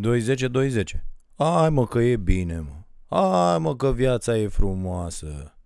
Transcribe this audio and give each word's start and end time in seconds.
20 0.00 1.02
Hai 1.36 1.70
mă 1.70 1.86
că 1.86 1.98
e 1.98 2.16
bine, 2.16 2.58
mă. 2.58 2.84
Hai 3.16 3.58
mă 3.58 3.76
că 3.76 3.92
viața 3.92 4.36
e 4.36 4.48
frumoasă. 4.48 5.58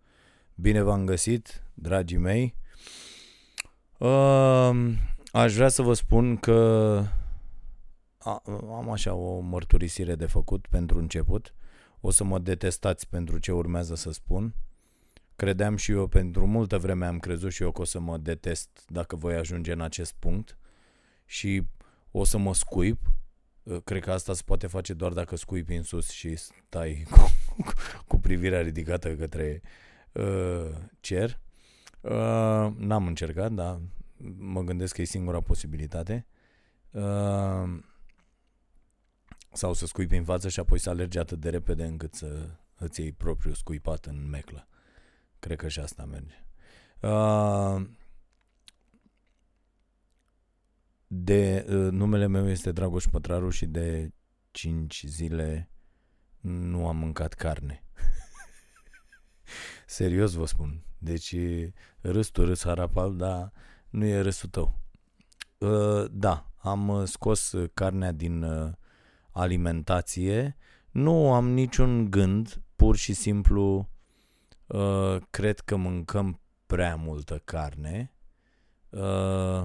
Bine 0.55 0.83
v-am 0.83 1.05
găsit, 1.05 1.65
dragii 1.75 2.17
mei. 2.17 2.55
Uh, 3.99 4.71
aș 5.33 5.55
vrea 5.55 5.69
să 5.69 5.83
vă 5.83 5.93
spun 5.93 6.37
că 6.37 6.53
a, 8.19 8.43
am 8.77 8.91
așa 8.91 9.15
o 9.15 9.39
mărturisire 9.39 10.15
de 10.15 10.27
făcut 10.27 10.67
pentru 10.67 10.99
început. 10.99 11.55
O 12.01 12.11
să 12.11 12.25
mă 12.25 12.39
detestați 12.39 13.09
pentru 13.09 13.39
ce 13.39 13.53
urmează 13.53 13.95
să 13.95 14.13
spun. 14.13 14.55
Credeam 15.37 15.77
și 15.77 15.91
eu, 15.91 16.07
pentru 16.07 16.47
multă 16.47 16.79
vreme 16.79 17.07
am 17.07 17.19
crezut 17.19 17.53
și 17.53 17.63
eu 17.63 17.71
că 17.73 17.81
o 17.81 17.85
să 17.85 18.01
mă 18.01 18.19
detest 18.19 18.85
dacă 18.89 19.17
voi 19.17 19.35
ajunge 19.35 19.73
în 19.73 19.81
acest 19.81 20.15
punct 20.19 20.59
și 21.25 21.63
o 22.11 22.25
să 22.25 22.39
mă 22.39 22.55
scuip 22.55 22.99
Uh, 23.07 23.22
cred 23.85 24.03
că 24.03 24.13
asta 24.13 24.33
se 24.33 24.43
poate 24.45 24.67
face 24.67 24.93
doar 24.93 25.13
dacă 25.13 25.37
scuipi 25.37 25.75
în 25.75 25.83
sus 25.83 26.11
și 26.11 26.37
stai 26.37 27.07
cu, 27.11 27.33
cu 28.07 28.19
privirea 28.19 28.61
ridicată 28.61 29.15
către 29.15 29.63
uh, 30.13 30.71
cer. 31.01 31.41
Uh, 32.01 32.73
n-am 32.77 33.07
încercat, 33.07 33.53
dar 33.53 33.81
mă 34.37 34.63
gândesc 34.63 34.95
că 34.95 35.01
e 35.01 35.05
singura 35.05 35.41
posibilitate. 35.41 36.27
Uh, 36.91 37.79
sau 39.53 39.73
să 39.73 39.87
scuipi 39.87 40.17
în 40.17 40.25
față 40.25 40.49
și 40.49 40.61
apoi 40.61 40.79
să 40.79 40.91
alergi 40.91 41.19
atât 41.19 41.41
de 41.41 41.51
repede 41.51 41.85
încât 41.85 42.15
să 42.15 42.49
îți 42.77 43.01
iei 43.01 43.13
propriul 43.13 43.55
scuipat 43.55 44.05
în 44.05 44.29
meclă. 44.29 44.69
Cred 45.39 45.57
că 45.57 45.69
și 45.69 45.81
asta 45.81 46.05
merge. 46.05 46.45
Uh, 47.01 47.87
de 51.15 51.67
uh, 51.69 51.91
numele 51.91 52.27
meu 52.27 52.49
este 52.49 52.73
Dragoș 52.73 53.05
Pătraru 53.05 53.51
și 53.51 53.67
de 53.67 54.13
5 54.51 55.05
zile 55.07 55.71
nu 56.41 56.89
am 56.89 56.97
mâncat 56.97 57.35
carne. 57.35 57.85
Serios 59.87 60.33
vă 60.33 60.47
spun. 60.47 60.85
Deci 60.99 61.35
râs 62.01 62.29
tu, 62.29 62.45
râs 62.45 62.63
harapal, 62.65 63.17
dar 63.17 63.53
nu 63.91 64.05
e 64.05 64.21
râsul 64.21 64.49
tău. 64.49 64.79
Uh, 65.59 66.05
da, 66.11 66.51
am 66.57 67.05
scos 67.05 67.55
carnea 67.75 68.13
din 68.13 68.43
uh, 68.43 68.73
alimentație. 69.31 70.57
Nu 70.91 71.33
am 71.33 71.49
niciun 71.49 72.11
gând, 72.11 72.63
pur 72.77 72.97
și 72.97 73.13
simplu 73.13 73.91
uh, 74.67 75.17
cred 75.31 75.61
că 75.61 75.77
mâncăm 75.77 76.41
prea 76.67 76.97
multă 76.97 77.41
carne. 77.45 78.15
Uh, 78.89 79.65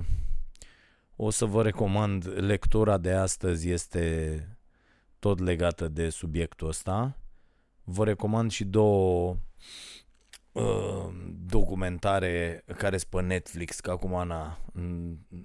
o 1.20 1.30
să 1.30 1.46
vă 1.46 1.64
recomand, 1.64 2.40
lectura 2.40 2.98
de 2.98 3.12
astăzi 3.12 3.70
este 3.70 4.58
tot 5.20 5.40
legată 5.40 5.88
de 5.88 6.10
subiectul 6.10 6.68
ăsta. 6.68 7.18
Vă 7.84 8.06
recomand 8.06 8.52
și 8.52 8.66
două 8.66 9.38
uh, 10.52 11.10
documentare 11.45 12.64
care 12.78 12.98
sunt 12.98 13.10
pe 13.10 13.22
Netflix, 13.22 13.80
că 13.80 13.92
acum 13.92 14.28
na, 14.28 14.60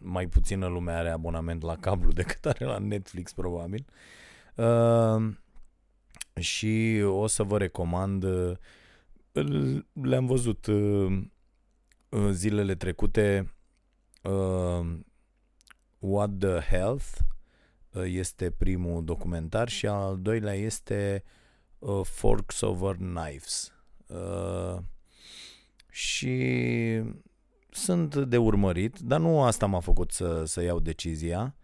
mai 0.01 0.27
puțină 0.27 0.67
lume 0.67 0.93
are 0.93 1.11
abonament 1.11 1.63
la 1.63 1.77
cablu 1.77 2.13
decât 2.23 2.47
are 2.47 2.65
la 2.65 2.79
Netflix 2.79 3.33
probabil. 3.33 3.85
Uh, 4.55 5.35
și 6.41 7.03
o 7.05 7.27
să 7.27 7.43
vă 7.43 7.59
recomand, 7.59 8.23
uh, 8.23 8.57
le-am 9.93 10.27
văzut 10.27 10.67
uh, 10.67 11.23
zilele 12.31 12.75
trecute, 12.75 13.55
uh, 14.23 14.99
What 16.03 16.31
the 16.39 16.59
Health 16.59 17.07
uh, 17.93 18.03
este 18.07 18.51
primul 18.51 19.05
documentar 19.05 19.69
și 19.69 19.87
al 19.87 20.19
doilea 20.21 20.55
este 20.55 21.25
uh, 21.79 22.01
Forks 22.05 22.61
Over 22.61 22.97
Knives. 22.97 23.73
Uh, 24.07 24.79
și 25.91 27.03
sunt 27.71 28.17
de 28.17 28.37
urmărit, 28.37 28.99
dar 28.99 29.21
nu 29.21 29.43
asta 29.43 29.67
m-a 29.67 29.81
făcut 29.81 30.11
să, 30.11 30.45
să 30.45 30.63
iau 30.63 30.81
decizia 30.81 31.55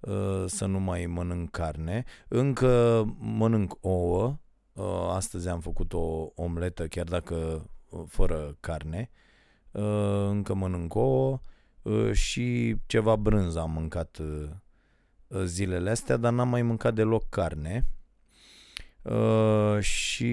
uh, 0.00 0.44
să 0.46 0.66
nu 0.66 0.80
mai 0.80 1.06
mănânc 1.06 1.50
carne. 1.50 2.04
Încă 2.28 3.04
mănânc 3.18 3.78
ouă. 3.80 4.38
Uh, 4.72 5.08
astăzi 5.08 5.48
am 5.48 5.60
făcut 5.60 5.92
o 5.92 6.32
omletă, 6.34 6.86
chiar 6.86 7.04
dacă 7.04 7.68
uh, 7.88 8.02
fără 8.06 8.56
carne. 8.60 9.10
Uh, 9.70 10.26
încă 10.28 10.54
mănânc 10.54 10.94
ouă. 10.94 11.30
Uh, 11.30 11.38
și 12.12 12.76
ceva 12.86 13.16
brânză 13.16 13.60
am 13.60 13.70
mâncat 13.70 14.16
uh, 14.16 14.48
uh, 15.26 15.42
zilele 15.44 15.90
astea, 15.90 16.16
dar 16.16 16.32
n-am 16.32 16.48
mai 16.48 16.62
mâncat 16.62 16.94
deloc 16.94 17.28
carne. 17.28 17.86
Și 19.80 20.32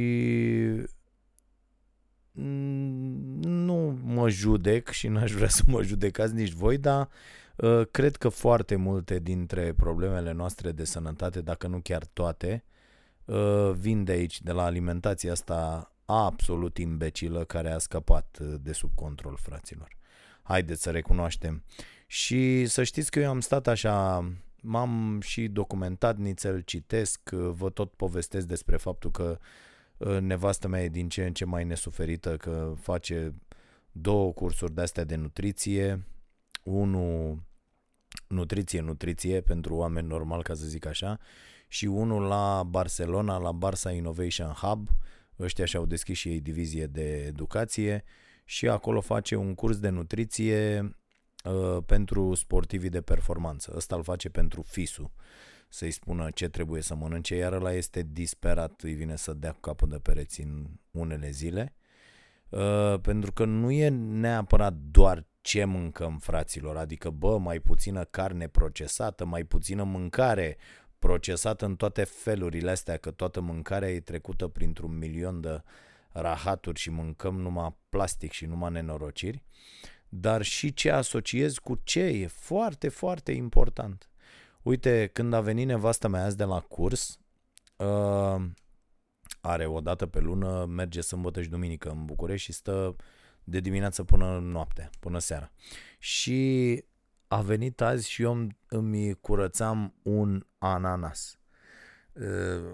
nu 3.42 4.00
mă 4.04 4.30
judec 4.30 4.90
și 4.90 5.08
n-aș 5.08 5.32
vrea 5.32 5.48
să 5.48 5.64
mă 5.66 5.84
judecați 5.84 6.34
nici 6.34 6.52
voi, 6.52 6.78
dar 6.78 7.10
cred 7.92 8.16
că 8.16 8.30
foarte 8.30 8.76
multe 8.76 9.20
dintre 9.20 9.74
problemele 9.74 10.32
noastre 10.32 10.72
de 10.72 10.84
sănătate, 10.84 11.42
dacă 11.42 11.68
nu 11.68 11.80
chiar 11.80 12.06
toate, 12.06 12.64
vin 13.74 14.04
de 14.04 14.12
aici, 14.12 14.42
de 14.42 14.52
la 14.52 14.64
alimentația 14.64 15.32
asta 15.32 15.92
absolut 16.06 16.78
imbecilă 16.78 17.44
care 17.44 17.72
a 17.72 17.78
scăpat 17.78 18.40
de 18.62 18.72
sub 18.72 18.92
control, 18.96 19.38
fraților 19.42 19.98
haideți 20.44 20.82
să 20.82 20.92
recunoaștem. 20.92 21.64
Și 22.08 22.66
să 22.66 22.84
știți 22.84 23.12
că 23.12 23.20
eu 23.20 23.30
am 23.30 23.40
stat 23.40 23.68
așa, 23.68 24.30
m-am 24.62 25.20
și 25.22 25.48
documentat 25.48 26.18
nițel, 26.18 26.62
citesc, 26.62 27.30
vă 27.30 27.70
tot 27.70 27.94
povestesc 27.94 28.48
despre 28.48 28.78
faptul 28.78 29.12
că 29.12 29.40
ă, 30.02 30.20
nevastă 30.20 30.68
mea 30.68 30.84
e 30.84 30.90
din 30.90 31.10
ce 31.10 31.26
în 31.26 31.34
ce 31.34 31.46
mai 31.46 31.64
nesuferită, 31.64 32.38
că 32.38 32.74
face 32.80 33.34
două 33.92 34.34
cursuri 34.34 34.74
de-astea 34.74 35.04
de 35.04 35.16
nutriție, 35.16 36.06
unul 36.64 37.44
nutriție, 38.28 38.82
nutriție 38.82 39.42
pentru 39.42 39.76
oameni 39.76 40.08
normal, 40.08 40.44
ca 40.44 40.54
să 40.54 40.66
zic 40.66 40.86
așa, 40.86 41.20
și 41.68 41.86
unul 41.86 42.22
la 42.22 42.64
Barcelona, 42.64 43.38
la 43.38 43.58
Barça 43.58 43.96
Innovation 43.96 44.48
Hub, 44.48 44.90
ăștia 45.40 45.66
și-au 45.66 45.86
deschis 45.86 46.18
și 46.18 46.30
ei 46.30 46.40
divizie 46.40 46.86
de 46.86 47.24
educație 47.26 48.04
și 48.46 48.68
acolo 48.68 49.02
face 49.02 49.36
un 49.36 49.54
curs 49.54 49.80
de 49.80 49.90
nutriție 49.90 50.90
uh, 51.44 51.84
pentru 51.86 52.34
sportivii 52.34 52.90
de 52.90 53.02
performanță. 53.02 53.74
Ăsta 53.76 53.96
îl 53.96 54.04
face 54.04 54.30
pentru 54.30 54.62
FISU, 54.62 55.14
să-i 55.70 55.92
spună 55.92 56.30
ce 56.34 56.50
trebuie 56.50 56.82
să 56.82 56.96
mănânce, 56.96 57.36
iar 57.36 57.54
ăla 57.54 57.74
este 57.74 58.08
disperat, 58.12 58.82
îi 58.82 58.94
vine 58.94 59.16
să 59.16 59.34
dea 59.34 59.52
cu 59.52 59.60
capul 59.60 59.90
de 59.90 59.98
pereți 59.98 60.42
în 60.42 60.66
unele 60.92 61.30
zile. 61.30 61.76
Uh, 62.50 63.00
pentru 63.02 63.32
că 63.32 63.46
nu 63.46 63.72
e 63.72 63.88
neapărat 63.90 64.74
doar 64.74 65.26
ce 65.42 65.66
mâncăm, 65.66 66.18
fraților, 66.18 66.78
adică, 66.78 67.10
bă, 67.10 67.38
mai 67.38 67.60
puțină 67.60 68.04
carne 68.04 68.48
procesată, 68.48 69.26
mai 69.26 69.44
puțină 69.44 69.84
mâncare 69.84 70.58
procesată 71.00 71.66
în 71.66 71.76
toate 71.76 72.04
felurile 72.04 72.72
astea, 72.72 72.98
că 72.98 73.12
toată 73.12 73.42
mâncarea 73.42 73.92
e 73.92 74.00
trecută 74.00 74.48
printr-un 74.48 74.98
milion 74.98 75.42
de 75.42 75.50
uh, 75.50 75.62
rahaturi 76.14 76.80
și 76.80 76.90
mâncăm 76.90 77.40
numai 77.40 77.76
plastic 77.90 78.32
și 78.32 78.46
numai 78.46 78.72
nenorociri, 78.72 79.44
dar 80.10 80.42
și 80.42 80.74
ce 80.74 80.92
asociez 80.92 81.58
cu 81.58 81.80
ce 81.84 82.00
e 82.00 82.28
foarte, 82.28 82.90
foarte 82.90 83.32
important. 83.32 84.10
Uite, 84.62 85.10
când 85.14 85.34
a 85.34 85.42
venit 85.42 85.68
nevasta 85.68 86.08
mea 86.08 86.24
azi 86.24 86.38
de 86.38 86.44
la 86.44 86.60
curs, 86.60 87.20
uh, 87.76 88.46
are 89.42 89.66
o 89.66 89.80
dată 89.80 90.06
pe 90.06 90.20
lună, 90.20 90.66
merge 90.66 91.02
sâmbătă 91.02 91.42
și 91.42 91.50
duminică 91.50 91.90
în 91.90 92.06
București 92.06 92.46
și 92.46 92.58
stă 92.58 92.96
de 93.44 93.60
dimineață 93.60 94.04
până 94.04 94.40
noapte, 94.40 94.90
până 95.00 95.20
seara. 95.20 95.52
Și 96.00 96.84
a 97.28 97.42
venit 97.42 97.82
azi 97.82 98.10
și 98.10 98.22
eu 98.22 98.48
îmi 98.68 99.14
curățam 99.14 99.94
un 100.02 100.46
ananas 100.58 101.38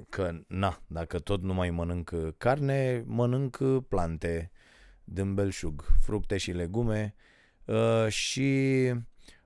că, 0.09 0.39
na, 0.47 0.81
dacă 0.87 1.19
tot 1.19 1.41
nu 1.41 1.53
mai 1.53 1.69
mănânc 1.69 2.11
carne, 2.37 3.03
mănânc 3.05 3.57
plante 3.87 4.51
din 5.03 5.33
belșug, 5.33 5.85
fructe 6.01 6.37
și 6.37 6.51
legume 6.51 7.15
și, 8.07 8.91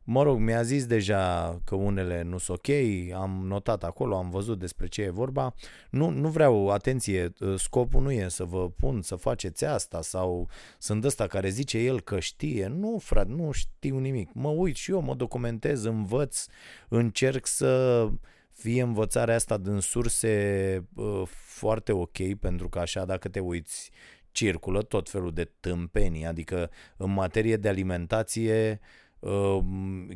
mă 0.04 0.24
rog, 0.24 0.40
mi-a 0.40 0.62
zis 0.62 0.86
deja 0.86 1.60
că 1.66 1.76
unele 1.76 2.22
nu 2.22 2.38
sunt 2.38 2.58
ok, 2.58 2.68
am 3.14 3.44
notat 3.46 3.84
acolo, 3.84 4.18
am 4.18 4.30
văzut 4.30 4.60
despre 4.60 4.88
ce 4.88 5.02
e 5.02 5.10
vorba. 5.10 5.54
Nu, 5.90 6.10
nu 6.10 6.30
vreau, 6.30 6.70
atenție, 6.70 7.34
scopul 7.58 8.02
nu 8.02 8.12
e 8.12 8.28
să 8.28 8.44
vă 8.44 8.70
pun 8.70 9.02
să 9.02 9.16
faceți 9.16 9.66
asta 9.66 10.02
sau 10.02 10.50
sunt 10.78 11.04
ăsta 11.04 11.28
care 11.28 11.50
zice 11.50 11.78
el 11.78 12.02
că 12.02 12.20
știe. 12.20 12.68
Nu, 12.68 12.98
frate, 13.02 13.32
nu 13.32 13.52
știu 13.52 13.98
nimic. 13.98 14.30
Mă 14.34 14.50
uit 14.50 14.76
și 14.76 14.92
eu, 14.92 15.02
mă 15.02 15.16
documentez, 15.16 15.84
învăț, 15.84 16.46
încerc 16.90 17.48
să 17.48 18.10
fie 18.54 18.82
învățarea 18.82 19.36
asta 19.36 19.58
din 19.58 19.80
surse 19.80 20.88
uh, 20.96 21.22
foarte 21.46 21.92
ok, 21.92 22.36
pentru 22.40 22.70
că 22.70 22.80
așa 22.80 23.06
dacă 23.06 23.30
te 23.30 23.40
uiți 23.40 23.92
circulă 24.32 24.82
tot 24.82 25.10
felul 25.10 25.34
de 25.34 25.52
tâmpenii, 25.60 26.26
adică 26.26 26.72
în 26.98 27.14
materie 27.14 27.58
de 27.58 27.68
alimentație 27.68 28.80
uh, 29.20 29.60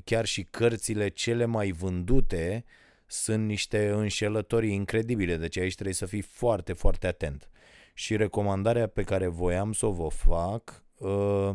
chiar 0.03 0.25
și 0.25 0.43
cărțile 0.43 1.07
cele 1.09 1.45
mai 1.45 1.71
vândute 1.71 2.65
sunt 3.05 3.45
niște 3.45 3.89
înșelătorii 3.89 4.73
incredibile, 4.73 5.37
deci 5.37 5.57
aici 5.57 5.73
trebuie 5.73 5.95
să 5.95 6.05
fii 6.05 6.21
foarte, 6.21 6.73
foarte 6.73 7.07
atent. 7.07 7.49
Și 7.93 8.15
recomandarea 8.15 8.87
pe 8.87 9.03
care 9.03 9.27
voiam 9.27 9.73
să 9.73 9.85
o 9.85 9.91
vă 9.91 10.07
fac 10.09 10.83
uh, 10.97 11.51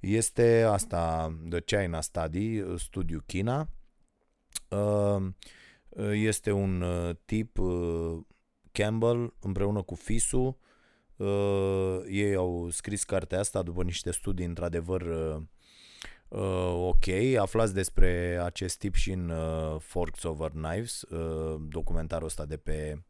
este 0.00 0.62
asta, 0.62 1.34
The 1.50 1.60
China 1.60 2.00
Study, 2.00 2.62
studiu 2.78 3.22
China. 3.26 3.68
Uh, 4.68 5.26
este 6.12 6.50
un 6.50 6.80
uh, 6.80 7.16
tip, 7.24 7.58
Campbell, 8.72 9.34
împreună 9.40 9.82
cu 9.82 9.94
Fisu, 9.94 10.58
ei 12.08 12.34
au 12.34 12.68
scris 12.70 13.04
cartea 13.04 13.38
asta 13.38 13.62
după 13.62 13.82
niște 13.82 14.10
studii 14.10 14.44
într-adevăr 14.44 15.02
uh, 16.28 16.72
ok. 16.74 17.06
Aflați 17.38 17.74
despre 17.74 18.40
acest 18.42 18.78
tip 18.78 18.94
și 18.94 19.10
în 19.10 19.28
uh, 19.28 19.80
Forks 19.80 20.22
Over 20.22 20.50
Knives, 20.50 21.02
uh, 21.02 21.60
documentarul 21.68 22.26
ăsta 22.26 22.44
de 22.44 22.56
pe 22.56 23.02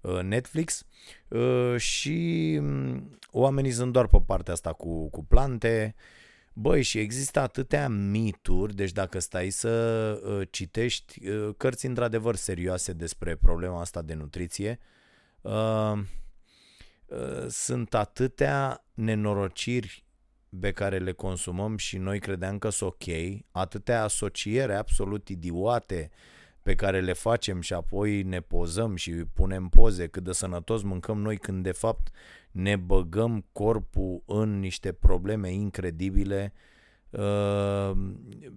uh, 0.00 0.20
Netflix 0.22 0.86
uh, 1.28 1.76
și 1.76 2.56
um, 2.60 3.18
oamenii 3.30 3.70
sunt 3.70 3.92
doar 3.92 4.06
pe 4.06 4.20
partea 4.26 4.52
asta 4.52 4.72
cu, 4.72 5.10
cu 5.10 5.24
plante. 5.24 5.94
Băi, 6.56 6.82
și 6.82 6.98
există 6.98 7.40
atâtea 7.40 7.88
mituri, 7.88 8.74
deci 8.74 8.92
dacă 8.92 9.18
stai 9.18 9.50
să 9.50 9.70
uh, 10.24 10.48
citești 10.50 11.28
uh, 11.28 11.54
cărți 11.56 11.86
într-adevăr 11.86 12.34
serioase 12.34 12.92
despre 12.92 13.36
problema 13.36 13.80
asta 13.80 14.02
de 14.02 14.14
nutriție, 14.14 14.78
uh, 15.40 15.92
uh, 17.06 17.46
sunt 17.48 17.94
atâtea 17.94 18.84
nenorociri 18.94 20.04
pe 20.60 20.72
care 20.72 20.98
le 20.98 21.12
consumăm 21.12 21.76
și 21.76 21.98
noi 21.98 22.18
credeam 22.18 22.58
că 22.58 22.68
sunt 22.68 22.90
ok, 22.90 23.14
atâtea 23.50 24.02
asociere 24.02 24.74
absolut 24.74 25.28
idiote 25.28 26.10
pe 26.62 26.74
care 26.74 27.00
le 27.00 27.12
facem 27.12 27.60
și 27.60 27.72
apoi 27.72 28.22
ne 28.22 28.40
pozăm 28.40 28.96
și 28.96 29.10
punem 29.10 29.68
poze 29.68 30.06
cât 30.06 30.22
de 30.24 30.32
sănătos 30.32 30.82
mâncăm 30.82 31.18
noi 31.20 31.36
când 31.36 31.62
de 31.62 31.72
fapt 31.72 32.10
ne 32.54 32.76
băgăm 32.76 33.46
corpul 33.52 34.22
în 34.26 34.58
niște 34.58 34.92
probleme 34.92 35.52
incredibile, 35.52 36.52
uh, 37.10 37.92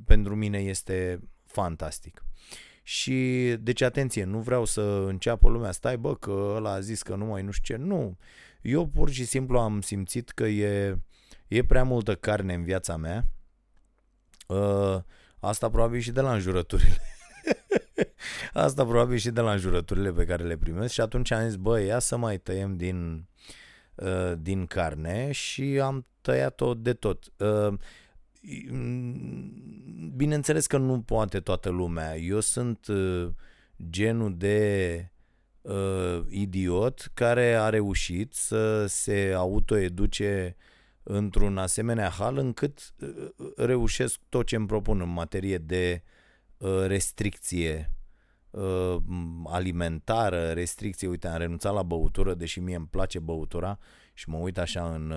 pentru 0.06 0.36
mine 0.36 0.58
este 0.58 1.20
fantastic. 1.46 2.24
Și, 2.84 3.48
deci, 3.60 3.82
atenție, 3.82 4.24
nu 4.24 4.40
vreau 4.40 4.66
să 4.66 5.06
înceapă 5.08 5.50
lumea, 5.50 5.72
stai 5.72 5.98
bă, 5.98 6.16
că 6.16 6.54
ăla 6.56 6.72
a 6.72 6.80
zis 6.80 7.02
că 7.02 7.16
nu 7.16 7.26
mai 7.26 7.42
nu 7.42 7.52
știu 7.52 7.76
ce. 7.76 7.84
Nu, 7.84 8.18
eu 8.62 8.88
pur 8.88 9.10
și 9.10 9.26
simplu 9.26 9.60
am 9.60 9.82
simțit 9.82 10.30
că 10.30 10.44
e 10.44 10.98
E 11.48 11.64
prea 11.64 11.84
multă 11.84 12.16
carne 12.16 12.54
în 12.54 12.64
viața 12.64 12.98
mea. 12.98 13.28
Uh, 14.48 14.98
asta 15.40 15.70
probabil 15.70 16.00
și 16.00 16.12
de 16.12 16.22
la 16.22 16.34
înjurăturile. 16.34 17.02
asta 18.54 18.86
probabil 18.86 19.18
și 19.18 19.30
de 19.30 19.42
la 19.42 19.52
înjurăturile 19.52 20.12
pe 20.12 20.26
care 20.26 20.44
le 20.44 20.58
primesc 20.58 20.94
și 20.94 21.02
atunci 21.02 21.32
am 21.32 21.48
zis, 21.48 21.56
bă, 21.56 21.80
ia 21.80 22.00
să 22.00 22.18
mai 22.18 22.38
tăiem 22.38 22.78
din, 22.78 23.28
uh, 23.98 24.34
din 24.40 24.66
carne 24.66 25.32
și 25.32 25.80
am 25.84 26.06
tăiat-o 26.22 26.74
de 26.74 26.94
tot. 26.94 27.32
Uh, 27.38 27.74
bineînțeles 30.16 30.68
că 30.68 30.78
nu 30.78 31.02
poate 31.02 31.40
toată 31.40 31.70
lumea. 31.70 32.18
Eu 32.18 32.40
sunt 32.40 32.88
uh, 32.88 33.30
genul 33.90 34.38
de 34.38 35.12
uh, 35.62 36.26
idiot 36.30 37.12
care 37.14 37.54
a 37.54 37.70
reușit 37.70 38.34
să 38.34 38.86
se 38.86 39.34
autoeduce 39.36 40.56
într-un 41.04 41.58
asemenea 41.58 42.10
hal 42.10 42.38
încât 42.38 42.94
uh, 43.00 43.30
reușesc 43.56 44.20
tot 44.30 44.46
ce 44.46 44.56
îmi 44.56 44.68
propun 44.68 45.02
în 45.02 45.14
materie 45.14 45.58
de 45.58 46.04
uh, 46.58 46.86
restricție 46.86 47.97
uh, 48.50 48.96
alimentară, 49.46 50.52
restricție, 50.52 51.08
uite, 51.08 51.28
am 51.28 51.38
renunțat 51.38 51.74
la 51.74 51.84
băutură, 51.84 52.34
deși 52.34 52.60
mie 52.60 52.76
îmi 52.76 52.88
place 52.88 53.20
băutura 53.20 53.80
și 54.14 54.30
mă 54.30 54.38
uit 54.38 54.58
așa 54.58 54.94
în, 54.94 55.14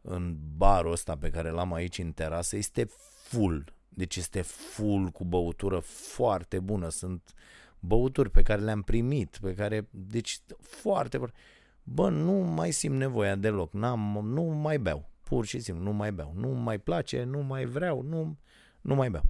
în 0.00 0.36
barul 0.56 0.92
ăsta 0.92 1.16
pe 1.16 1.30
care 1.30 1.50
l-am 1.50 1.72
aici 1.72 1.98
în 1.98 2.12
terasă, 2.12 2.56
este 2.56 2.88
full, 3.22 3.64
deci 3.88 4.16
este 4.16 4.42
full 4.42 5.08
cu 5.08 5.24
băutură 5.24 5.78
foarte 5.78 6.60
bună, 6.60 6.88
sunt 6.88 7.34
băuturi 7.78 8.30
pe 8.30 8.42
care 8.42 8.60
le-am 8.60 8.82
primit, 8.82 9.38
pe 9.40 9.54
care, 9.54 9.88
deci 9.90 10.40
foarte, 10.60 11.16
foarte 11.16 11.38
bă, 11.82 12.08
nu 12.08 12.32
mai 12.32 12.70
simt 12.70 12.96
nevoia 12.96 13.34
deloc, 13.34 13.72
N-am, 13.72 14.20
nu 14.24 14.42
mai 14.42 14.78
beau, 14.78 15.10
pur 15.22 15.44
și 15.44 15.60
simplu, 15.60 15.84
nu 15.84 15.92
mai 15.92 16.12
beau, 16.12 16.32
nu 16.34 16.48
mai 16.48 16.78
place, 16.78 17.22
nu 17.22 17.38
mai 17.38 17.64
vreau, 17.64 18.02
nu, 18.02 18.36
nu 18.80 18.94
mai 18.94 19.10
beau. 19.10 19.24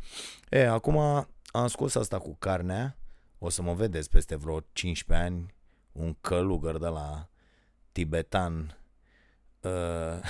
E, 0.50 0.68
acum 0.68 1.26
am 1.56 1.66
scos 1.66 1.94
asta 1.94 2.18
cu 2.18 2.36
carnea, 2.38 2.98
o 3.38 3.48
să 3.48 3.62
mă 3.62 3.74
vedeți 3.74 4.10
peste 4.10 4.36
vreo 4.36 4.60
15 4.72 5.26
ani, 5.26 5.54
un 5.92 6.16
călugăr 6.20 6.78
de 6.78 6.86
la 6.86 7.28
tibetan, 7.92 8.78
uh, 9.60 10.20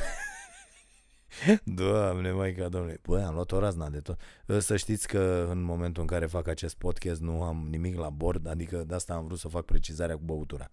Doamne, 1.64 2.30
mai 2.30 2.54
ca 2.54 2.68
domnule. 2.68 3.00
Băi, 3.02 3.22
am 3.22 3.34
luat 3.34 3.52
o 3.52 3.58
razna 3.58 3.88
de 3.88 4.00
tot. 4.00 4.20
Să 4.58 4.76
știți 4.76 5.08
că 5.08 5.46
în 5.50 5.62
momentul 5.62 6.02
în 6.02 6.08
care 6.08 6.26
fac 6.26 6.48
acest 6.48 6.74
podcast 6.74 7.20
nu 7.20 7.42
am 7.42 7.66
nimic 7.70 7.98
la 7.98 8.08
bord, 8.08 8.46
adică 8.46 8.84
de 8.86 8.94
asta 8.94 9.14
am 9.14 9.26
vrut 9.26 9.38
să 9.38 9.48
fac 9.48 9.64
precizarea 9.64 10.14
cu 10.14 10.22
băutura. 10.24 10.70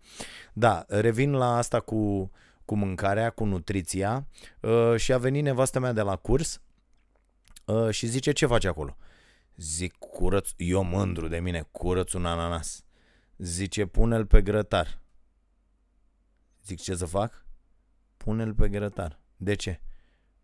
Da, 0.53 0.85
revin 0.87 1.31
la 1.31 1.57
asta 1.57 1.79
cu, 1.79 2.31
cu 2.65 2.75
mâncarea, 2.75 3.29
cu 3.29 3.45
nutriția 3.45 4.27
uh, 4.61 4.95
și 4.95 5.13
a 5.13 5.17
venit 5.17 5.43
nevastă 5.43 5.79
mea 5.79 5.93
de 5.93 6.01
la 6.01 6.15
curs 6.15 6.61
uh, 7.65 7.89
și 7.89 8.07
zice 8.07 8.31
ce 8.31 8.45
faci 8.45 8.65
acolo? 8.65 8.97
Zic, 9.55 9.97
curăț, 9.97 10.49
eu 10.57 10.83
mândru 10.83 11.27
de 11.27 11.39
mine, 11.39 11.67
curăț 11.71 12.11
un 12.13 12.25
ananas. 12.25 12.85
Zice, 13.37 13.85
pune-l 13.85 14.25
pe 14.25 14.41
grătar. 14.41 15.01
Zic, 16.65 16.81
ce 16.81 16.95
să 16.95 17.05
fac? 17.05 17.45
Pune-l 18.17 18.53
pe 18.53 18.69
grătar. 18.69 19.19
De 19.37 19.53
ce? 19.53 19.81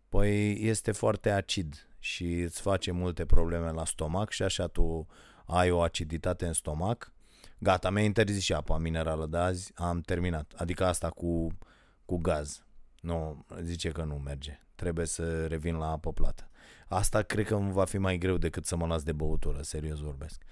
Păi 0.08 0.64
este 0.66 0.92
foarte 0.92 1.30
acid 1.30 1.88
și 1.98 2.40
îți 2.40 2.60
face 2.60 2.90
multe 2.90 3.26
probleme 3.26 3.70
la 3.70 3.84
stomac 3.84 4.30
și 4.30 4.42
așa 4.42 4.66
tu 4.66 5.06
ai 5.44 5.70
o 5.70 5.80
aciditate 5.80 6.46
în 6.46 6.52
stomac. 6.52 7.12
Gata, 7.58 7.90
mi-a 7.90 8.02
interzis 8.02 8.42
și 8.42 8.52
apa 8.52 8.78
minerală 8.78 9.26
de 9.26 9.36
azi, 9.36 9.72
am 9.74 10.00
terminat. 10.00 10.52
Adică 10.56 10.84
asta 10.84 11.10
cu, 11.10 11.58
cu 12.04 12.16
gaz. 12.16 12.64
Nu, 13.00 13.46
zice 13.62 13.90
că 13.90 14.04
nu 14.04 14.14
merge. 14.14 14.60
Trebuie 14.74 15.06
să 15.06 15.46
revin 15.46 15.76
la 15.76 15.90
apă 15.90 16.12
plată. 16.12 16.49
Asta 16.92 17.22
cred 17.22 17.46
că 17.46 17.56
va 17.56 17.84
fi 17.84 17.98
mai 17.98 18.18
greu 18.18 18.36
decât 18.36 18.66
să 18.66 18.76
mă 18.76 18.86
las 18.86 19.02
de 19.02 19.12
băutură, 19.12 19.58
serios 19.62 19.98
vorbesc. 20.00 20.42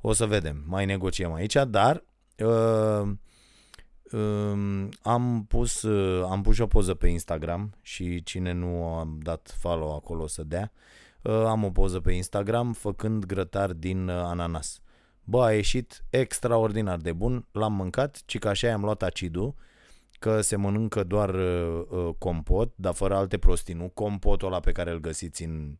O 0.00 0.12
să 0.12 0.26
vedem, 0.26 0.64
mai 0.66 0.86
negociem 0.86 1.32
aici, 1.32 1.56
dar 1.68 2.04
uh, 2.36 3.14
am 5.02 5.44
pus, 5.48 5.82
uh, 5.82 6.26
am 6.30 6.42
pus 6.42 6.54
și 6.54 6.60
o 6.60 6.66
poză 6.66 6.94
pe 6.94 7.08
Instagram 7.08 7.74
și 7.82 8.22
cine 8.22 8.52
nu 8.52 8.84
a 8.84 9.08
dat 9.22 9.54
follow 9.58 9.94
acolo 9.94 10.26
să 10.26 10.44
dea, 10.44 10.72
uh, 11.22 11.32
am 11.32 11.64
o 11.64 11.70
poză 11.70 12.00
pe 12.00 12.12
Instagram 12.12 12.72
făcând 12.72 13.24
grătar 13.24 13.72
din 13.72 14.08
uh, 14.08 14.14
ananas. 14.14 14.80
Bă, 15.24 15.42
a 15.44 15.52
ieșit 15.52 16.04
extraordinar 16.10 16.98
de 16.98 17.12
bun, 17.12 17.46
l-am 17.52 17.72
mâncat, 17.72 18.22
ci 18.26 18.38
că 18.38 18.48
așa 18.48 18.72
am 18.72 18.82
luat 18.82 19.02
acidul, 19.02 19.54
că 20.18 20.40
se 20.40 20.56
mănâncă 20.56 21.04
doar 21.04 21.34
uh, 21.34 22.14
compot, 22.18 22.72
dar 22.74 22.94
fără 22.94 23.14
alte 23.14 23.38
prostii, 23.38 23.74
nu 23.74 23.88
compotul 23.88 24.46
ăla 24.46 24.60
pe 24.60 24.72
care 24.72 24.90
îl 24.90 25.00
găsiți 25.00 25.44
în, 25.44 25.78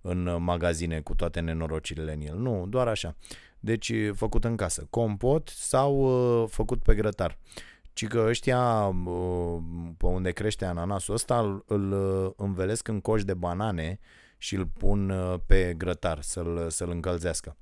în 0.00 0.42
magazine 0.42 1.00
cu 1.00 1.14
toate 1.14 1.40
nenorocirile 1.40 2.12
în 2.12 2.20
el. 2.20 2.38
Nu, 2.38 2.66
doar 2.68 2.88
așa. 2.88 3.16
Deci 3.60 3.92
făcut 4.14 4.44
în 4.44 4.56
casă. 4.56 4.86
Compot 4.90 5.48
sau 5.48 5.96
uh, 6.42 6.48
făcut 6.48 6.82
pe 6.82 6.94
grătar. 6.94 7.38
Ci 7.92 8.06
că 8.06 8.24
ăștia 8.28 8.86
uh, 8.86 9.62
pe 9.96 10.06
unde 10.06 10.30
crește 10.30 10.64
ananasul 10.64 11.14
ăsta 11.14 11.38
îl, 11.38 11.64
îl 11.66 11.92
uh, 11.92 12.30
învelesc 12.36 12.88
în 12.88 13.00
coș 13.00 13.24
de 13.24 13.34
banane 13.34 13.98
și 14.38 14.54
îl 14.54 14.66
pun 14.66 15.10
uh, 15.10 15.34
pe 15.46 15.74
grătar 15.76 16.20
să-l, 16.20 16.66
să-l 16.70 16.90
încălzească. 16.90 17.56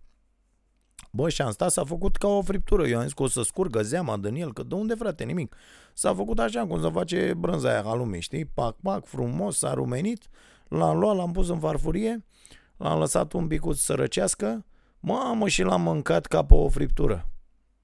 Bă, 1.13 1.29
și 1.29 1.43
am 1.43 1.51
stat, 1.51 1.71
s-a 1.71 1.85
făcut 1.85 2.17
ca 2.17 2.29
o 2.29 2.43
friptură. 2.43 2.87
Eu 2.87 2.97
am 2.97 3.03
zis 3.03 3.13
că 3.13 3.23
o 3.23 3.29
să 3.29 3.43
scurgă 3.43 3.83
zeama 3.83 4.17
din 4.17 4.35
el, 4.35 4.53
că 4.53 4.63
de 4.63 4.75
unde, 4.75 4.95
frate, 4.95 5.25
nimic. 5.25 5.57
S-a 5.95 6.15
făcut 6.15 6.39
așa 6.39 6.67
cum 6.67 6.83
se 6.83 6.91
face 6.91 7.35
brânza 7.37 7.71
aia 7.71 7.83
halumii, 7.83 8.21
știi? 8.21 8.45
Pac, 8.45 8.77
pac, 8.83 9.05
frumos, 9.05 9.59
s-a 9.59 9.75
rumenit, 9.75 10.29
l-am 10.69 10.99
luat, 10.99 11.17
l-am 11.17 11.33
pus 11.33 11.49
în 11.49 11.59
farfurie, 11.59 12.25
l-am 12.77 12.99
lăsat 12.99 13.33
un 13.33 13.47
pic 13.47 13.63
să 13.73 13.95
răcească, 13.95 14.65
Mamă, 15.01 15.49
și 15.49 15.63
l-am 15.63 15.83
mâncat 15.83 16.27
ca 16.27 16.45
pe 16.45 16.55
o 16.55 16.69
friptură. 16.69 17.31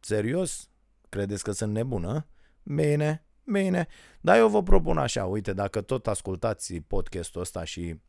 Serios? 0.01 0.69
Credeți 1.09 1.43
că 1.43 1.53
sunt 1.53 1.73
nebună? 1.73 2.27
Bine, 2.63 3.27
bine. 3.45 3.87
Dar 4.21 4.37
eu 4.37 4.49
vă 4.49 4.63
propun 4.63 4.99
așa, 4.99 5.25
uite, 5.25 5.53
dacă 5.53 5.81
tot 5.81 6.07
ascultați 6.07 6.75
podcastul 6.75 7.41
ăsta 7.41 7.65
și 7.65 8.01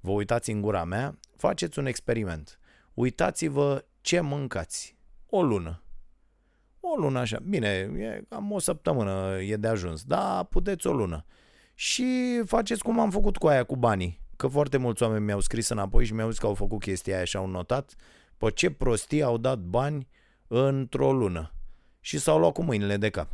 vă 0.00 0.10
uitați 0.10 0.50
în 0.50 0.60
gura 0.60 0.84
mea, 0.84 1.18
faceți 1.36 1.78
un 1.78 1.86
experiment. 1.86 2.58
Uitați-vă 2.94 3.84
ce 4.00 4.20
mâncați. 4.20 4.96
O 5.26 5.42
lună. 5.42 5.82
O 6.80 6.96
lună 6.96 7.18
așa. 7.18 7.38
Bine, 7.48 7.68
e 7.68 8.24
cam 8.28 8.52
o 8.52 8.58
săptămână 8.58 9.40
e 9.40 9.56
de 9.56 9.68
ajuns, 9.68 10.04
dar 10.04 10.44
puteți 10.44 10.86
o 10.86 10.92
lună. 10.92 11.24
Și 11.80 12.40
faceți 12.44 12.82
cum 12.82 13.00
am 13.00 13.10
făcut 13.10 13.36
cu 13.36 13.46
aia 13.46 13.64
cu 13.64 13.76
banii. 13.76 14.20
Că 14.36 14.46
foarte 14.46 14.76
mulți 14.76 15.02
oameni 15.02 15.24
mi-au 15.24 15.40
scris 15.40 15.68
înapoi 15.68 16.04
și 16.04 16.12
mi-au 16.14 16.30
zis 16.30 16.38
că 16.38 16.46
au 16.46 16.54
făcut 16.54 16.80
chestia 16.80 17.16
aia 17.16 17.24
și 17.24 17.36
au 17.36 17.46
notat 17.46 17.94
pe 18.36 18.50
ce 18.50 18.70
prostie 18.70 19.22
au 19.22 19.36
dat 19.36 19.58
bani 19.58 20.08
într-o 20.46 21.12
lună 21.12 21.54
și 22.00 22.18
s-au 22.18 22.38
luat 22.38 22.52
cu 22.52 22.62
mâinile 22.62 22.96
de 22.96 23.10
cap. 23.10 23.30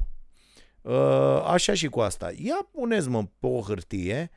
Uh, 0.80 1.42
așa 1.46 1.74
și 1.74 1.88
cu 1.88 2.00
asta. 2.00 2.32
Ia 2.36 2.68
puneți-mă 2.72 3.24
pe 3.38 3.46
o 3.46 3.60
hârtie 3.60 4.30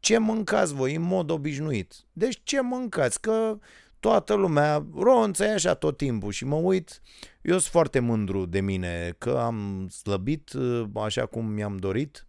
ce 0.00 0.18
mâncați 0.18 0.74
voi 0.74 0.94
în 0.94 1.02
mod 1.02 1.30
obișnuit. 1.30 1.94
Deci 2.12 2.40
ce 2.42 2.60
mâncați? 2.60 3.20
Că 3.20 3.58
toată 4.00 4.34
lumea 4.34 4.86
ronță 4.94 5.44
așa 5.44 5.74
tot 5.74 5.96
timpul 5.96 6.32
și 6.32 6.44
mă 6.44 6.56
uit, 6.56 7.00
eu 7.42 7.58
sunt 7.58 7.72
foarte 7.72 7.98
mândru 7.98 8.46
de 8.46 8.60
mine 8.60 9.14
că 9.18 9.38
am 9.38 9.88
slăbit 9.88 10.52
uh, 10.52 10.84
așa 10.94 11.26
cum 11.26 11.46
mi-am 11.46 11.76
dorit 11.76 12.26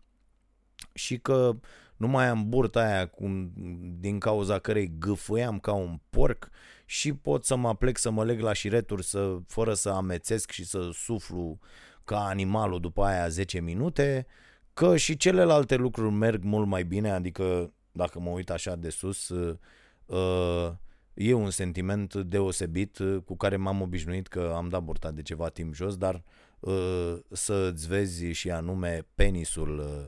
și 0.94 1.18
că 1.18 1.56
nu 1.98 2.08
mai 2.08 2.27
am 2.27 2.50
burta 2.50 2.80
aia 2.80 3.08
cum, 3.08 3.51
din 4.00 4.20
cauza 4.20 4.60
cărei 4.60 4.92
gâfâiam 5.00 5.60
ca 5.60 5.74
un 5.74 6.00
porc 6.10 6.50
și 6.86 7.13
pot 7.13 7.46
să 7.46 7.56
mă 7.56 7.75
plec 7.75 7.98
să 7.98 8.10
mă 8.10 8.24
leg 8.24 8.39
la 8.39 8.54
șireturi 8.54 9.04
să, 9.04 9.38
fără 9.48 9.74
să 9.74 9.89
amețesc 9.89 10.51
și 10.51 10.65
să 10.65 10.89
suflu 10.94 11.60
ca 12.04 12.25
animalul 12.25 12.80
după 12.80 13.04
aia 13.04 13.27
10 13.27 13.60
minute, 13.60 14.25
că 14.74 14.98
și 14.98 15.18
celelalte 15.18 15.75
lucruri 15.75 16.13
merg 16.13 16.44
mult 16.44 16.68
mai 16.68 16.84
bine, 16.84 17.12
adică 17.12 17.74
dacă 17.92 18.20
mă 18.20 18.30
uit 18.30 18.50
așa 18.50 18.75
de 18.75 18.89
sus, 18.89 19.30
uh, 19.30 19.58
uh, 20.06 20.72
e 21.13 21.34
un 21.34 21.50
sentiment 21.50 22.15
deosebit 22.15 22.98
uh, 22.98 23.18
cu 23.25 23.38
care 23.38 23.56
m-am 23.56 23.82
obișnuit 23.82 24.27
că 24.27 24.54
am 24.56 24.70
dat 24.70 24.82
burta 24.82 25.12
de 25.12 25.22
ceva 25.22 25.50
timp 25.50 25.74
jos, 25.74 25.98
dar 25.98 26.24
uh, 26.60 27.15
să-ți 27.32 27.88
vezi 27.88 28.25
și 28.25 28.51
anume 28.51 29.06
penisul 29.15 29.80
uh, 29.80 29.86
uh, 29.86 30.06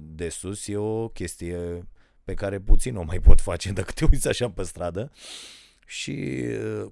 de 0.00 0.28
sus 0.28 0.66
e 0.66 0.76
o 0.76 1.08
chestie 1.08 1.86
pe 2.26 2.34
care 2.34 2.60
puțin 2.60 2.96
o 2.96 3.02
mai 3.02 3.20
pot 3.20 3.40
face 3.40 3.72
dacă 3.78 3.92
te 3.94 4.04
uiți 4.10 4.28
așa 4.28 4.50
pe 4.50 4.62
stradă 4.62 5.12
și 5.86 6.44
uh, 6.82 6.86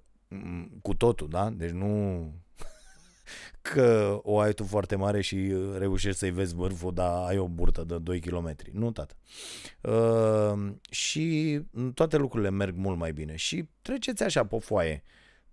cu 0.82 0.94
totul, 0.94 1.28
da? 1.28 1.50
Deci 1.50 1.70
nu 1.70 2.32
că 3.62 4.18
o 4.22 4.38
ai 4.38 4.52
tu 4.52 4.64
foarte 4.64 4.96
mare 4.96 5.20
și 5.20 5.34
uh, 5.34 5.74
reușești 5.78 6.18
să-i 6.18 6.30
vezi 6.30 6.54
vârful, 6.54 6.94
dar 6.94 7.26
ai 7.26 7.38
o 7.38 7.48
burtă 7.48 7.84
de 7.84 7.98
2 7.98 8.20
km. 8.20 8.56
Nu, 8.72 8.90
tată. 8.90 9.16
Uh, 9.80 10.72
și 10.90 11.60
toate 11.94 12.16
lucrurile 12.16 12.50
merg 12.50 12.76
mult 12.76 12.98
mai 12.98 13.12
bine. 13.12 13.36
Și 13.36 13.68
treceți 13.82 14.22
așa 14.22 14.46
pe 14.46 14.58
foaie. 14.58 15.02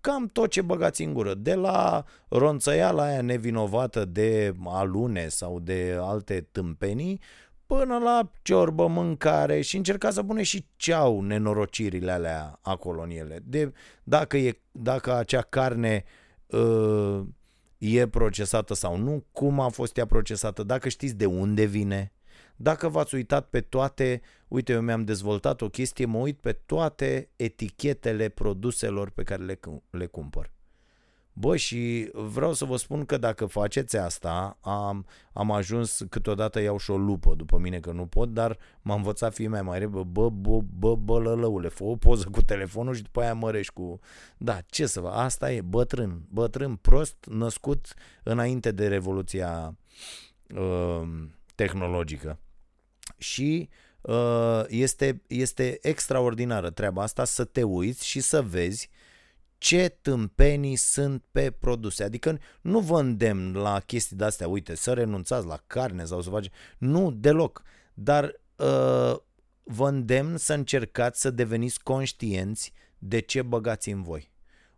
Cam 0.02 0.28
tot 0.28 0.50
ce 0.50 0.62
băgați 0.62 1.02
în 1.02 1.12
gură. 1.12 1.34
De 1.34 1.54
la 1.54 2.04
ronțăiala 2.28 3.02
aia 3.02 3.20
nevinovată 3.20 4.04
de 4.04 4.54
alune 4.64 5.28
sau 5.28 5.60
de 5.60 5.96
alte 6.00 6.48
tâmpenii, 6.52 7.20
până 7.66 7.98
la 7.98 8.30
ciorbă, 8.42 8.86
mâncare 8.86 9.60
și 9.60 9.76
încercați 9.76 10.14
să 10.14 10.22
puneți 10.22 10.48
și 10.48 10.66
ceau 10.76 11.20
nenorocirile 11.20 12.10
alea 12.10 12.58
acolo 12.62 13.02
în 13.02 13.10
ele. 13.10 13.40
De, 13.44 13.72
dacă, 14.04 14.36
e, 14.36 14.60
dacă 14.72 15.14
acea 15.14 15.42
carne 15.42 16.04
uh, 16.46 17.20
e 17.78 18.08
procesată 18.08 18.74
sau 18.74 18.96
nu, 18.96 19.24
cum 19.32 19.60
a 19.60 19.68
fost 19.68 19.96
ea 19.96 20.06
procesată, 20.06 20.62
dacă 20.62 20.88
știți 20.88 21.14
de 21.14 21.26
unde 21.26 21.64
vine, 21.64 22.12
dacă 22.56 22.88
v-ați 22.88 23.14
uitat 23.14 23.48
pe 23.48 23.60
toate, 23.60 24.20
uite, 24.52 24.72
eu 24.72 24.80
mi-am 24.80 25.04
dezvoltat 25.04 25.60
o 25.60 25.68
chestie, 25.68 26.04
mă 26.04 26.18
uit 26.18 26.38
pe 26.38 26.52
toate 26.52 27.28
etichetele 27.36 28.28
produselor 28.28 29.10
pe 29.10 29.22
care 29.22 29.42
le, 29.42 29.58
le 29.90 30.06
cumpăr. 30.06 30.50
Bă, 31.32 31.56
și 31.56 32.10
vreau 32.12 32.52
să 32.52 32.64
vă 32.64 32.76
spun 32.76 33.04
că 33.04 33.16
dacă 33.16 33.46
faceți 33.46 33.96
asta, 33.96 34.58
am, 34.60 35.06
am 35.32 35.50
ajuns, 35.50 36.02
câteodată 36.08 36.60
iau 36.60 36.78
și 36.78 36.90
o 36.90 36.96
lupă 36.96 37.34
după 37.34 37.58
mine 37.58 37.80
că 37.80 37.92
nu 37.92 38.06
pot, 38.06 38.32
dar 38.32 38.58
m-am 38.82 38.96
învățat 38.96 39.34
fie 39.34 39.48
mai 39.48 39.62
mare, 39.62 39.86
bă, 39.86 40.04
bă, 40.04 40.30
bă, 40.30 40.60
bă, 40.60 40.96
bă 40.96 41.18
lălăule, 41.18 41.68
fă 41.68 41.84
o 41.84 41.96
poză 41.96 42.28
cu 42.30 42.42
telefonul 42.42 42.94
și 42.94 43.02
după 43.02 43.20
aia 43.20 43.34
mărești 43.34 43.72
cu... 43.72 44.00
Da, 44.36 44.60
ce 44.66 44.86
să 44.86 45.00
vă, 45.00 45.08
asta 45.08 45.52
e, 45.52 45.60
bătrân, 45.60 46.22
bătrân, 46.28 46.76
prost, 46.76 47.16
născut 47.30 47.94
înainte 48.22 48.70
de 48.72 48.88
revoluția 48.88 49.76
uh, 50.54 51.02
tehnologică. 51.54 52.38
Și 53.16 53.68
uh, 53.70 53.81
este, 54.68 55.22
este 55.26 55.78
extraordinară 55.82 56.70
treaba 56.70 57.02
asta 57.02 57.24
să 57.24 57.44
te 57.44 57.62
uiți 57.62 58.06
și 58.06 58.20
să 58.20 58.42
vezi 58.42 58.90
uh, 58.90 59.00
ce 59.62 59.88
tâmpenii 59.88 60.76
sunt 60.76 61.22
pe 61.30 61.50
produse. 61.50 62.04
Adică 62.04 62.38
nu 62.60 62.80
vă 62.80 63.00
îndemn 63.00 63.56
la 63.56 63.80
chestii 63.80 64.16
de 64.16 64.24
astea, 64.24 64.48
uite, 64.48 64.74
să 64.74 64.92
renunțați 64.92 65.46
la 65.46 65.62
carne 65.66 66.04
sau 66.04 66.20
să 66.22 66.30
faceți... 66.30 66.54
Nu, 66.78 67.10
deloc. 67.10 67.62
Dar 67.94 68.24
uh, 68.56 69.16
vă 69.62 69.88
îndemn 69.88 70.36
să 70.36 70.54
încercați 70.54 71.20
să 71.20 71.30
deveniți 71.30 71.82
conștienți 71.82 72.72
de 72.98 73.20
ce 73.20 73.42
băgați 73.42 73.90
în 73.90 74.02
voi. 74.02 74.30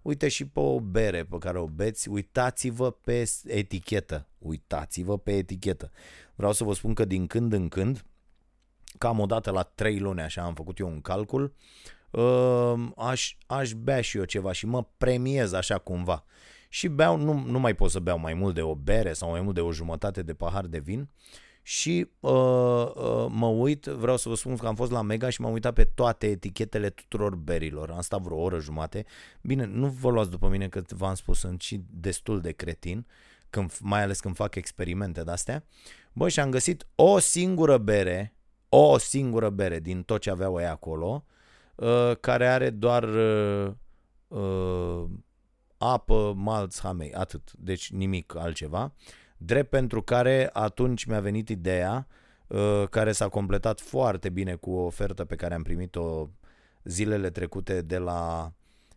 Uite 0.02 0.28
și 0.28 0.46
pe 0.46 0.60
o 0.60 0.80
bere 0.80 1.24
pe 1.24 1.38
care 1.38 1.58
o 1.58 1.66
beți, 1.66 2.08
uitați-vă 2.08 2.90
pe 2.90 3.24
etichetă. 3.44 4.28
Uitați-vă 4.38 5.18
pe 5.18 5.36
etichetă. 5.36 5.90
Vreau 6.34 6.52
să 6.52 6.64
vă 6.64 6.74
spun 6.74 6.94
că 6.94 7.04
din 7.04 7.26
când 7.26 7.52
în 7.52 7.68
când, 7.68 8.04
cam 8.98 9.20
o 9.20 9.26
dată 9.26 9.50
la 9.50 9.62
3 9.62 9.98
luni 9.98 10.20
așa 10.20 10.42
am 10.42 10.54
făcut 10.54 10.78
eu 10.78 10.88
un 10.88 11.00
calcul, 11.00 11.54
uh, 12.10 12.74
aș, 12.96 13.36
aș 13.46 13.72
bea 13.72 14.00
și 14.00 14.16
eu 14.16 14.24
ceva 14.24 14.52
și 14.52 14.66
mă 14.66 14.86
premiez 14.96 15.52
așa 15.52 15.78
cumva. 15.78 16.24
Și 16.68 16.88
beau, 16.88 17.16
nu, 17.16 17.44
nu 17.46 17.58
mai 17.58 17.74
pot 17.74 17.90
să 17.90 17.98
beau 17.98 18.18
mai 18.18 18.34
mult 18.34 18.54
de 18.54 18.62
o 18.62 18.74
bere 18.74 19.12
sau 19.12 19.30
mai 19.30 19.40
mult 19.40 19.54
de 19.54 19.60
o 19.60 19.72
jumătate 19.72 20.22
de 20.22 20.34
pahar 20.34 20.66
de 20.66 20.78
vin 20.78 21.08
și 21.66 22.08
uh, 22.20 22.30
uh, 22.30 23.26
mă 23.28 23.46
uit, 23.46 23.84
vreau 23.84 24.16
să 24.16 24.28
vă 24.28 24.34
spun 24.34 24.56
că 24.56 24.66
am 24.66 24.74
fost 24.74 24.90
la 24.90 25.02
Mega 25.02 25.28
și 25.28 25.40
m-am 25.40 25.52
uitat 25.52 25.72
pe 25.72 25.84
toate 25.84 26.26
etichetele 26.26 26.90
tuturor 26.90 27.34
berilor. 27.34 27.90
Am 27.90 28.00
stat 28.00 28.20
vreo 28.20 28.36
oră 28.36 28.60
jumate. 28.60 29.04
Bine, 29.40 29.64
nu 29.64 29.86
vă 29.86 30.10
luați 30.10 30.30
după 30.30 30.48
mine 30.48 30.68
că 30.68 30.82
v-am 30.88 31.14
spus, 31.14 31.38
sunt 31.38 31.60
și 31.60 31.80
destul 31.90 32.40
de 32.40 32.52
cretin, 32.52 33.06
când, 33.50 33.72
mai 33.80 34.02
ales 34.02 34.20
când 34.20 34.34
fac 34.34 34.54
experimente 34.54 35.22
de-astea. 35.22 35.64
Bă, 36.12 36.28
și 36.28 36.40
am 36.40 36.50
găsit 36.50 36.86
o 36.94 37.18
singură 37.18 37.78
bere, 37.78 38.33
o 38.74 38.98
singură 38.98 39.50
bere 39.50 39.80
din 39.80 40.02
tot 40.02 40.20
ce 40.20 40.30
aveau 40.30 40.58
ei 40.58 40.66
acolo, 40.66 41.24
Uh, 41.74 42.16
care 42.20 42.46
are 42.46 42.70
doar 42.70 43.04
uh, 43.04 43.72
uh, 44.28 45.04
apă, 45.78 46.32
malț, 46.36 46.78
hamei, 46.78 47.12
atât, 47.12 47.52
deci 47.52 47.90
nimic 47.90 48.36
altceva. 48.36 48.92
Drept 49.36 49.70
pentru 49.70 50.02
care 50.02 50.50
atunci 50.52 51.04
mi-a 51.04 51.20
venit 51.20 51.48
ideea 51.48 52.06
uh, 52.46 52.84
care 52.90 53.12
s-a 53.12 53.28
completat 53.28 53.80
foarte 53.80 54.28
bine 54.28 54.54
cu 54.54 54.70
o 54.70 54.84
ofertă 54.84 55.24
pe 55.24 55.34
care 55.34 55.54
am 55.54 55.62
primit-o 55.62 56.28
zilele 56.84 57.30
trecute 57.30 57.82
de 57.82 57.98
la 57.98 58.52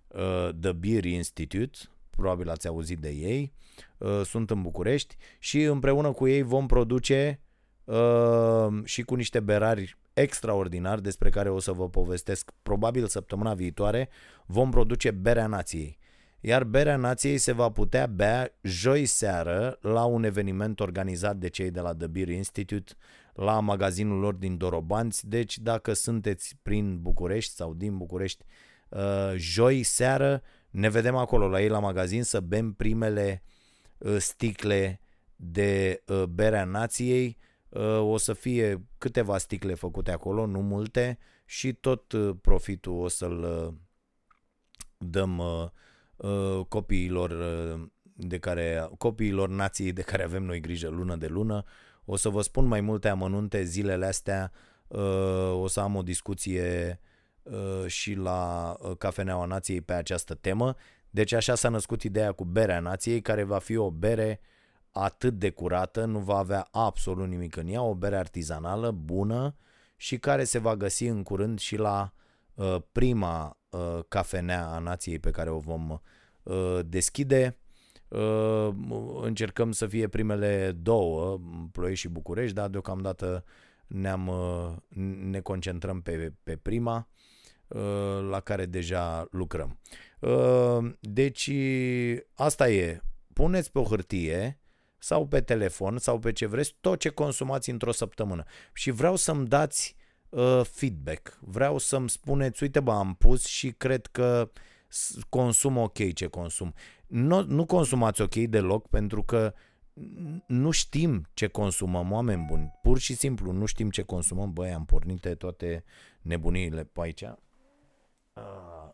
uh, 0.08 0.50
The 0.60 0.72
Beer 0.72 1.06
Institute, 1.06 1.78
probabil 2.10 2.50
ați 2.50 2.68
auzit 2.68 3.00
de 3.00 3.10
ei, 3.10 3.54
uh, 3.98 4.22
sunt 4.24 4.50
în 4.50 4.62
București 4.62 5.16
și 5.40 5.62
împreună 5.62 6.12
cu 6.12 6.28
ei 6.28 6.42
vom 6.42 6.68
produce 6.68 7.40
uh, 7.88 8.84
și 8.84 9.02
cu 9.02 9.16
niște 9.16 9.40
berari 9.40 9.98
extraordinar 10.14 11.00
despre 11.00 11.30
care 11.30 11.50
o 11.50 11.60
să 11.60 11.72
vă 11.72 11.90
povestesc 11.90 12.52
probabil 12.62 13.08
săptămâna 13.08 13.54
viitoare, 13.54 14.10
vom 14.46 14.70
produce 14.70 15.12
Berea 15.12 15.48
Nației. 15.48 15.98
Iar 16.40 16.64
Berea 16.64 16.96
Nației 16.96 17.38
se 17.38 17.52
va 17.52 17.70
putea 17.70 18.06
bea 18.06 18.58
joi 18.62 19.06
seară 19.06 19.78
la 19.82 20.04
un 20.04 20.24
eveniment 20.24 20.80
organizat 20.80 21.38
de 21.38 21.48
cei 21.48 21.72
de 21.72 21.80
la 21.80 21.94
The 21.94 22.08
Beer 22.08 22.30
Institute 22.30 22.94
la 23.34 23.60
magazinul 23.60 24.20
lor 24.20 24.34
din 24.34 24.58
Dorobanți. 24.58 25.28
Deci 25.28 25.58
dacă 25.58 25.94
sunteți 25.94 26.58
prin 26.62 27.02
București 27.02 27.54
sau 27.54 27.74
din 27.74 27.98
București, 27.98 28.46
uh, 28.90 29.34
joi 29.36 29.84
seară 29.84 30.42
ne 30.70 30.90
vedem 30.90 31.16
acolo 31.16 31.48
la 31.48 31.62
ei 31.62 31.70
la 31.70 31.80
magazin 31.80 32.24
să 32.24 32.40
bem 32.40 32.74
primele 32.74 33.44
uh, 33.98 34.16
sticle 34.18 35.02
de 35.36 36.04
uh, 36.06 36.24
Berea 36.24 36.64
Nației 36.64 37.38
Uh, 37.40 37.47
o 38.00 38.18
să 38.18 38.34
fie 38.34 38.86
câteva 38.98 39.38
sticle 39.38 39.74
făcute 39.74 40.12
acolo, 40.12 40.46
nu 40.46 40.62
multe, 40.62 41.18
și 41.46 41.74
tot 41.74 42.12
uh, 42.12 42.36
profitul 42.42 43.00
o 43.00 43.08
să-l 43.08 43.44
uh, 43.44 43.74
dăm 44.98 45.42
copiilor 46.68 47.36
de 48.14 48.38
care, 48.38 48.90
copiilor 48.98 49.50
nației 49.50 49.92
de 49.92 50.02
care 50.02 50.24
avem 50.24 50.44
noi 50.44 50.60
grijă 50.60 50.90
lună 50.90 51.16
de 51.16 51.28
lună. 51.28 51.64
O 52.06 52.16
să 52.16 52.30
vă 52.30 52.42
spun 52.42 52.66
mai 52.66 52.82
multe 52.82 53.08
amănunte 53.08 53.64
zilele 53.64 54.06
astea, 54.06 54.52
o 55.52 55.68
să 55.68 55.80
am 55.80 55.96
o 55.96 56.02
discuție 56.02 57.00
și 57.86 58.14
la 58.14 58.76
Cafeneaua 58.98 59.46
Nației 59.46 59.82
pe 59.82 59.94
această 59.94 60.34
temă. 60.34 60.76
Deci 61.10 61.32
așa 61.32 61.56
s-a 61.56 61.70
născut 61.70 62.04
ideea 62.04 62.32
cu 62.32 62.46
berea 62.46 62.80
nației, 62.80 63.22
care 63.22 63.44
va 63.44 63.60
fi 63.60 63.76
o 63.76 63.92
bere 63.92 64.40
uh, 64.42 64.57
atât 65.04 65.40
de 65.40 65.50
curată, 65.50 66.06
nu 66.06 66.20
va 66.20 66.38
avea 66.38 66.68
absolut 66.72 67.28
nimic 67.28 67.56
în 67.56 67.68
ea, 67.68 67.82
o 67.82 67.96
bere 67.96 68.18
artizanală, 68.18 68.92
bună 68.92 69.56
și 69.96 70.18
care 70.18 70.44
se 70.44 70.60
va 70.60 70.76
găsi 70.76 71.06
în 71.06 71.24
curând 71.24 71.60
și 71.60 71.76
la 71.76 72.14
uh, 72.54 72.76
prima 72.92 73.58
uh, 73.70 74.00
cafenea 74.08 74.68
a 74.68 74.80
nației 74.80 75.20
pe 75.20 75.32
care 75.32 75.50
o 75.50 75.60
vom 75.60 76.00
uh, 76.44 76.80
deschide. 76.86 77.58
Uh, 78.08 78.70
încercăm 79.22 79.72
să 79.72 79.88
fie 79.88 80.08
primele 80.08 80.72
două, 80.72 81.40
Ploiești 81.72 82.00
și 82.00 82.14
București, 82.14 82.56
dar 82.56 82.70
deocamdată 82.70 83.44
ne-am, 83.88 84.28
uh, 84.28 84.74
ne 85.30 85.40
concentrăm 85.40 86.02
pe, 86.02 86.34
pe 86.44 86.56
prima 86.56 87.08
uh, 87.68 88.28
la 88.30 88.40
care 88.40 88.66
deja 88.66 89.28
lucrăm. 89.32 89.80
Uh, 90.20 90.92
deci 91.00 91.52
asta 92.34 92.70
e. 92.70 93.02
Puneți 93.34 93.72
pe 93.72 93.80
o 93.80 93.84
hârtie 93.84 94.60
sau 95.00 95.28
pe 95.28 95.42
telefon 95.42 95.98
sau 95.98 96.20
pe 96.20 96.32
ce 96.32 96.46
vreți 96.46 96.76
tot 96.82 97.00
ce 97.00 97.10
consumați 97.10 97.70
într-o 97.70 97.92
săptămână. 97.92 98.44
Și 98.74 98.92
vreau 98.92 99.16
să-mi 99.16 99.48
dați 99.48 99.96
uh, 100.30 100.62
feedback. 100.64 101.38
Vreau 101.42 101.78
să-mi 101.78 102.10
spuneți, 102.10 102.64
uite 102.64 102.80
bă, 102.80 102.92
am 102.92 103.16
pus 103.16 103.46
și 103.46 103.72
cred 103.72 104.06
că 104.06 104.52
consum 105.30 105.78
ok 105.78 106.14
ce 106.14 106.28
consum. 106.28 106.74
Nu, 107.08 107.44
nu 107.44 107.66
consumați 107.66 108.22
ok 108.22 108.36
deloc 108.36 108.88
pentru 108.88 109.24
că 109.24 109.54
nu 110.48 110.72
știm 110.72 111.28
ce 111.34 111.48
consumăm, 111.48 112.12
oameni 112.12 112.46
buni. 112.48 112.74
Pur 112.82 113.00
și 113.00 113.16
simplu 113.16 113.52
nu 113.52 113.66
știm 113.66 113.90
ce 113.90 114.02
consumăm. 114.02 114.54
Băi, 114.54 114.72
am 114.72 114.86
pornit 114.86 115.36
toate 115.38 115.84
nebuniile 116.22 116.84
pe 116.84 117.02
aici. 117.02 117.24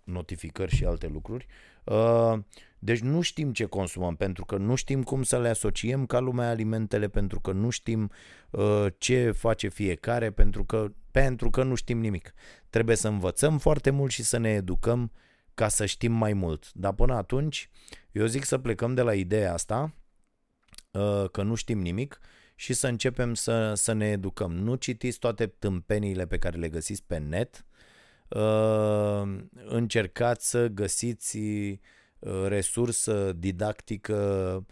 Notificări 0.04 0.76
și 0.76 0.86
alte 0.86 1.08
lucruri. 1.08 1.48
Deci 2.84 3.00
nu 3.00 3.22
știm 3.22 3.54
ce 3.54 3.66
consumăm, 3.66 4.16
pentru 4.16 4.46
că 4.46 4.58
nu 4.58 4.76
știm 4.76 5.04
cum 5.04 5.24
să 5.24 5.40
le 5.40 5.50
asociem 5.50 6.06
ca 6.06 6.20
lumea 6.20 6.50
alimentele, 6.50 7.08
pentru 7.08 7.40
că 7.40 7.52
nu 7.52 7.70
știm 7.70 8.12
ce 8.98 9.32
face 9.32 9.68
fiecare, 9.68 10.32
pentru 10.32 10.64
că, 10.64 10.92
pentru 11.12 11.50
că 11.50 11.64
nu 11.64 11.76
știm 11.76 12.00
nimic. 12.00 12.34
Trebuie 12.70 12.96
să 12.96 13.08
învățăm 13.08 13.58
foarte 13.58 13.90
mult 13.90 14.12
și 14.12 14.24
să 14.24 14.38
ne 14.38 14.50
educăm 14.50 15.12
ca 15.54 15.68
să 15.68 15.86
știm 15.86 16.12
mai 16.12 16.34
mult. 16.34 16.72
Dar 16.74 16.94
până 16.94 17.14
atunci, 17.14 17.70
eu 18.12 18.26
zic 18.26 18.44
să 18.44 18.58
plecăm 18.58 18.94
de 18.94 19.02
la 19.02 19.14
ideea 19.14 19.54
asta, 19.54 19.94
Uh, 20.94 21.30
că 21.32 21.44
nu 21.44 21.56
știm 21.56 21.80
nimic 21.80 22.20
și 22.56 22.74
să 22.74 22.88
începem 22.88 23.34
să, 23.34 23.74
să 23.74 23.94
ne 23.94 24.06
educăm. 24.06 24.52
Nu 24.52 24.76
citiți 24.76 25.20
toate 25.20 25.48
tâmpeniile 25.48 26.26
pe 26.26 26.38
care 26.38 26.58
le 26.58 26.70
găsiți 26.70 27.04
pe 27.08 27.18
net, 27.18 27.66
uh, 28.28 29.38
încercați 29.66 30.50
să 30.50 30.68
găsiți 30.68 31.38
uh, 31.38 31.78
resursă 32.48 33.34
didactică 33.38 34.66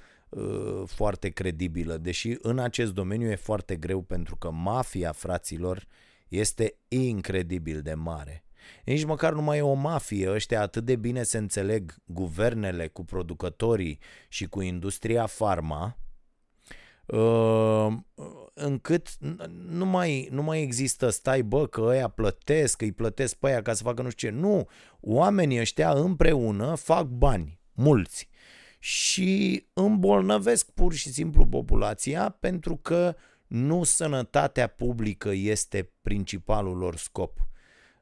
foarte 0.85 1.29
credibilă, 1.29 1.97
deși 1.97 2.35
în 2.41 2.59
acest 2.59 2.93
domeniu 2.93 3.29
e 3.29 3.35
foarte 3.35 3.75
greu 3.75 4.01
pentru 4.01 4.35
că 4.35 4.51
mafia 4.51 5.11
fraților 5.11 5.87
este 6.27 6.75
incredibil 6.87 7.81
de 7.81 7.93
mare. 7.93 8.43
Nici 8.85 9.03
măcar 9.03 9.33
nu 9.33 9.41
mai 9.41 9.57
e 9.57 9.61
o 9.61 9.73
mafie, 9.73 10.31
ăștia 10.31 10.61
atât 10.61 10.83
de 10.83 10.95
bine 10.95 11.23
se 11.23 11.37
înțeleg 11.37 11.95
guvernele 12.05 12.87
cu 12.87 13.05
producătorii 13.05 13.99
și 14.27 14.45
cu 14.45 14.61
industria 14.61 15.25
farma, 15.25 15.85
Uh, 15.85 16.00
încât 18.53 19.07
nu 19.69 19.85
mai, 19.85 20.27
nu 20.31 20.43
mai 20.43 20.61
există 20.61 21.09
stai 21.09 21.41
bă 21.41 21.67
că 21.67 21.81
ăia 21.81 22.07
plătesc, 22.07 22.77
că 22.77 22.83
îi 22.83 22.91
plătesc 22.91 23.35
pe 23.35 23.47
aia 23.47 23.61
ca 23.61 23.73
să 23.73 23.83
facă 23.83 24.01
nu 24.01 24.09
știu 24.09 24.29
ce. 24.29 24.35
Nu, 24.35 24.67
oamenii 24.99 25.59
ăștia 25.59 25.91
împreună 25.91 26.75
fac 26.75 27.05
bani, 27.05 27.59
mulți 27.73 28.29
și 28.83 29.65
îmbolnăvesc 29.73 30.71
pur 30.71 30.93
și 30.93 31.09
simplu 31.09 31.45
populația 31.45 32.29
pentru 32.29 32.75
că 32.75 33.15
nu 33.47 33.83
sănătatea 33.83 34.67
publică 34.67 35.29
este 35.29 35.91
principalul 36.01 36.77
lor 36.77 36.95
scop. 36.95 37.47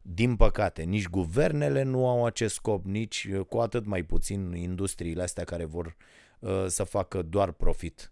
Din 0.02 0.36
păcate, 0.36 0.84
nici 0.84 1.08
guvernele 1.08 1.84
nu 1.84 2.08
au 2.08 2.26
acest 2.26 2.54
scop, 2.54 2.86
nici 2.86 3.30
cu 3.48 3.58
atât 3.58 3.86
mai 3.86 4.04
puțin 4.04 4.54
industriile 4.56 5.22
astea 5.22 5.44
care 5.44 5.66
vor 5.66 5.96
uh, 6.40 6.66
să 6.68 6.84
facă 6.84 7.22
doar 7.22 7.52
profit. 7.52 8.12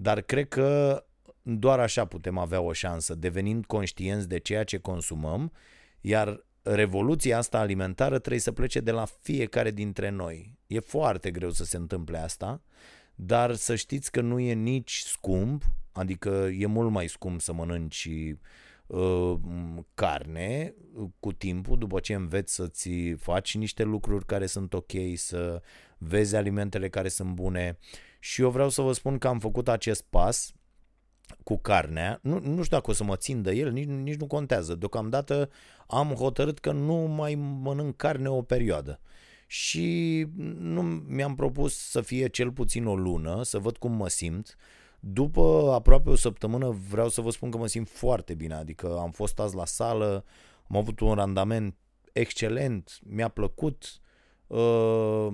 Dar 0.00 0.20
cred 0.20 0.48
că 0.48 1.04
doar 1.42 1.80
așa 1.80 2.04
putem 2.04 2.38
avea 2.38 2.60
o 2.60 2.72
șansă, 2.72 3.14
devenind 3.14 3.66
conștienți 3.66 4.28
de 4.28 4.38
ceea 4.38 4.64
ce 4.64 4.78
consumăm, 4.78 5.52
iar 6.00 6.44
revoluția 6.62 7.38
asta 7.38 7.58
alimentară 7.58 8.18
trebuie 8.18 8.40
să 8.40 8.52
plece 8.52 8.80
de 8.80 8.90
la 8.90 9.04
fiecare 9.20 9.70
dintre 9.70 10.08
noi. 10.08 10.58
E 10.66 10.78
foarte 10.78 11.30
greu 11.30 11.50
să 11.50 11.64
se 11.64 11.76
întâmple 11.76 12.18
asta, 12.18 12.62
dar 13.14 13.54
să 13.54 13.74
știți 13.74 14.10
că 14.10 14.20
nu 14.20 14.38
e 14.38 14.52
nici 14.52 14.98
scump, 15.06 15.62
adică 15.92 16.48
e 16.58 16.66
mult 16.66 16.90
mai 16.90 17.08
scump 17.08 17.40
să 17.40 17.52
mănânci 17.52 18.08
uh, 18.86 19.34
carne 19.94 20.74
cu 21.20 21.32
timpul, 21.32 21.78
după 21.78 22.00
ce 22.00 22.14
înveți 22.14 22.54
să-ți 22.54 22.90
faci 23.18 23.56
niște 23.56 23.82
lucruri 23.82 24.26
care 24.26 24.46
sunt 24.46 24.74
ok, 24.74 24.92
să 25.14 25.62
vezi 25.98 26.36
alimentele 26.36 26.88
care 26.88 27.08
sunt 27.08 27.30
bune. 27.30 27.78
Și 28.18 28.40
eu 28.42 28.50
vreau 28.50 28.68
să 28.68 28.82
vă 28.82 28.92
spun 28.92 29.18
că 29.18 29.28
am 29.28 29.38
făcut 29.38 29.68
acest 29.68 30.04
pas 30.10 30.52
cu 31.44 31.58
carnea. 31.58 32.18
Nu, 32.22 32.38
nu 32.38 32.62
știu 32.62 32.76
dacă 32.76 32.90
o 32.90 32.94
să 32.94 33.04
mă 33.04 33.16
țin 33.16 33.42
de 33.42 33.52
el, 33.52 33.72
nici, 33.72 33.86
nici 33.86 34.18
nu 34.18 34.26
contează. 34.26 34.74
Deocamdată 34.74 35.50
am 35.86 36.08
hotărât 36.08 36.58
că 36.58 36.72
nu 36.72 36.94
mai 36.94 37.34
mănânc 37.34 37.96
carne 37.96 38.28
o 38.28 38.42
perioadă. 38.42 39.00
Și 39.46 40.26
nu 40.58 40.82
mi-am 40.82 41.34
propus 41.34 41.76
să 41.76 42.00
fie 42.00 42.28
cel 42.28 42.52
puțin 42.52 42.86
o 42.86 42.96
lună, 42.96 43.42
să 43.42 43.58
văd 43.58 43.76
cum 43.76 43.92
mă 43.92 44.08
simt. 44.08 44.56
După 45.00 45.70
aproape 45.74 46.10
o 46.10 46.16
săptămână 46.16 46.76
vreau 46.88 47.08
să 47.08 47.20
vă 47.20 47.30
spun 47.30 47.50
că 47.50 47.58
mă 47.58 47.66
simt 47.66 47.88
foarte 47.88 48.34
bine, 48.34 48.54
adică 48.54 48.98
am 48.98 49.10
fost 49.10 49.38
azi 49.38 49.56
la 49.56 49.64
sală, 49.64 50.24
am 50.68 50.76
avut 50.76 51.00
un 51.00 51.14
randament 51.14 51.76
excelent, 52.12 52.98
mi-a 53.02 53.28
plăcut, 53.28 54.00
uh, 54.48 55.28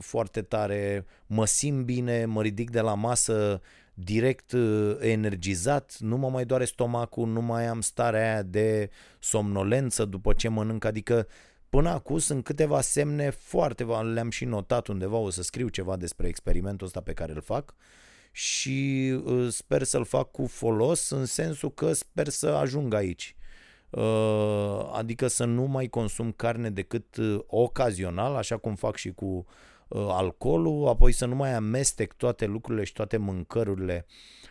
foarte 0.00 0.42
tare, 0.42 1.06
mă 1.26 1.46
simt 1.46 1.84
bine, 1.84 2.24
mă 2.24 2.42
ridic 2.42 2.70
de 2.70 2.80
la 2.80 2.94
masă 2.94 3.60
direct 3.94 4.52
uh, 4.52 4.96
energizat, 5.00 5.96
nu 5.98 6.16
mă 6.16 6.28
mai 6.30 6.44
doare 6.44 6.64
stomacul, 6.64 7.28
nu 7.28 7.40
mai 7.40 7.66
am 7.66 7.80
starea 7.80 8.32
aia 8.32 8.42
de 8.42 8.90
somnolență 9.18 10.04
după 10.04 10.32
ce 10.32 10.48
mănânc, 10.48 10.84
adică 10.84 11.26
până 11.68 11.88
acum 11.88 12.18
sunt 12.18 12.44
câteva 12.44 12.80
semne 12.80 13.30
foarte, 13.30 13.84
le-am 13.84 14.30
și 14.30 14.44
notat 14.44 14.86
undeva, 14.86 15.16
o 15.16 15.30
să 15.30 15.42
scriu 15.42 15.68
ceva 15.68 15.96
despre 15.96 16.28
experimentul 16.28 16.86
ăsta 16.86 17.00
pe 17.00 17.12
care 17.12 17.32
îl 17.32 17.40
fac 17.40 17.74
și 18.32 19.10
uh, 19.24 19.48
sper 19.50 19.82
să-l 19.82 20.04
fac 20.04 20.30
cu 20.30 20.46
folos 20.46 21.10
în 21.10 21.26
sensul 21.26 21.72
că 21.72 21.92
sper 21.92 22.28
să 22.28 22.46
ajung 22.46 22.94
aici. 22.94 23.34
Uh, 23.90 24.90
adică 24.92 25.26
să 25.26 25.44
nu 25.44 25.62
mai 25.62 25.86
consum 25.86 26.32
carne 26.32 26.70
decât 26.70 27.16
uh, 27.16 27.38
ocazional, 27.46 28.34
așa 28.34 28.56
cum 28.56 28.74
fac 28.74 28.96
și 28.96 29.12
cu 29.12 29.46
uh, 29.88 30.06
alcoolul, 30.08 30.88
apoi 30.88 31.12
să 31.12 31.26
nu 31.26 31.34
mai 31.34 31.54
amestec 31.54 32.12
toate 32.12 32.46
lucrurile 32.46 32.84
și 32.84 32.92
toate 32.92 33.16
mâncărurile 33.16 34.06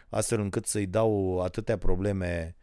astfel 0.10 0.40
încât 0.40 0.66
să-i 0.66 0.86
dau 0.86 1.40
atâtea 1.40 1.78
probleme 1.78 2.56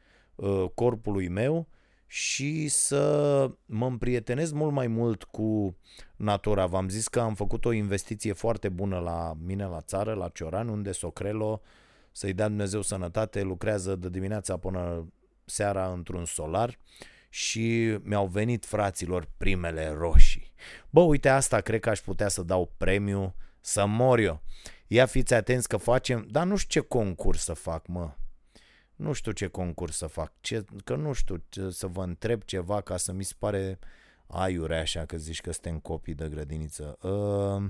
corpului 0.74 1.28
meu 1.28 1.68
și 2.06 2.68
să 2.68 3.50
mă 3.66 3.86
împrietenez 3.86 4.52
mult 4.52 4.72
mai 4.72 4.86
mult 4.86 5.24
cu 5.24 5.76
natura. 6.16 6.66
V-am 6.66 6.88
zis 6.88 7.08
că 7.08 7.20
am 7.20 7.34
făcut 7.34 7.64
o 7.64 7.72
investiție 7.72 8.32
foarte 8.32 8.68
bună 8.68 8.98
la 8.98 9.34
mine 9.44 9.64
la 9.64 9.80
țară, 9.80 10.14
la 10.14 10.28
Cioran, 10.28 10.68
unde 10.68 10.92
Socrelo, 10.92 11.60
să-i 12.12 12.32
dea 12.32 12.48
Dumnezeu 12.48 12.82
sănătate, 12.82 13.42
lucrează 13.42 13.96
de 13.96 14.08
dimineața 14.08 14.56
până 14.56 15.06
seara 15.46 15.92
într-un 15.92 16.24
solar 16.24 16.78
și 17.28 17.98
mi-au 18.02 18.26
venit 18.26 18.64
fraților 18.64 19.28
primele 19.37 19.88
roșii. 19.88 20.52
Bă, 20.90 21.00
uite 21.00 21.28
asta, 21.28 21.61
cred 21.61 21.80
că 21.80 21.90
aș 21.90 22.00
putea 22.00 22.28
să 22.28 22.42
dau 22.42 22.72
premiu 22.76 23.35
să 23.61 23.87
mor 23.87 24.18
eu. 24.18 24.42
Ia 24.87 25.06
fiți 25.06 25.35
atenți 25.35 25.68
că 25.68 25.76
facem, 25.76 26.26
dar 26.30 26.46
nu 26.46 26.56
știu 26.56 26.80
ce 26.80 26.87
concurs 26.87 27.42
să 27.42 27.52
fac, 27.52 27.87
mă. 27.87 28.14
Nu 28.94 29.12
știu 29.12 29.32
ce 29.32 29.46
concurs 29.46 29.96
să 29.96 30.06
fac, 30.06 30.32
ce, 30.40 30.64
că 30.85 30.94
nu 30.94 31.12
știu 31.12 31.44
ce, 31.48 31.70
să 31.70 31.87
vă 31.87 32.02
întreb 32.02 32.42
ceva 32.42 32.80
ca 32.80 32.96
să 32.96 33.12
mi 33.12 33.24
se 33.24 33.35
pare 33.38 33.78
aiure 34.26 34.78
așa 34.78 35.04
că 35.04 35.16
zici 35.16 35.40
că 35.40 35.52
suntem 35.52 35.78
copii 35.78 36.14
de 36.14 36.28
grădiniță. 36.28 36.98
Uh, 37.02 37.62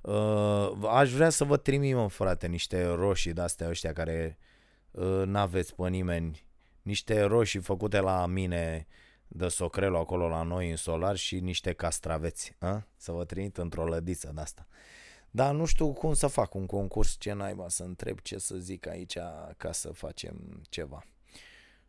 uh, 0.00 0.88
aș 0.88 1.12
vrea 1.12 1.30
să 1.30 1.44
vă 1.44 1.56
trimim, 1.56 1.96
mă, 1.96 2.08
frate, 2.08 2.46
niște 2.46 2.84
roșii 2.84 3.32
de-astea 3.32 3.68
ăștia 3.68 3.92
care 3.92 4.38
uh, 4.38 4.49
n-aveți 5.24 5.74
pe 5.74 5.88
nimeni, 5.88 6.44
niște 6.82 7.20
roșii 7.20 7.60
făcute 7.60 8.00
la 8.00 8.26
mine 8.26 8.86
de 9.28 9.48
socrelo 9.48 9.98
acolo 9.98 10.28
la 10.28 10.42
noi 10.42 10.70
în 10.70 10.76
solar 10.76 11.16
și 11.16 11.40
niște 11.40 11.72
castraveți, 11.72 12.56
a? 12.58 12.86
să 12.96 13.12
vă 13.12 13.24
trimit 13.24 13.56
într-o 13.56 13.86
lădiță 13.86 14.30
de 14.34 14.40
asta. 14.40 14.66
Dar 15.30 15.54
nu 15.54 15.64
știu 15.64 15.92
cum 15.92 16.14
să 16.14 16.26
fac 16.26 16.54
un 16.54 16.66
concurs, 16.66 17.16
ce 17.18 17.32
naiba 17.32 17.68
să 17.68 17.82
întreb 17.82 18.18
ce 18.20 18.38
să 18.38 18.56
zic 18.56 18.86
aici 18.86 19.18
ca 19.56 19.72
să 19.72 19.92
facem 19.92 20.62
ceva. 20.68 21.04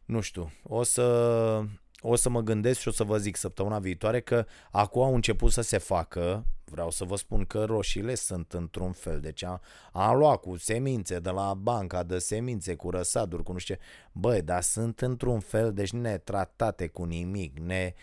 Nu 0.06 0.22
știu, 0.22 0.52
o 0.64 0.84
să, 0.84 1.66
o 2.02 2.16
să 2.16 2.30
mă 2.30 2.42
gândesc 2.42 2.80
și 2.80 2.88
o 2.88 2.92
să 2.92 3.04
vă 3.04 3.18
zic 3.18 3.36
săptămâna 3.36 3.80
viitoare 3.80 4.22
că 4.22 4.46
acum 4.72 5.02
au 5.02 5.16
început 5.16 5.52
să 5.52 5.62
se 5.62 5.78
facă, 5.78 6.46
vreau 6.64 6.92
să 6.92 7.04
vă 7.04 7.16
spun 7.16 7.46
că 7.46 7.64
roșiile 7.64 8.16
sunt 8.16 8.54
într-un 8.54 8.92
fel, 8.92 9.20
deci 9.20 9.44
am, 9.44 9.62
am 9.92 10.18
luat 10.18 10.40
cu 10.40 10.58
semințe 10.58 11.20
de 11.20 11.30
la 11.30 11.54
banca 11.54 12.04
de 12.04 12.18
semințe, 12.20 12.76
cu 12.76 12.90
răsaduri, 12.90 13.44
cu 13.44 13.52
nu 13.52 13.58
știu 13.58 13.76
ce, 13.76 13.82
băi, 14.12 14.42
dar 14.42 14.62
sunt 14.62 15.00
într-un 15.00 15.40
fel, 15.40 15.74
deci 15.74 15.92
netratate 15.92 16.88
cu 16.88 17.04
nimic, 17.04 17.60
ne, 17.60 17.94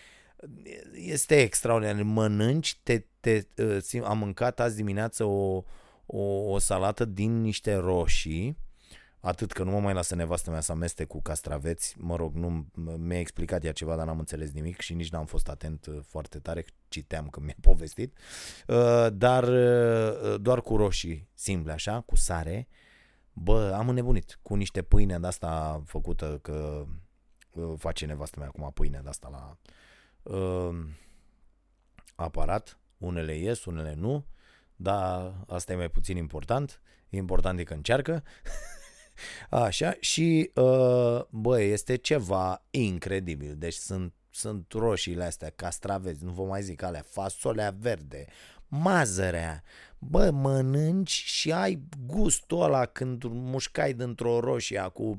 este 0.92 1.40
extraordinar, 1.40 2.02
mănânci, 2.02 2.80
te, 2.82 3.04
te, 3.20 3.44
am 4.04 4.18
mâncat 4.18 4.60
azi 4.60 4.76
dimineață 4.76 5.24
o, 5.24 5.62
o, 6.06 6.22
o 6.22 6.58
salată 6.58 7.04
din 7.04 7.40
niște 7.40 7.74
roșii, 7.74 8.56
Atât 9.20 9.52
că 9.52 9.62
nu 9.62 9.70
mă 9.70 9.80
mai 9.80 9.94
lasă 9.94 10.14
nevastă 10.14 10.50
mea 10.50 10.60
să 10.60 10.72
amestec 10.72 11.06
cu 11.06 11.22
castraveți. 11.22 11.94
Mă 11.98 12.16
rog, 12.16 12.34
nu 12.34 12.66
mi-a 12.96 13.18
explicat 13.18 13.64
ea 13.64 13.72
ceva, 13.72 13.96
dar 13.96 14.06
n-am 14.06 14.18
înțeles 14.18 14.52
nimic 14.52 14.80
și 14.80 14.94
nici 14.94 15.10
n-am 15.10 15.26
fost 15.26 15.48
atent 15.48 15.86
uh, 15.86 15.98
foarte 16.02 16.38
tare. 16.38 16.64
Citeam 16.88 17.28
că 17.28 17.40
mi-a 17.40 17.56
povestit. 17.70 18.18
Uh, 18.66 19.06
dar 19.12 19.44
uh, 19.44 20.40
doar 20.40 20.60
cu 20.60 20.76
roșii 20.76 21.28
simple 21.34 21.72
așa, 21.72 22.00
cu 22.00 22.16
sare. 22.16 22.68
Bă, 23.32 23.72
am 23.76 23.88
înnebunit 23.88 24.38
cu 24.42 24.54
niște 24.54 24.82
pâine 24.82 25.18
de 25.18 25.26
asta 25.26 25.82
făcută 25.84 26.38
că 26.42 26.86
face 27.76 28.06
nevastă 28.06 28.38
mea 28.38 28.48
acum 28.48 28.70
pâine 28.74 29.00
de 29.02 29.08
asta 29.08 29.28
la 29.28 29.58
uh, 30.34 30.78
aparat. 32.14 32.78
Unele 32.98 33.36
ies, 33.36 33.64
unele 33.64 33.94
nu, 33.94 34.26
dar 34.76 35.34
asta 35.46 35.72
e 35.72 35.76
mai 35.76 35.88
puțin 35.88 36.16
important. 36.16 36.80
Important 37.08 37.58
e 37.58 37.62
că 37.62 37.74
încearcă. 37.74 38.22
Așa, 39.50 39.96
și 40.00 40.50
uh, 40.54 41.20
bă, 41.30 41.60
este 41.60 41.96
ceva 41.96 42.64
incredibil. 42.70 43.54
Deci 43.56 43.74
sunt, 43.74 44.12
sunt 44.30 44.72
roșiile 44.72 45.24
astea, 45.24 45.52
castraveți, 45.56 46.24
nu 46.24 46.30
vă 46.30 46.42
mai 46.42 46.62
zic 46.62 46.82
alea, 46.82 47.04
fasolea 47.06 47.74
verde, 47.78 48.26
mazărea. 48.68 49.62
Bă, 49.98 50.30
mănânci 50.30 51.22
și 51.24 51.52
ai 51.52 51.82
gustul 52.06 52.62
ăla 52.62 52.86
când 52.86 53.24
mușcai 53.24 53.92
dintr-o 53.92 54.40
roșie 54.40 54.90
cu 54.92 55.18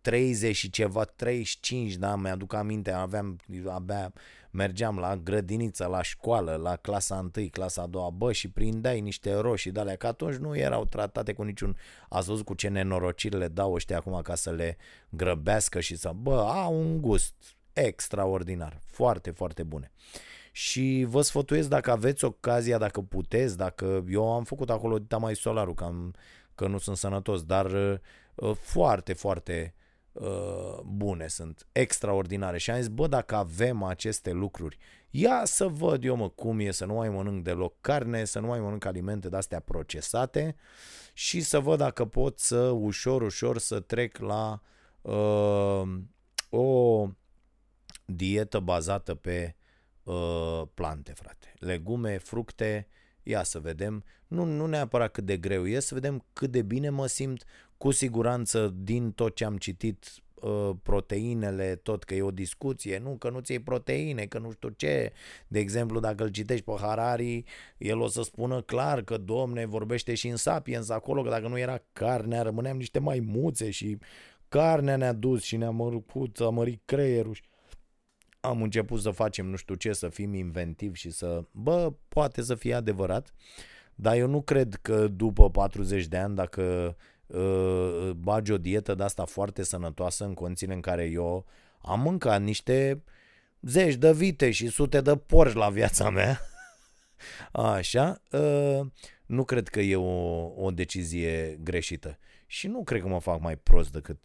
30 0.00 0.56
și 0.56 0.70
ceva, 0.70 1.04
35, 1.04 1.94
da, 1.94 2.16
mi-aduc 2.16 2.54
aminte, 2.54 2.90
aveam, 2.90 3.38
abia 3.68 4.12
mergeam 4.56 4.98
la 4.98 5.16
grădiniță, 5.16 5.86
la 5.86 6.02
școală, 6.02 6.54
la 6.54 6.76
clasa 6.76 7.30
1, 7.36 7.48
clasa 7.50 7.82
a 7.82 7.86
doua, 7.86 8.10
bă, 8.10 8.32
și 8.32 8.50
prindeai 8.50 9.00
niște 9.00 9.34
roșii 9.34 9.70
de 9.70 9.80
alea, 9.80 9.96
că 9.96 10.06
atunci 10.06 10.34
nu 10.34 10.56
erau 10.56 10.84
tratate 10.84 11.32
cu 11.32 11.42
niciun, 11.42 11.76
ați 12.08 12.26
văzut 12.28 12.44
cu 12.44 12.54
ce 12.54 12.68
nenorociri 12.68 13.36
le 13.36 13.48
dau 13.48 13.72
ăștia 13.72 13.96
acum 13.96 14.20
ca 14.22 14.34
să 14.34 14.50
le 14.50 14.76
grăbească 15.08 15.80
și 15.80 15.96
să, 15.96 16.12
bă, 16.16 16.40
au 16.40 16.78
un 16.80 17.00
gust 17.00 17.34
extraordinar, 17.72 18.78
foarte, 18.86 19.30
foarte 19.30 19.62
bune. 19.62 19.92
Și 20.52 21.06
vă 21.08 21.22
sfătuiesc 21.22 21.68
dacă 21.68 21.90
aveți 21.90 22.24
ocazia, 22.24 22.78
dacă 22.78 23.00
puteți, 23.00 23.56
dacă 23.56 24.04
eu 24.08 24.32
am 24.32 24.44
făcut 24.44 24.70
acolo 24.70 24.98
dita 24.98 25.16
mai 25.16 25.36
solarul, 25.36 25.74
că, 25.74 25.84
am, 25.84 26.14
că 26.54 26.66
nu 26.66 26.78
sunt 26.78 26.96
sănătos, 26.96 27.42
dar 27.42 27.66
uh, 28.34 28.54
foarte, 28.54 29.12
foarte 29.12 29.74
Uh, 30.20 30.80
bune 30.84 31.26
sunt, 31.26 31.66
extraordinare. 31.72 32.58
Și 32.58 32.70
am 32.70 32.76
zis, 32.76 32.88
bă, 32.88 33.06
dacă 33.06 33.34
avem 33.34 33.82
aceste 33.82 34.30
lucruri, 34.30 34.78
ia 35.10 35.44
să 35.44 35.66
văd 35.68 36.04
eu, 36.04 36.16
mă, 36.16 36.28
cum 36.28 36.58
e 36.58 36.70
să 36.70 36.84
nu 36.84 36.94
mai 36.94 37.08
mănânc 37.08 37.44
deloc 37.44 37.80
carne, 37.80 38.24
să 38.24 38.38
nu 38.38 38.46
mai 38.46 38.60
mănânc 38.60 38.84
alimente 38.84 39.28
de-astea 39.28 39.60
procesate 39.60 40.56
și 41.12 41.40
să 41.40 41.60
văd 41.60 41.78
dacă 41.78 42.04
pot 42.04 42.38
să 42.38 42.58
ușor, 42.58 43.22
ușor 43.22 43.58
să 43.58 43.80
trec 43.80 44.18
la 44.18 44.60
uh, 45.00 45.82
o 46.50 47.08
dietă 48.04 48.58
bazată 48.58 49.14
pe 49.14 49.56
uh, 50.02 50.62
plante, 50.74 51.12
frate. 51.12 51.54
Legume, 51.58 52.18
fructe, 52.18 52.88
ia 53.22 53.42
să 53.42 53.58
vedem. 53.58 54.04
Nu, 54.26 54.44
nu 54.44 54.66
neapărat 54.66 55.12
cât 55.12 55.24
de 55.24 55.36
greu 55.36 55.66
e, 55.66 55.80
să 55.80 55.94
vedem 55.94 56.24
cât 56.32 56.50
de 56.50 56.62
bine 56.62 56.88
mă 56.88 57.06
simt, 57.06 57.44
cu 57.76 57.90
siguranță 57.90 58.74
din 58.76 59.12
tot 59.12 59.34
ce 59.34 59.44
am 59.44 59.56
citit 59.56 60.22
uh, 60.34 60.70
proteinele, 60.82 61.74
tot 61.74 62.04
că 62.04 62.14
e 62.14 62.22
o 62.22 62.30
discuție, 62.30 62.98
nu, 62.98 63.16
că 63.16 63.30
nu 63.30 63.40
ți 63.40 63.58
proteine, 63.58 64.24
că 64.26 64.38
nu 64.38 64.50
știu 64.50 64.68
ce. 64.68 65.12
De 65.48 65.58
exemplu, 65.58 66.00
dacă 66.00 66.22
îl 66.22 66.28
citești 66.28 66.64
pe 66.64 66.72
Harari, 66.80 67.44
el 67.78 68.00
o 68.00 68.08
să 68.08 68.22
spună 68.22 68.62
clar 68.62 69.02
că, 69.02 69.16
domne, 69.16 69.66
vorbește 69.66 70.14
și 70.14 70.28
în 70.28 70.36
Sapiens 70.36 70.88
acolo, 70.88 71.22
că 71.22 71.30
dacă 71.30 71.48
nu 71.48 71.58
era 71.58 71.82
carnea, 71.92 72.42
rămâneam 72.42 72.76
niște 72.76 72.98
maimuțe 72.98 73.70
și 73.70 73.98
carnea 74.48 74.96
ne-a 74.96 75.12
dus 75.12 75.42
și 75.42 75.56
ne-a 75.56 75.70
mărut, 75.70 76.40
a 76.40 76.48
mărit 76.48 76.82
creierul. 76.84 77.36
Am 78.40 78.62
început 78.62 79.00
să 79.00 79.10
facem 79.10 79.46
nu 79.46 79.56
știu 79.56 79.74
ce, 79.74 79.92
să 79.92 80.08
fim 80.08 80.34
inventivi 80.34 80.98
și 80.98 81.10
să, 81.10 81.44
bă, 81.50 81.92
poate 82.08 82.42
să 82.42 82.54
fie 82.54 82.74
adevărat, 82.74 83.34
dar 83.94 84.16
eu 84.16 84.28
nu 84.28 84.42
cred 84.42 84.78
că 84.82 85.08
după 85.08 85.50
40 85.50 86.06
de 86.06 86.16
ani, 86.16 86.34
dacă 86.34 86.96
uh, 87.26 88.10
bagi 88.10 88.52
o 88.52 88.58
dietă 88.58 88.94
de 88.94 89.02
asta 89.02 89.24
foarte 89.24 89.62
sănătoasă 89.62 90.24
în 90.24 90.34
condițiile 90.34 90.74
în 90.74 90.80
care 90.80 91.04
eu 91.04 91.46
am 91.78 92.00
mâncat 92.00 92.42
niște 92.42 93.02
zeci 93.60 93.94
de 93.94 94.12
vite 94.12 94.50
și 94.50 94.68
sute 94.68 95.00
de 95.00 95.16
porci 95.16 95.54
la 95.54 95.68
viața 95.68 96.10
mea. 96.10 96.40
Așa, 97.52 98.22
uh, 98.30 98.80
nu 99.26 99.44
cred 99.44 99.68
că 99.68 99.80
e 99.80 99.96
o, 99.96 100.64
o 100.64 100.70
decizie 100.70 101.58
greșită. 101.62 102.18
Și 102.46 102.66
nu 102.66 102.82
cred 102.82 103.00
că 103.00 103.08
mă 103.08 103.20
fac 103.20 103.40
mai 103.40 103.56
prost 103.56 103.92
decât 103.92 104.18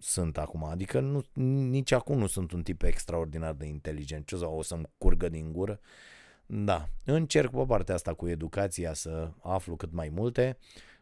sunt 0.00 0.38
acum. 0.38 0.64
Adică 0.64 1.00
nu, 1.00 1.24
nici 1.68 1.92
acum 1.92 2.18
nu 2.18 2.26
sunt 2.26 2.52
un 2.52 2.62
tip 2.62 2.82
extraordinar 2.82 3.52
de 3.52 3.66
inteligent. 3.66 4.26
Ce 4.26 4.34
o 4.34 4.62
să-mi 4.62 4.88
curgă 4.98 5.28
din 5.28 5.52
gură? 5.52 5.80
Da, 6.46 6.88
încerc 7.04 7.50
pe 7.50 7.64
partea 7.66 7.94
asta 7.94 8.14
cu 8.14 8.28
educația 8.28 8.92
să 8.92 9.30
aflu 9.42 9.76
cât 9.76 9.92
mai 9.92 10.08
multe. 10.08 10.58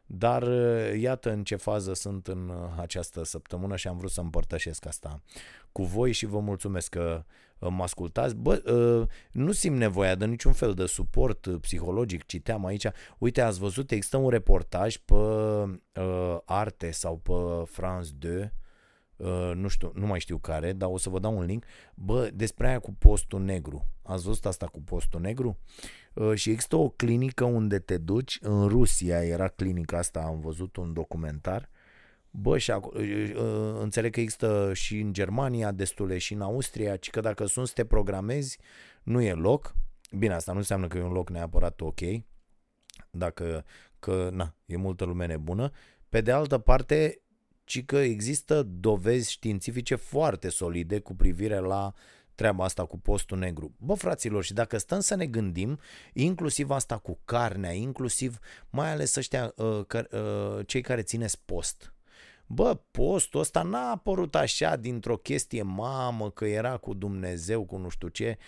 Dar 0.06 0.42
uh, 0.42 0.98
iată 0.98 1.30
în 1.30 1.44
ce 1.44 1.56
fază 1.56 1.94
sunt 1.94 2.26
în 2.26 2.48
uh, 2.48 2.80
această 2.80 3.24
săptămână 3.24 3.76
și 3.76 3.88
am 3.88 3.96
vrut 3.96 4.10
să 4.10 4.20
împărtășesc 4.20 4.86
asta 4.86 5.22
cu 5.72 5.82
voi 5.82 6.12
și 6.12 6.26
vă 6.26 6.38
mulțumesc 6.40 6.88
că 6.88 7.24
uh, 7.58 7.68
mă 7.70 7.82
ascultați. 7.82 8.34
Bă, 8.34 9.06
nu 9.30 9.52
simt 9.52 9.76
nevoia 9.76 10.14
de 10.14 10.24
niciun 10.24 10.52
fel 10.52 10.74
de 10.74 10.86
suport 10.86 11.58
psihologic, 11.60 12.26
citeam 12.26 12.66
aici. 12.66 12.86
Uite, 13.18 13.40
ați 13.40 13.58
văzut, 13.58 13.90
există 13.90 14.16
un 14.16 14.28
reportaj 14.28 14.96
pe 14.96 15.14
Arte 16.44 16.90
sau 16.90 17.16
pe 17.16 17.32
France 17.70 18.10
2 18.18 18.52
Uh, 19.16 19.52
nu 19.54 19.68
știu, 19.68 19.92
nu 19.94 20.06
mai 20.06 20.20
știu 20.20 20.38
care, 20.38 20.72
dar 20.72 20.88
o 20.92 20.98
să 20.98 21.10
vă 21.10 21.18
dau 21.18 21.36
un 21.36 21.44
link. 21.44 21.64
Bă, 21.94 22.30
despre 22.34 22.68
aia 22.68 22.78
cu 22.78 22.92
postul 22.92 23.40
negru. 23.40 23.88
Ați 24.02 24.24
văzut 24.24 24.46
asta 24.46 24.66
cu 24.66 24.80
postul 24.80 25.20
negru? 25.20 25.48
Uh, 25.48 26.05
și 26.34 26.50
există 26.50 26.76
o 26.76 26.88
clinică 26.88 27.44
unde 27.44 27.78
te 27.78 27.98
duci, 27.98 28.38
în 28.40 28.68
Rusia 28.68 29.24
era 29.24 29.48
clinica 29.48 29.98
asta, 29.98 30.20
am 30.20 30.40
văzut 30.40 30.76
un 30.76 30.92
documentar. 30.92 31.70
Bă, 32.38 32.58
și 32.58 32.70
acolo, 32.70 33.00
uh, 33.00 33.32
uh, 33.34 33.80
înțeleg 33.80 34.12
că 34.12 34.20
există 34.20 34.70
și 34.74 35.00
în 35.00 35.12
Germania 35.12 35.72
destule 35.72 36.18
și 36.18 36.32
în 36.32 36.40
Austria, 36.40 36.96
ci 36.96 37.10
că 37.10 37.20
dacă 37.20 37.46
sunt 37.46 37.66
să 37.66 37.72
te 37.74 37.84
programezi, 37.84 38.58
nu 39.02 39.22
e 39.22 39.32
loc. 39.32 39.74
Bine, 40.18 40.34
asta 40.34 40.52
nu 40.52 40.58
înseamnă 40.58 40.86
că 40.86 40.98
e 40.98 41.02
un 41.02 41.12
loc 41.12 41.30
neapărat 41.30 41.80
ok, 41.80 42.00
dacă 43.10 43.64
că, 43.98 44.28
na, 44.32 44.54
e 44.66 44.76
multă 44.76 45.04
lume 45.04 45.26
nebună. 45.26 45.70
Pe 46.08 46.20
de 46.20 46.32
altă 46.32 46.58
parte, 46.58 47.20
ci 47.64 47.84
că 47.84 47.96
există 47.96 48.62
dovezi 48.62 49.30
științifice 49.30 49.94
foarte 49.94 50.48
solide 50.48 50.98
cu 50.98 51.14
privire 51.14 51.58
la 51.58 51.92
treaba 52.36 52.64
asta 52.64 52.84
cu 52.84 52.98
postul 52.98 53.38
negru. 53.38 53.74
Bă, 53.78 53.94
fraților, 53.94 54.44
și 54.44 54.52
dacă 54.52 54.78
stăm 54.78 55.00
să 55.00 55.14
ne 55.14 55.26
gândim, 55.26 55.78
inclusiv 56.12 56.70
asta 56.70 56.98
cu 56.98 57.18
carnea, 57.24 57.72
inclusiv 57.72 58.38
mai 58.70 58.90
ales 58.90 59.16
ăștia, 59.16 59.52
uh, 59.56 59.84
că, 59.86 60.06
uh, 60.10 60.66
cei 60.66 60.80
care 60.80 61.02
țineți 61.02 61.40
post, 61.44 61.90
Bă, 62.48 62.80
postul 62.90 63.40
ăsta 63.40 63.62
n-a 63.62 63.90
apărut 63.90 64.34
așa 64.34 64.76
dintr-o 64.76 65.16
chestie 65.16 65.62
mamă 65.62 66.30
că 66.30 66.44
era 66.44 66.76
cu 66.76 66.94
Dumnezeu, 66.94 67.64
cu 67.64 67.76
nu 67.76 67.88
știu 67.88 68.08
ce, 68.08 68.38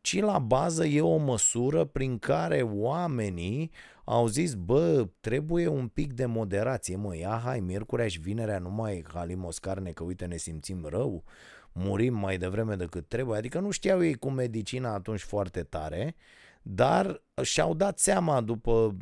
ci 0.00 0.20
la 0.20 0.38
bază 0.38 0.84
e 0.84 1.00
o 1.00 1.16
măsură 1.16 1.84
prin 1.84 2.18
care 2.18 2.62
oamenii 2.62 3.70
au 4.04 4.26
zis, 4.26 4.54
bă, 4.54 5.08
trebuie 5.20 5.66
un 5.66 5.88
pic 5.88 6.12
de 6.12 6.26
moderație, 6.26 6.96
mă, 6.96 7.16
ia 7.16 7.40
hai, 7.44 7.60
miercurea 7.60 8.08
și 8.08 8.20
vinerea 8.20 8.58
nu 8.58 8.70
mai 8.70 9.04
halimos 9.12 9.58
carne, 9.58 9.90
că 9.90 10.02
uite 10.02 10.24
ne 10.24 10.36
simțim 10.36 10.84
rău, 10.84 11.24
murim 11.72 12.14
mai 12.14 12.38
devreme 12.38 12.74
decât 12.74 13.08
trebuie, 13.08 13.38
adică 13.38 13.58
nu 13.58 13.70
știau 13.70 14.04
ei 14.04 14.14
cu 14.14 14.30
medicina 14.30 14.94
atunci 14.94 15.20
foarte 15.20 15.62
tare, 15.62 16.14
dar 16.62 17.22
și-au 17.42 17.74
dat 17.74 17.98
seama 17.98 18.40
după 18.40 18.96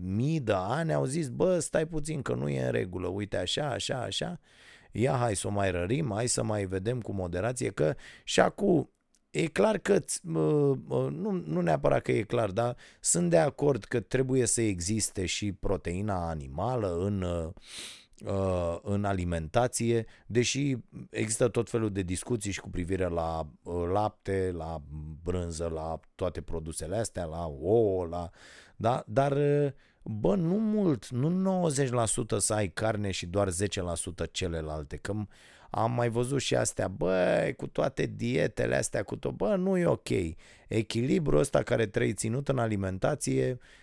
mii 0.00 0.40
de 0.40 0.52
ani, 0.54 0.92
au 0.92 1.04
zis, 1.04 1.28
bă, 1.28 1.58
stai 1.58 1.86
puțin 1.86 2.22
că 2.22 2.34
nu 2.34 2.48
e 2.48 2.64
în 2.64 2.70
regulă, 2.70 3.06
uite 3.08 3.36
așa, 3.36 3.70
așa, 3.70 4.02
așa, 4.02 4.40
ia 4.92 5.16
hai 5.16 5.36
să 5.36 5.46
o 5.46 5.50
mai 5.50 5.70
rărim, 5.70 6.10
hai 6.12 6.26
să 6.26 6.42
mai 6.42 6.64
vedem 6.64 7.00
cu 7.00 7.12
moderație, 7.12 7.70
că 7.70 7.94
și 8.24 8.40
acum 8.40 8.92
E 9.32 9.46
clar 9.46 9.78
că, 9.78 10.00
nu, 10.22 11.30
nu 11.30 11.60
neapărat 11.60 12.02
că 12.02 12.12
e 12.12 12.22
clar, 12.22 12.50
dar 12.50 12.76
sunt 13.00 13.30
de 13.30 13.38
acord 13.38 13.84
că 13.84 14.00
trebuie 14.00 14.46
să 14.46 14.60
existe 14.60 15.26
și 15.26 15.52
proteina 15.52 16.28
animală 16.28 16.96
în, 17.04 17.22
uh, 17.22 17.52
în 18.82 19.04
alimentație, 19.04 20.06
deși 20.26 20.76
există 21.10 21.48
tot 21.48 21.70
felul 21.70 21.92
de 21.92 22.02
discuții 22.02 22.50
și 22.50 22.60
cu 22.60 22.70
privire 22.70 23.08
la 23.08 23.46
uh, 23.62 23.88
lapte, 23.92 24.52
la 24.56 24.82
brânză, 25.22 25.70
la 25.74 26.00
toate 26.14 26.40
produsele 26.40 26.96
astea, 26.96 27.24
la 27.24 27.46
ouă, 27.46 28.06
la, 28.06 28.30
da? 28.76 29.04
dar 29.06 29.32
uh, 29.32 29.72
bă, 30.02 30.34
nu 30.34 30.54
mult, 30.54 31.08
nu 31.08 31.68
90% 32.36 32.36
să 32.38 32.54
ai 32.54 32.68
carne 32.68 33.10
și 33.10 33.26
doar 33.26 33.48
10% 33.48 33.52
celelalte, 34.30 34.96
că 34.96 35.14
am 35.70 35.92
mai 35.92 36.08
văzut 36.08 36.40
și 36.40 36.54
astea, 36.56 36.88
bă, 36.88 37.52
cu 37.56 37.66
toate 37.66 38.12
dietele 38.16 38.76
astea, 38.76 39.02
cu 39.02 39.16
tot, 39.16 39.32
bă, 39.32 39.56
nu 39.56 39.76
e 39.78 39.86
ok. 39.86 40.08
Echilibrul 40.68 41.38
ăsta 41.38 41.62
care 41.62 41.86
trebuie 41.86 42.12
ținut 42.12 42.48
în 42.48 42.58
alimentație 42.58 43.50
uh, 43.50 43.58
uh, 43.58 43.81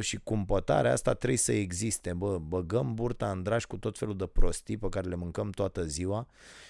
și 0.00 0.16
cumpătarea 0.16 0.92
asta 0.92 1.14
trebuie 1.14 1.38
să 1.38 1.52
existe. 1.52 2.12
Bă, 2.12 2.38
băgăm 2.38 2.94
burta 2.94 3.30
în 3.30 3.42
dragi 3.42 3.66
cu 3.66 3.76
tot 3.76 3.98
felul 3.98 4.16
de 4.16 4.26
prostii 4.26 4.76
pe 4.76 4.88
care 4.88 5.08
le 5.08 5.14
mâncăm 5.14 5.50
toată 5.50 5.84
ziua 5.84 6.26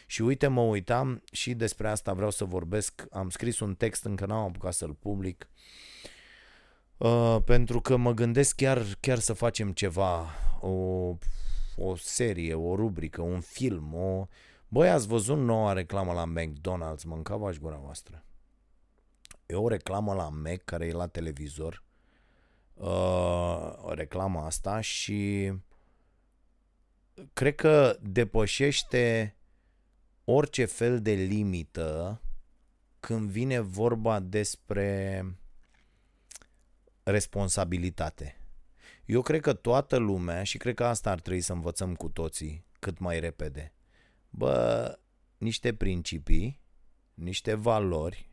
și 0.07 0.23
uite, 0.23 0.47
mă 0.47 0.61
uitam 0.61 1.23
și 1.33 1.55
despre 1.55 1.89
asta 1.89 2.13
vreau 2.13 2.31
să 2.31 2.45
vorbesc. 2.45 3.07
Am 3.11 3.31
scris 3.31 3.61
un 3.61 3.75
text, 3.75 4.05
încă 4.05 4.27
n-am 4.27 4.45
apucat 4.45 4.73
să-l 4.73 4.95
public, 4.95 5.49
uh, 6.97 7.37
pentru 7.45 7.81
că 7.81 7.97
mă 7.97 8.13
gândesc 8.13 8.57
chiar, 8.57 8.83
chiar 9.01 9.19
să 9.19 9.33
facem 9.33 9.73
ceva, 9.73 10.27
o, 10.61 10.69
o 11.77 11.97
serie, 11.97 12.55
o 12.55 12.75
rubrică, 12.75 13.23
un 13.23 13.41
film, 13.41 13.95
o... 13.95 14.27
Băi, 14.69 14.89
ați 14.91 15.07
văzut 15.07 15.39
noua 15.39 15.73
reclamă 15.73 16.13
la 16.13 16.33
McDonald's? 16.41 17.03
Mâncava-și 17.05 17.59
gura 17.59 17.77
voastră. 17.77 18.25
E 19.47 19.55
o 19.55 19.69
reclamă 19.69 20.15
la 20.15 20.29
Mac 20.29 20.65
care 20.65 20.87
e 20.87 20.93
la 20.93 21.07
televizor. 21.07 21.85
Uh, 22.79 23.75
reclama 23.87 24.45
asta 24.45 24.81
și 24.81 25.53
cred 27.33 27.55
că 27.55 27.99
depășește 28.03 29.37
orice 30.25 30.65
fel 30.65 31.03
de 31.03 31.13
limită 31.13 32.21
când 33.01 33.31
vine 33.31 33.61
vorba 33.61 34.21
despre 34.21 35.25
responsabilitate. 37.03 38.41
Eu 39.05 39.23
cred 39.23 39.41
că 39.41 39.53
toată 39.53 39.97
lumea, 39.97 40.43
și 40.43 40.59
cred 40.59 40.75
că 40.75 40.85
asta 40.85 41.11
ar 41.11 41.21
trebui 41.21 41.41
să 41.41 41.53
învățăm 41.53 41.95
cu 41.95 42.09
toții 42.09 42.67
cât 42.79 42.99
mai 42.99 43.21
repede, 43.21 43.75
bă, 44.31 44.99
niște 45.39 45.75
principii, 45.75 46.61
niște 47.15 47.55
valori 47.55 48.31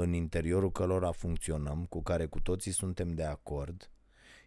în 0.00 0.12
interiorul 0.12 0.72
cărora 0.72 1.12
funcționăm, 1.12 1.86
cu 1.86 2.02
care 2.02 2.26
cu 2.26 2.40
toții 2.40 2.72
suntem 2.72 3.08
de 3.14 3.24
acord, 3.24 3.90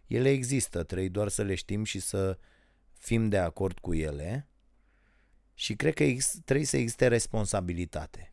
ele 0.06 0.30
există, 0.30 0.82
trebuie 0.82 1.08
doar 1.08 1.28
să 1.28 1.42
le 1.42 1.54
știm 1.54 1.84
și 1.84 2.00
să 2.00 2.38
fim 2.92 3.28
de 3.28 3.38
acord 3.38 3.78
cu 3.78 3.94
ele 3.94 4.48
și 5.54 5.74
cred 5.76 5.94
că 5.94 6.04
trebuie 6.44 6.66
să 6.66 6.76
existe 6.76 7.06
responsabilitate. 7.06 8.32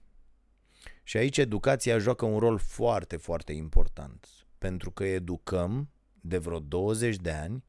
Și 1.03 1.17
aici 1.17 1.37
educația 1.37 1.97
joacă 1.97 2.25
un 2.25 2.39
rol 2.39 2.57
foarte, 2.57 3.17
foarte 3.17 3.53
important, 3.53 4.27
pentru 4.57 4.91
că 4.91 5.03
educăm 5.05 5.89
de 6.21 6.37
vreo 6.37 6.59
20 6.59 7.15
de 7.15 7.31
ani 7.31 7.63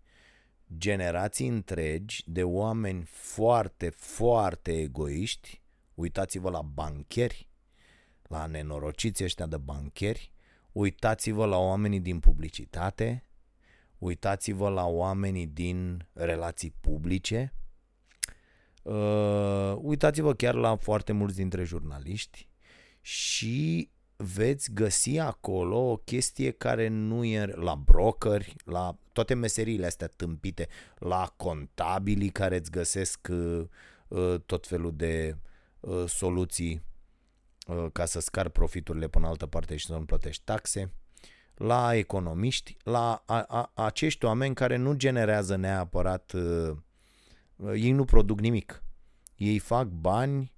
generații 0.79 1.49
întregi 1.49 2.23
de 2.27 2.43
oameni 2.43 3.05
foarte, 3.05 3.91
foarte 3.91 4.81
egoiști. 4.81 5.63
Uitați-vă 5.95 6.51
la 6.51 6.63
bancheri, 6.63 7.49
la 8.29 8.47
nenorociți 8.47 9.25
ăștia 9.25 9.47
de 9.47 9.57
bancheri, 9.57 10.33
uitați-vă 10.73 11.47
la 11.47 11.57
oamenii 11.57 12.01
din 12.01 12.21
publicitate, 12.21 13.25
uitați-vă 13.99 14.69
la 14.69 14.87
oamenii 14.87 15.47
din 15.47 16.07
relații 16.13 16.75
publice, 16.81 17.53
uh, 18.83 19.77
uitați-vă 19.77 20.35
chiar 20.35 20.55
la 20.55 20.77
foarte 20.77 21.13
mulți 21.13 21.37
dintre 21.37 21.65
jurnaliști 21.65 22.49
și 23.01 23.91
veți 24.17 24.73
găsi 24.73 25.19
acolo 25.19 25.91
o 25.91 25.97
chestie 25.97 26.51
care 26.51 26.89
nu 26.89 27.25
e 27.25 27.47
la 27.47 27.75
brokeri, 27.75 28.55
la 28.65 28.97
toate 29.13 29.35
meseriile 29.35 29.87
astea 29.87 30.07
tâmpite, 30.07 30.69
la 30.99 31.33
contabili 31.37 32.29
care 32.29 32.57
îți 32.57 32.71
găsesc 32.71 33.29
uh, 33.31 33.65
uh, 34.09 34.41
tot 34.47 34.67
felul 34.67 34.97
de 34.97 35.37
uh, 35.81 36.05
soluții 36.07 36.75
uh, 36.75 36.96
ca 37.93 38.05
să 38.05 38.21
scar 38.21 38.49
profiturile 38.49 39.09
până 39.09 39.27
altă 39.27 39.47
parte 39.47 39.77
și 39.77 39.87
să 39.87 39.93
nu 39.93 40.05
plătești 40.05 40.45
taxe, 40.45 40.93
la 41.55 41.95
economiști, 41.95 42.77
la 42.83 43.23
a, 43.27 43.41
a, 43.41 43.71
acești 43.75 44.25
oameni 44.25 44.55
care 44.55 44.77
nu 44.77 44.93
generează 44.93 45.57
neapărat, 45.57 46.33
uh, 46.33 46.77
uh, 47.57 47.73
ei 47.75 47.91
nu 47.91 48.05
produc 48.05 48.41
nimic. 48.41 48.83
Ei 49.37 49.59
fac 49.59 49.87
bani 49.87 50.53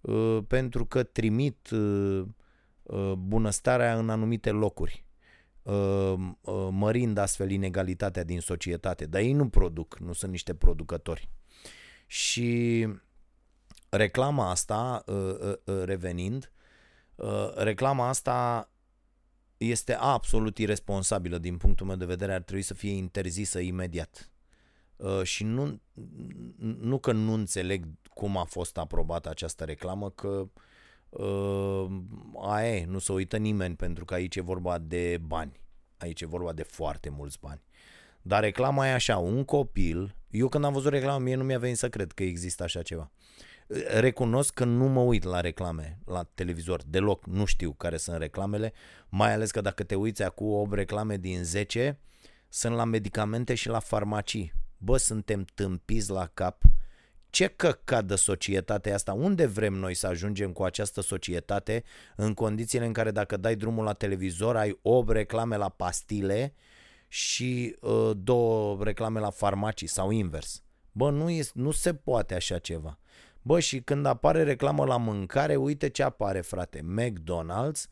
uh, 0.00 0.38
pentru 0.46 0.84
că 0.84 1.02
trimit 1.02 1.70
uh, 1.70 2.22
Uh, 2.90 3.12
bunăstarea 3.12 3.98
în 3.98 4.10
anumite 4.10 4.50
locuri, 4.50 5.04
uh, 5.62 6.14
uh, 6.40 6.68
mărind 6.70 7.18
astfel 7.18 7.50
inegalitatea 7.50 8.24
din 8.24 8.40
societate. 8.40 9.06
Dar 9.06 9.20
ei 9.20 9.32
nu 9.32 9.48
produc, 9.48 9.98
nu 9.98 10.12
sunt 10.12 10.30
niște 10.30 10.54
producători. 10.54 11.30
Și 12.06 12.88
reclama 13.90 14.50
asta, 14.50 15.04
revenind, 15.84 16.52
reclama 17.56 18.08
asta 18.08 18.70
este 19.56 19.94
absolut 19.94 20.58
irresponsabilă 20.58 21.38
din 21.38 21.56
punctul 21.56 21.86
meu 21.86 21.96
de 21.96 22.04
vedere, 22.04 22.34
ar 22.34 22.42
trebui 22.42 22.62
să 22.62 22.74
fie 22.74 22.92
interzisă 22.92 23.58
imediat. 23.58 24.30
Și 25.22 25.44
nu, 25.44 25.80
nu 26.58 26.98
că 26.98 27.12
nu 27.12 27.32
înțeleg 27.32 27.86
cum 28.20 28.36
a 28.36 28.44
fost 28.44 28.78
aprobată 28.78 29.28
această 29.28 29.64
reclamă, 29.64 30.10
că 30.10 30.28
uh, 30.28 30.50
uh, 31.10 31.90
aia 32.42 32.76
e, 32.76 32.84
nu 32.84 32.98
se 32.98 33.12
uită 33.12 33.36
nimeni 33.36 33.76
pentru 33.76 34.04
că 34.04 34.14
aici 34.14 34.36
e 34.36 34.40
vorba 34.40 34.78
de 34.78 35.18
bani. 35.26 35.60
Aici 35.98 36.20
e 36.20 36.26
vorba 36.26 36.52
de 36.52 36.62
foarte 36.62 37.10
mulți 37.10 37.38
bani. 37.40 37.60
Dar 38.22 38.42
reclama 38.42 38.86
e 38.86 38.92
așa, 38.92 39.18
un 39.18 39.44
copil, 39.44 40.16
eu 40.30 40.48
când 40.48 40.64
am 40.64 40.72
văzut 40.72 40.92
reclama, 40.92 41.18
mie 41.18 41.34
nu 41.34 41.44
mi-a 41.44 41.58
venit 41.58 41.76
să 41.76 41.88
cred 41.88 42.12
că 42.12 42.22
există 42.22 42.62
așa 42.62 42.82
ceva. 42.82 43.10
Recunosc 43.98 44.54
că 44.54 44.64
nu 44.64 44.84
mă 44.84 45.00
uit 45.00 45.22
la 45.22 45.40
reclame 45.40 45.98
la 46.06 46.22
televizor 46.34 46.82
deloc, 46.86 47.26
nu 47.26 47.44
știu 47.44 47.72
care 47.72 47.96
sunt 47.96 48.18
reclamele, 48.18 48.72
mai 49.08 49.32
ales 49.32 49.50
că 49.50 49.60
dacă 49.60 49.82
te 49.82 49.94
uiți 49.94 50.22
acum 50.22 50.52
8 50.52 50.72
reclame 50.72 51.16
din 51.16 51.44
10 51.44 51.98
sunt 52.48 52.74
la 52.74 52.84
medicamente 52.84 53.54
și 53.54 53.68
la 53.68 53.78
farmacii. 53.78 54.52
Bă, 54.76 54.96
suntem 54.96 55.44
tâmpiți 55.54 56.10
la 56.10 56.30
cap 56.34 56.62
ce 57.30 57.46
căcat 57.46 58.04
de 58.04 58.14
societate 58.14 58.92
asta? 58.92 59.12
Unde 59.12 59.46
vrem 59.46 59.72
noi 59.72 59.94
să 59.94 60.06
ajungem 60.06 60.52
cu 60.52 60.62
această 60.62 61.00
societate 61.00 61.84
în 62.16 62.34
condițiile 62.34 62.86
în 62.86 62.92
care 62.92 63.10
dacă 63.10 63.36
dai 63.36 63.56
drumul 63.56 63.84
la 63.84 63.92
televizor 63.92 64.56
ai 64.56 64.78
8 64.82 65.10
reclame 65.10 65.56
la 65.56 65.68
pastile 65.68 66.54
și 67.08 67.76
uh, 67.80 68.10
două 68.16 68.84
reclame 68.84 69.20
la 69.20 69.30
farmacii 69.30 69.86
sau 69.86 70.10
invers? 70.10 70.62
Bă, 70.92 71.10
nu, 71.10 71.30
e, 71.30 71.44
nu 71.54 71.70
se 71.70 71.94
poate 71.94 72.34
așa 72.34 72.58
ceva. 72.58 72.99
Bă, 73.42 73.60
și 73.60 73.80
când 73.80 74.06
apare 74.06 74.42
reclamă 74.42 74.84
la 74.84 74.96
mâncare, 74.96 75.56
uite 75.56 75.88
ce 75.88 76.02
apare, 76.02 76.40
frate. 76.40 76.80
McDonald's, 76.98 77.88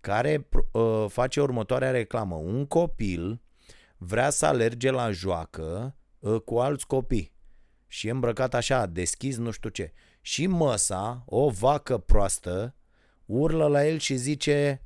care 0.00 0.48
uh, 0.72 1.04
face 1.08 1.40
următoarea 1.40 1.90
reclamă. 1.90 2.34
Un 2.34 2.66
copil 2.66 3.40
vrea 3.96 4.30
să 4.30 4.46
alerge 4.46 4.90
la 4.90 5.10
joacă 5.10 5.96
uh, 6.18 6.40
cu 6.40 6.58
alți 6.58 6.86
copii 6.86 7.34
și 7.86 8.08
e 8.08 8.10
îmbrăcat 8.10 8.54
așa, 8.54 8.86
deschis, 8.86 9.36
nu 9.36 9.50
știu 9.50 9.68
ce. 9.68 9.92
Și 10.20 10.46
măsa, 10.46 11.22
o 11.26 11.48
vacă 11.50 11.98
proastă, 11.98 12.74
urlă 13.24 13.66
la 13.66 13.86
el 13.86 13.98
și 13.98 14.16
zice 14.16 14.82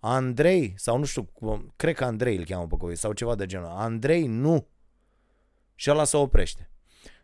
Andrei, 0.00 0.74
sau 0.76 0.98
nu 0.98 1.04
știu, 1.04 1.28
cred 1.76 1.94
că 1.94 2.04
Andrei 2.04 2.36
îl 2.36 2.44
cheamă 2.44 2.66
pe 2.66 2.76
copil, 2.76 2.96
sau 2.96 3.12
ceva 3.12 3.34
de 3.34 3.46
genul. 3.46 3.68
Andrei, 3.68 4.26
nu! 4.26 4.68
Și 5.74 5.90
ăla 5.90 6.04
se 6.04 6.16
oprește. 6.16 6.70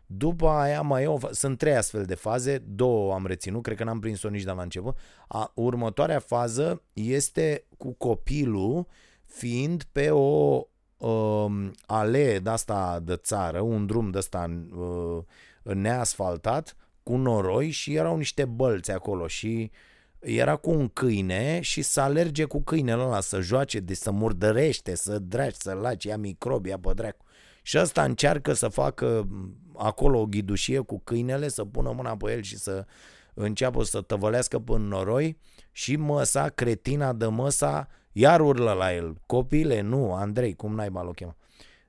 După 0.05 0.47
aia 0.47 0.81
mai 0.81 1.03
e 1.03 1.07
o, 1.07 1.17
sunt 1.31 1.57
trei 1.57 1.75
astfel 1.75 2.03
de 2.03 2.15
faze, 2.15 2.57
două 2.57 3.13
am 3.13 3.25
reținut, 3.25 3.63
cred 3.63 3.77
că 3.77 3.83
n-am 3.83 3.99
prins-o 3.99 4.29
nici 4.29 4.43
de 4.43 4.51
la 4.51 4.61
început. 4.61 4.97
A, 5.27 5.51
următoarea 5.55 6.19
fază 6.19 6.81
este 6.93 7.65
cu 7.77 7.91
copilul 7.91 8.87
fiind 9.25 9.83
pe 9.91 10.09
o 10.09 10.61
uh, 10.97 11.71
alee 11.85 12.39
de 12.39 12.49
asta 12.49 12.99
de 13.03 13.15
țară, 13.15 13.59
un 13.59 13.85
drum 13.85 14.11
de 14.11 14.17
asta 14.17 14.65
uh, 14.75 15.75
neasfaltat, 15.75 16.75
cu 17.03 17.15
noroi 17.15 17.69
și 17.69 17.93
erau 17.93 18.17
niște 18.17 18.45
bălți 18.45 18.91
acolo 18.91 19.27
și 19.27 19.71
era 20.19 20.55
cu 20.55 20.69
un 20.69 20.87
câine 20.87 21.61
și 21.61 21.81
să 21.81 22.01
alerge 22.01 22.43
cu 22.43 22.61
câinele 22.61 23.01
ăla 23.01 23.21
să 23.21 23.39
joace, 23.39 23.79
de 23.79 23.93
să 23.93 24.11
murdărește, 24.11 24.95
să 24.95 25.19
dragi, 25.19 25.55
să 25.55 25.73
laci, 25.73 26.03
ia 26.03 26.17
microbi, 26.17 26.69
ia 26.69 26.79
pădreacu. 26.79 27.24
Și 27.65 27.77
ăsta 27.79 28.03
încearcă 28.03 28.53
să 28.53 28.67
facă 28.67 29.27
acolo 29.75 30.19
o 30.19 30.25
ghidușie 30.25 30.79
cu 30.79 30.99
câinele, 30.99 31.47
să 31.47 31.65
pună 31.65 31.91
mâna 31.91 32.17
pe 32.17 32.31
el 32.31 32.41
și 32.41 32.57
să 32.57 32.85
înceapă 33.33 33.83
să 33.83 34.01
tăvălească 34.01 34.59
până 34.59 34.87
noroi 34.87 35.37
și 35.71 35.95
măsa, 35.95 36.49
cretina 36.49 37.13
de 37.13 37.25
măsa, 37.25 37.87
iar 38.11 38.41
urlă 38.41 38.71
la 38.71 38.93
el. 38.93 39.17
Copile, 39.25 39.81
nu, 39.81 40.13
Andrei, 40.13 40.55
cum 40.55 40.75
n-ai 40.75 40.89
o 40.93 41.11
chema? 41.11 41.35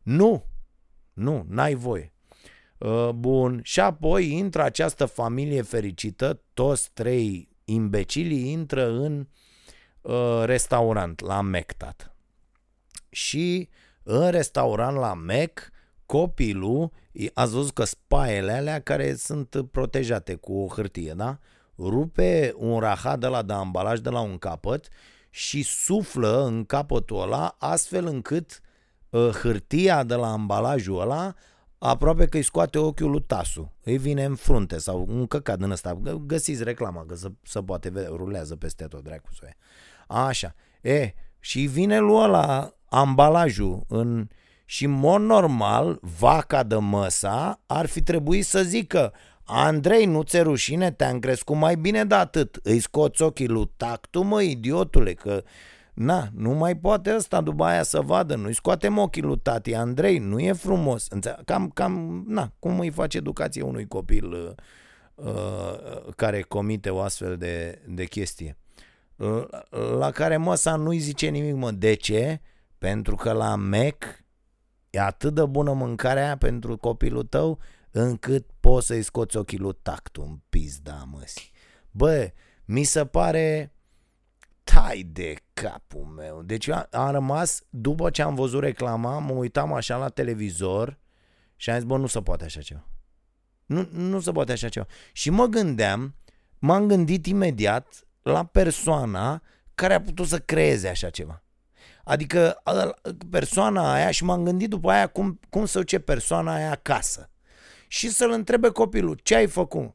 Nu, 0.02 0.44
nu, 1.12 1.44
n-ai 1.48 1.74
voie. 1.74 2.12
Uh, 2.78 3.08
bun, 3.08 3.60
și 3.62 3.80
apoi 3.80 4.32
intră 4.32 4.62
această 4.62 5.04
familie 5.04 5.62
fericită, 5.62 6.42
toți 6.54 6.90
trei 6.92 7.48
imbecilii 7.64 8.50
intră 8.50 8.90
în 8.90 9.28
uh, 10.00 10.42
restaurant 10.44 11.20
la 11.20 11.40
Mectat. 11.40 12.16
Și 13.10 13.68
în 14.08 14.30
restaurant 14.30 14.96
la 14.96 15.14
Mec, 15.14 15.70
copilul, 16.06 16.90
ați 17.34 17.52
văzut 17.52 17.72
că 17.72 17.84
spaiele 17.84 18.52
alea 18.52 18.80
care 18.80 19.14
sunt 19.14 19.56
protejate 19.70 20.34
cu 20.34 20.52
o 20.52 20.66
hârtie, 20.66 21.12
da? 21.16 21.38
Rupe 21.78 22.54
un 22.56 22.78
rahat 22.78 23.18
de 23.18 23.26
la 23.26 23.42
de 23.42 23.52
ambalaj 23.52 23.98
de 23.98 24.10
la 24.10 24.20
un 24.20 24.38
capăt 24.38 24.88
și 25.30 25.62
suflă 25.62 26.44
în 26.44 26.64
capătul 26.64 27.20
ăla 27.20 27.56
astfel 27.58 28.06
încât 28.06 28.60
uh, 29.10 29.28
hârtia 29.28 30.02
de 30.02 30.14
la 30.14 30.32
ambalajul 30.32 31.00
ăla 31.00 31.34
aproape 31.78 32.26
că 32.26 32.36
îi 32.36 32.42
scoate 32.42 32.78
ochiul 32.78 33.10
lui 33.10 33.22
Tasu. 33.22 33.72
Îi 33.82 33.98
vine 33.98 34.24
în 34.24 34.34
frunte 34.34 34.78
sau 34.78 35.06
un 35.08 35.26
căcat 35.26 35.58
din 35.58 35.70
ăsta. 35.70 35.94
Găsiți 36.26 36.64
reclama, 36.64 37.04
că 37.06 37.14
să, 37.14 37.30
să 37.42 37.62
poate 37.62 37.88
vedea, 37.88 38.08
rulează 38.08 38.56
peste 38.56 38.84
tot, 38.84 39.02
dracu 39.02 39.34
să 39.34 39.48
Așa. 40.06 40.54
E, 40.82 41.12
și 41.38 41.60
vine 41.66 41.98
lui 41.98 42.22
ăla 42.22 42.75
ambalajul 42.88 43.84
în... 43.88 44.28
Și 44.68 44.84
în 44.84 44.90
mod 44.90 45.20
normal, 45.20 45.98
vaca 46.18 46.62
de 46.62 46.74
măsa 46.74 47.60
ar 47.66 47.86
fi 47.86 48.02
trebuit 48.02 48.44
să 48.44 48.62
zică 48.62 49.12
Andrei, 49.44 50.04
nu 50.04 50.22
ți 50.22 50.38
rușine, 50.38 50.90
te-am 50.90 51.18
crescut 51.18 51.56
mai 51.56 51.76
bine 51.76 52.04
de 52.04 52.14
atât. 52.14 52.58
Îi 52.62 52.80
scoți 52.80 53.22
ochii 53.22 53.48
lui 53.48 53.70
tactu, 53.76 54.22
mă, 54.22 54.42
idiotule, 54.42 55.12
că 55.12 55.42
Na, 55.96 56.28
nu 56.34 56.50
mai 56.50 56.76
poate 56.76 57.14
ăsta 57.14 57.40
după 57.40 57.64
aia 57.64 57.82
să 57.82 58.00
vadă, 58.00 58.34
nu-i 58.34 58.54
scoatem 58.54 58.98
ochii 58.98 59.22
lui 59.22 59.38
tati 59.38 59.74
Andrei, 59.74 60.18
nu 60.18 60.38
e 60.38 60.52
frumos. 60.52 61.08
Cam, 61.44 61.70
cam, 61.74 62.24
na, 62.26 62.52
cum 62.58 62.78
îi 62.78 62.90
face 62.90 63.16
educație 63.16 63.62
unui 63.62 63.86
copil 63.86 64.32
uh, 64.32 65.26
uh, 65.26 66.14
care 66.16 66.40
comite 66.40 66.90
o 66.90 67.00
astfel 67.00 67.36
de, 67.36 67.82
de 67.86 68.04
chestie. 68.04 68.56
Uh, 69.16 69.44
la 69.98 70.10
care 70.10 70.36
măsa 70.36 70.76
nu-i 70.76 70.98
zice 70.98 71.28
nimic, 71.28 71.54
mă. 71.54 71.70
De 71.70 71.94
ce? 71.94 72.40
Pentru 72.78 73.16
că 73.16 73.32
la 73.32 73.56
MEC 73.56 74.24
e 74.90 75.00
atât 75.00 75.34
de 75.34 75.44
bună 75.44 75.72
mâncarea 75.72 76.36
pentru 76.36 76.76
copilul 76.76 77.22
tău 77.22 77.58
încât 77.90 78.46
poți 78.60 78.86
să-i 78.86 79.02
scoți 79.02 79.36
ochii 79.36 79.58
lui 79.58 79.78
tactul 79.82 80.24
în 80.24 80.40
pizda 80.48 81.04
măsi. 81.10 81.52
Bă, 81.90 82.32
mi 82.64 82.84
se 82.84 83.06
pare 83.06 83.72
tai 84.64 85.02
de 85.12 85.34
capul 85.52 86.04
meu. 86.04 86.42
Deci 86.42 86.66
eu 86.66 86.88
am 86.90 87.10
rămas, 87.10 87.62
după 87.70 88.10
ce 88.10 88.22
am 88.22 88.34
văzut 88.34 88.62
reclama, 88.62 89.18
mă 89.18 89.32
uitam 89.32 89.72
așa 89.72 89.96
la 89.96 90.08
televizor 90.08 90.98
și 91.56 91.70
am 91.70 91.76
zis, 91.76 91.84
bă, 91.84 91.96
nu 91.96 92.06
se 92.06 92.22
poate 92.22 92.44
așa 92.44 92.60
ceva. 92.60 92.88
Nu, 93.66 93.88
nu 93.92 94.20
se 94.20 94.32
poate 94.32 94.52
așa 94.52 94.68
ceva. 94.68 94.86
Și 95.12 95.30
mă 95.30 95.46
gândeam, 95.46 96.14
m-am 96.58 96.86
gândit 96.86 97.26
imediat 97.26 98.06
la 98.22 98.44
persoana 98.44 99.42
care 99.74 99.94
a 99.94 100.00
putut 100.00 100.26
să 100.26 100.38
creeze 100.38 100.88
așa 100.88 101.10
ceva. 101.10 101.42
Adică 102.08 102.62
persoana 103.30 103.92
aia 103.92 104.10
și 104.10 104.24
m-am 104.24 104.44
gândit 104.44 104.68
după 104.68 104.90
aia 104.90 105.06
cum, 105.06 105.40
cum 105.50 105.66
să 105.66 105.78
duce 105.78 105.98
persoana 105.98 106.54
aia 106.54 106.70
acasă. 106.70 107.30
Și 107.88 108.08
să-l 108.08 108.30
întrebe 108.30 108.68
copilul, 108.68 109.18
ce 109.22 109.34
ai 109.34 109.46
făcut? 109.46 109.94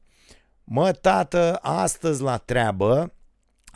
Mă, 0.64 0.92
tată, 0.92 1.60
astăzi 1.62 2.22
la 2.22 2.38
treabă 2.38 3.14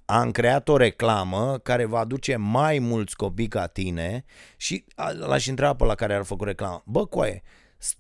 am 0.06 0.32
creat 0.32 0.68
o 0.68 0.78
reclamă 0.78 1.58
care 1.64 1.86
va 1.86 2.00
aduce 2.00 2.36
mai 2.36 2.80
mulți 2.80 3.16
copii 3.16 3.48
ca 3.48 3.68
tine 3.68 4.26
și 4.58 4.86
l-aș 5.20 5.48
întreba 5.48 5.76
pe 5.76 5.86
la 5.86 5.96
care 5.96 6.16
ar 6.16 6.24
făcut 6.24 6.48
reclamă. 6.48 6.84
Bă, 6.86 7.06
coaie, 7.06 7.42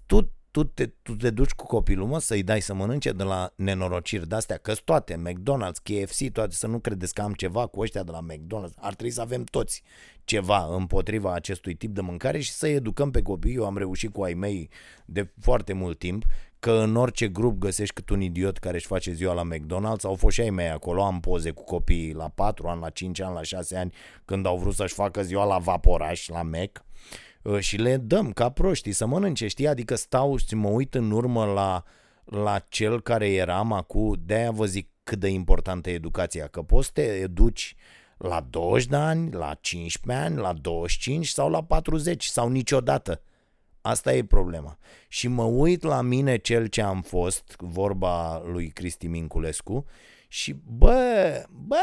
tu, 0.05 0.33
tu, 0.55 0.63
te, 0.63 0.85
tu 0.85 1.15
te 1.15 1.29
duci 1.29 1.51
cu 1.51 1.65
copilul, 1.65 2.07
mă, 2.07 2.19
să-i 2.19 2.43
dai 2.43 2.61
să 2.61 2.73
mănânce 2.73 3.11
de 3.11 3.23
la 3.23 3.53
nenorociri 3.55 4.27
de-astea, 4.27 4.57
că 4.57 4.73
toate, 4.83 5.21
McDonald's, 5.27 5.81
KFC, 5.83 6.31
toate, 6.31 6.53
să 6.53 6.67
nu 6.67 6.79
credeți 6.79 7.13
că 7.13 7.21
am 7.21 7.33
ceva 7.33 7.67
cu 7.67 7.79
ăștia 7.79 8.03
de 8.03 8.11
la 8.11 8.19
McDonald's. 8.31 8.75
Ar 8.75 8.93
trebui 8.93 9.11
să 9.11 9.21
avem 9.21 9.43
toți 9.43 9.83
ceva 10.23 10.75
împotriva 10.75 11.33
acestui 11.33 11.75
tip 11.75 11.93
de 11.93 12.01
mâncare 12.01 12.39
și 12.39 12.51
să 12.51 12.67
educăm 12.67 13.11
pe 13.11 13.21
copii. 13.21 13.55
Eu 13.55 13.65
am 13.65 13.77
reușit 13.77 14.13
cu 14.13 14.21
ai 14.21 14.33
mei 14.33 14.69
de 15.05 15.31
foarte 15.39 15.73
mult 15.73 15.99
timp 15.99 16.25
că 16.59 16.71
în 16.71 16.95
orice 16.95 17.27
grup 17.27 17.59
găsești 17.59 17.93
cât 17.93 18.09
un 18.09 18.21
idiot 18.21 18.57
care 18.57 18.75
își 18.75 18.87
face 18.87 19.11
ziua 19.11 19.33
la 19.33 19.47
McDonald's, 19.55 20.03
au 20.03 20.15
fost 20.15 20.35
și 20.35 20.41
ai 20.41 20.49
mei 20.49 20.69
acolo, 20.69 21.03
am 21.03 21.19
poze 21.19 21.51
cu 21.51 21.63
copiii 21.63 22.13
la 22.13 22.29
4 22.35 22.67
ani, 22.67 22.81
la 22.81 22.89
5 22.89 23.21
ani, 23.21 23.33
la 23.33 23.41
6 23.41 23.77
ani, 23.77 23.93
când 24.25 24.45
au 24.45 24.57
vrut 24.57 24.73
să-și 24.73 24.93
facă 24.93 25.23
ziua 25.23 25.45
la 25.45 25.57
vaporaș, 25.57 26.27
la 26.27 26.41
Mac, 26.41 26.71
uh, 26.77 26.84
și 27.59 27.77
le 27.77 27.97
dăm 27.97 28.31
ca 28.31 28.49
proștii 28.49 28.91
să 28.91 29.05
mănânce, 29.05 29.47
știi? 29.47 29.67
Adică 29.67 29.95
stau 29.95 30.37
și 30.37 30.55
mă 30.55 30.69
uit 30.69 30.95
în 30.95 31.11
urmă 31.11 31.45
la, 31.45 31.83
la 32.25 32.59
cel 32.59 33.01
care 33.01 33.33
eram 33.33 33.73
acum, 33.73 34.15
de-aia 34.25 34.51
vă 34.51 34.65
zic 34.65 34.89
cât 35.03 35.19
de 35.19 35.27
importantă 35.27 35.89
e 35.89 35.93
educația, 35.93 36.47
că 36.47 36.61
poți 36.61 36.85
să 36.85 36.91
te 36.93 37.01
educi 37.01 37.75
la 38.17 38.47
20 38.49 38.87
de 38.87 38.95
ani, 38.95 39.31
la 39.31 39.53
15 39.61 40.23
ani, 40.23 40.37
la 40.37 40.53
25 40.53 41.27
sau 41.27 41.49
la 41.49 41.63
40 41.63 42.25
sau 42.25 42.49
niciodată. 42.49 43.21
Asta 43.81 44.13
e 44.13 44.23
problema. 44.23 44.77
Și 45.07 45.27
mă 45.27 45.43
uit 45.43 45.83
la 45.83 46.01
mine 46.01 46.37
cel 46.37 46.67
ce 46.67 46.81
am 46.81 47.01
fost, 47.01 47.55
vorba 47.57 48.41
lui 48.45 48.67
Cristi 48.67 49.07
Minculescu, 49.07 49.85
și 50.27 50.55
bă, 50.65 51.43
bă, 51.49 51.77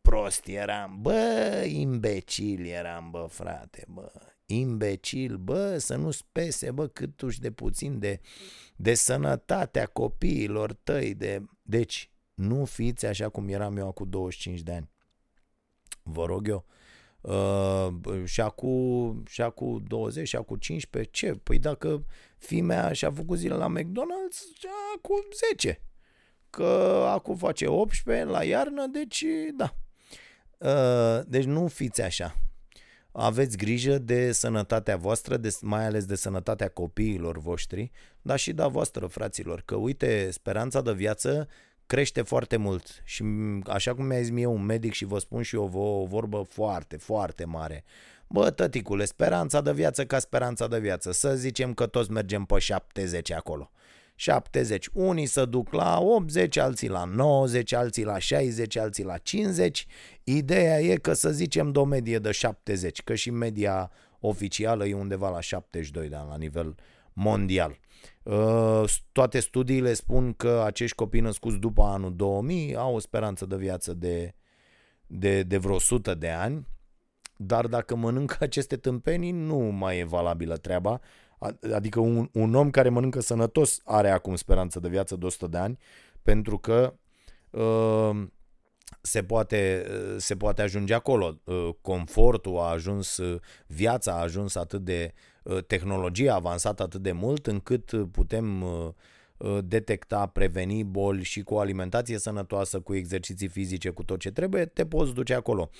prost 0.00 0.46
eram, 0.46 0.98
bă, 1.00 1.64
imbecil 1.66 2.66
eram, 2.66 3.08
bă, 3.10 3.26
frate, 3.30 3.84
bă, 3.88 4.12
imbecil, 4.46 5.36
bă, 5.36 5.78
să 5.78 5.96
nu 5.96 6.10
spese, 6.10 6.70
bă, 6.70 6.86
câtuși 6.86 7.40
de 7.40 7.50
puțin 7.50 7.98
de, 7.98 8.20
de 8.76 8.94
sănătatea 8.94 9.86
copiilor 9.86 10.72
tăi, 10.72 11.14
de... 11.14 11.42
Deci, 11.62 12.10
nu 12.34 12.64
fiți 12.64 13.06
așa 13.06 13.28
cum 13.28 13.48
eram 13.48 13.76
eu 13.76 13.88
acum 13.88 14.10
25 14.10 14.60
de 14.60 14.72
ani. 14.72 14.90
Vă 16.02 16.24
rog 16.24 16.48
eu, 16.48 16.66
Uh, 17.26 18.24
și 18.24 18.40
acum, 18.40 19.22
și 19.28 19.42
acum 19.42 19.84
20, 19.86 20.28
și 20.28 20.36
acum 20.36 20.56
15, 20.56 21.10
ce? 21.10 21.32
Păi 21.32 21.58
dacă 21.58 22.04
fimea 22.38 22.92
și-a 22.92 23.12
făcut 23.12 23.38
zile 23.38 23.54
la 23.54 23.72
McDonald's, 23.78 24.40
acum 24.96 25.20
10. 25.50 25.80
Că 26.50 27.04
acum 27.06 27.36
face 27.36 27.66
18 27.66 28.24
la 28.24 28.44
iarnă, 28.44 28.86
deci 28.86 29.24
da. 29.56 29.76
Uh, 30.58 31.24
deci 31.26 31.44
nu 31.44 31.66
fiți 31.66 32.02
așa. 32.02 32.36
Aveți 33.18 33.56
grijă 33.56 33.98
de 33.98 34.32
sănătatea 34.32 34.96
voastră, 34.96 35.36
de, 35.36 35.56
mai 35.60 35.84
ales 35.84 36.04
de 36.04 36.14
sănătatea 36.14 36.68
copiilor 36.68 37.38
voștri, 37.38 37.90
dar 38.22 38.38
și 38.38 38.52
de 38.52 38.62
a 38.62 38.66
voastră, 38.66 39.06
fraților. 39.06 39.62
Că 39.64 39.74
uite, 39.74 40.30
speranța 40.30 40.80
de 40.80 40.92
viață 40.92 41.48
crește 41.86 42.22
foarte 42.22 42.56
mult 42.56 43.02
și 43.04 43.24
așa 43.66 43.94
cum 43.94 44.04
mi-a 44.04 44.20
zis 44.20 44.30
mie 44.30 44.46
un 44.46 44.64
medic 44.64 44.92
și 44.92 45.04
vă 45.04 45.18
spun 45.18 45.42
și 45.42 45.54
eu 45.54 45.70
o 45.72 46.06
vorbă 46.06 46.42
foarte, 46.48 46.96
foarte 46.96 47.44
mare. 47.44 47.84
Bă, 48.28 48.50
tăticule, 48.50 49.04
speranța 49.04 49.60
de 49.60 49.72
viață 49.72 50.06
ca 50.06 50.18
speranța 50.18 50.66
de 50.66 50.78
viață. 50.78 51.12
Să 51.12 51.34
zicem 51.34 51.74
că 51.74 51.86
toți 51.86 52.10
mergem 52.10 52.44
pe 52.44 52.58
70 52.58 53.30
acolo. 53.30 53.70
70. 54.16 54.88
Unii 54.92 55.26
se 55.26 55.44
duc 55.44 55.72
la 55.72 56.00
80, 56.00 56.56
alții 56.56 56.88
la 56.88 57.04
90, 57.04 57.72
alții 57.72 58.04
la 58.04 58.18
60, 58.18 58.76
alții 58.76 59.04
la 59.04 59.18
50. 59.18 59.86
Ideea 60.24 60.80
e 60.80 60.96
că 60.96 61.12
să 61.12 61.30
zicem 61.30 61.72
de 61.72 61.78
o 61.78 61.84
medie 61.84 62.18
de 62.18 62.30
70, 62.30 63.02
că 63.02 63.14
și 63.14 63.30
media 63.30 63.90
oficială 64.20 64.86
e 64.86 64.94
undeva 64.94 65.30
la 65.30 65.40
72 65.40 66.08
de 66.08 66.16
ani 66.16 66.28
la 66.28 66.36
nivel 66.36 66.74
mondial. 67.12 67.78
Uh, 68.22 68.84
toate 69.12 69.40
studiile 69.40 69.92
spun 69.92 70.32
că 70.32 70.62
acești 70.66 70.96
copii 70.96 71.20
născuți 71.20 71.56
după 71.56 71.82
anul 71.82 72.16
2000 72.16 72.76
au 72.76 72.94
o 72.94 72.98
speranță 72.98 73.46
de 73.46 73.56
viață 73.56 73.94
de, 73.94 74.34
de, 75.06 75.42
de 75.42 75.56
vreo 75.56 75.74
100 75.74 76.14
de 76.14 76.28
ani, 76.28 76.66
dar 77.36 77.66
dacă 77.66 77.96
mănâncă 77.96 78.36
aceste 78.40 78.76
tâmpenii 78.76 79.30
nu 79.30 79.58
mai 79.58 79.98
e 79.98 80.04
valabilă 80.04 80.56
treaba, 80.56 81.00
adică 81.74 82.00
un, 82.00 82.28
un 82.32 82.54
om 82.54 82.70
care 82.70 82.88
mănâncă 82.88 83.20
sănătos 83.20 83.80
are 83.84 84.10
acum 84.10 84.36
speranță 84.36 84.80
de 84.80 84.88
viață 84.88 85.16
de 85.16 85.26
100 85.26 85.46
de 85.46 85.56
ani, 85.56 85.78
pentru 86.22 86.58
că 86.58 86.94
uh, 87.50 88.26
se 89.00 89.22
poate, 89.22 89.86
se 90.16 90.36
poate 90.36 90.62
ajunge 90.62 90.94
acolo. 90.94 91.40
Uh, 91.44 91.68
confortul 91.80 92.58
a 92.58 92.70
ajuns, 92.70 93.16
uh, 93.16 93.40
viața 93.66 94.12
a 94.12 94.20
ajuns 94.20 94.54
atât 94.54 94.84
de, 94.84 95.12
uh, 95.42 95.64
tehnologia 95.64 96.32
a 96.32 96.34
avansat 96.34 96.80
atât 96.80 97.02
de 97.02 97.12
mult 97.12 97.46
încât 97.46 97.92
putem 98.10 98.64
detecta, 99.64 100.26
preveni 100.26 100.84
boli 100.84 101.22
și 101.22 101.42
cu 101.42 101.54
o 101.54 101.58
alimentație 101.58 102.18
sănătoasă, 102.18 102.80
cu 102.80 102.94
exerciții 102.94 103.48
fizice, 103.48 103.90
cu 103.90 104.02
tot 104.02 104.18
ce 104.18 104.30
trebuie, 104.30 104.64
te 104.64 104.86
poți 104.86 105.14
duce 105.14 105.34
acolo. 105.34 105.70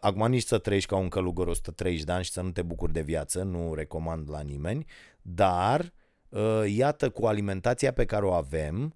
Acum 0.00 0.26
nici 0.28 0.44
să 0.44 0.58
trăiești 0.58 0.88
ca 0.88 0.96
un 0.96 1.08
călugăr 1.08 1.46
130 1.46 2.04
de 2.04 2.12
ani 2.12 2.24
și 2.24 2.30
să 2.30 2.40
nu 2.40 2.50
te 2.50 2.62
bucuri 2.62 2.92
de 2.92 3.02
viață, 3.02 3.42
nu 3.42 3.74
recomand 3.74 4.30
la 4.30 4.40
nimeni, 4.40 4.84
dar 5.22 5.92
iată 6.66 7.10
cu 7.10 7.26
alimentația 7.26 7.92
pe 7.92 8.04
care 8.04 8.24
o 8.24 8.32
avem, 8.32 8.94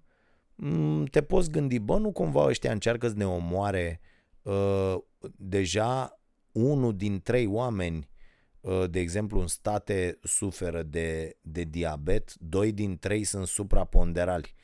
Mm, 0.61 1.05
te 1.05 1.21
poți 1.21 1.51
gândi, 1.51 1.79
bă, 1.79 1.97
nu 1.97 2.11
cumva 2.11 2.43
ăștia 2.43 2.71
încearcă 2.71 3.07
să 3.07 3.13
ne 3.17 3.27
omoare 3.27 3.99
uh, 4.41 4.95
deja 5.35 6.19
unul 6.51 6.95
din 6.95 7.21
trei 7.21 7.45
oameni, 7.45 7.97
uh, 7.97 8.08
de 8.89 8.99
exemplu, 8.99 9.39
în 9.39 9.47
state 9.47 10.19
suferă 10.23 10.83
de, 10.83 11.37
de 11.41 11.63
diabet, 11.63 12.33
doi 12.33 12.71
din 12.71 12.97
trei 12.97 13.23
sunt 13.23 13.47
supraponderali. 13.47 14.55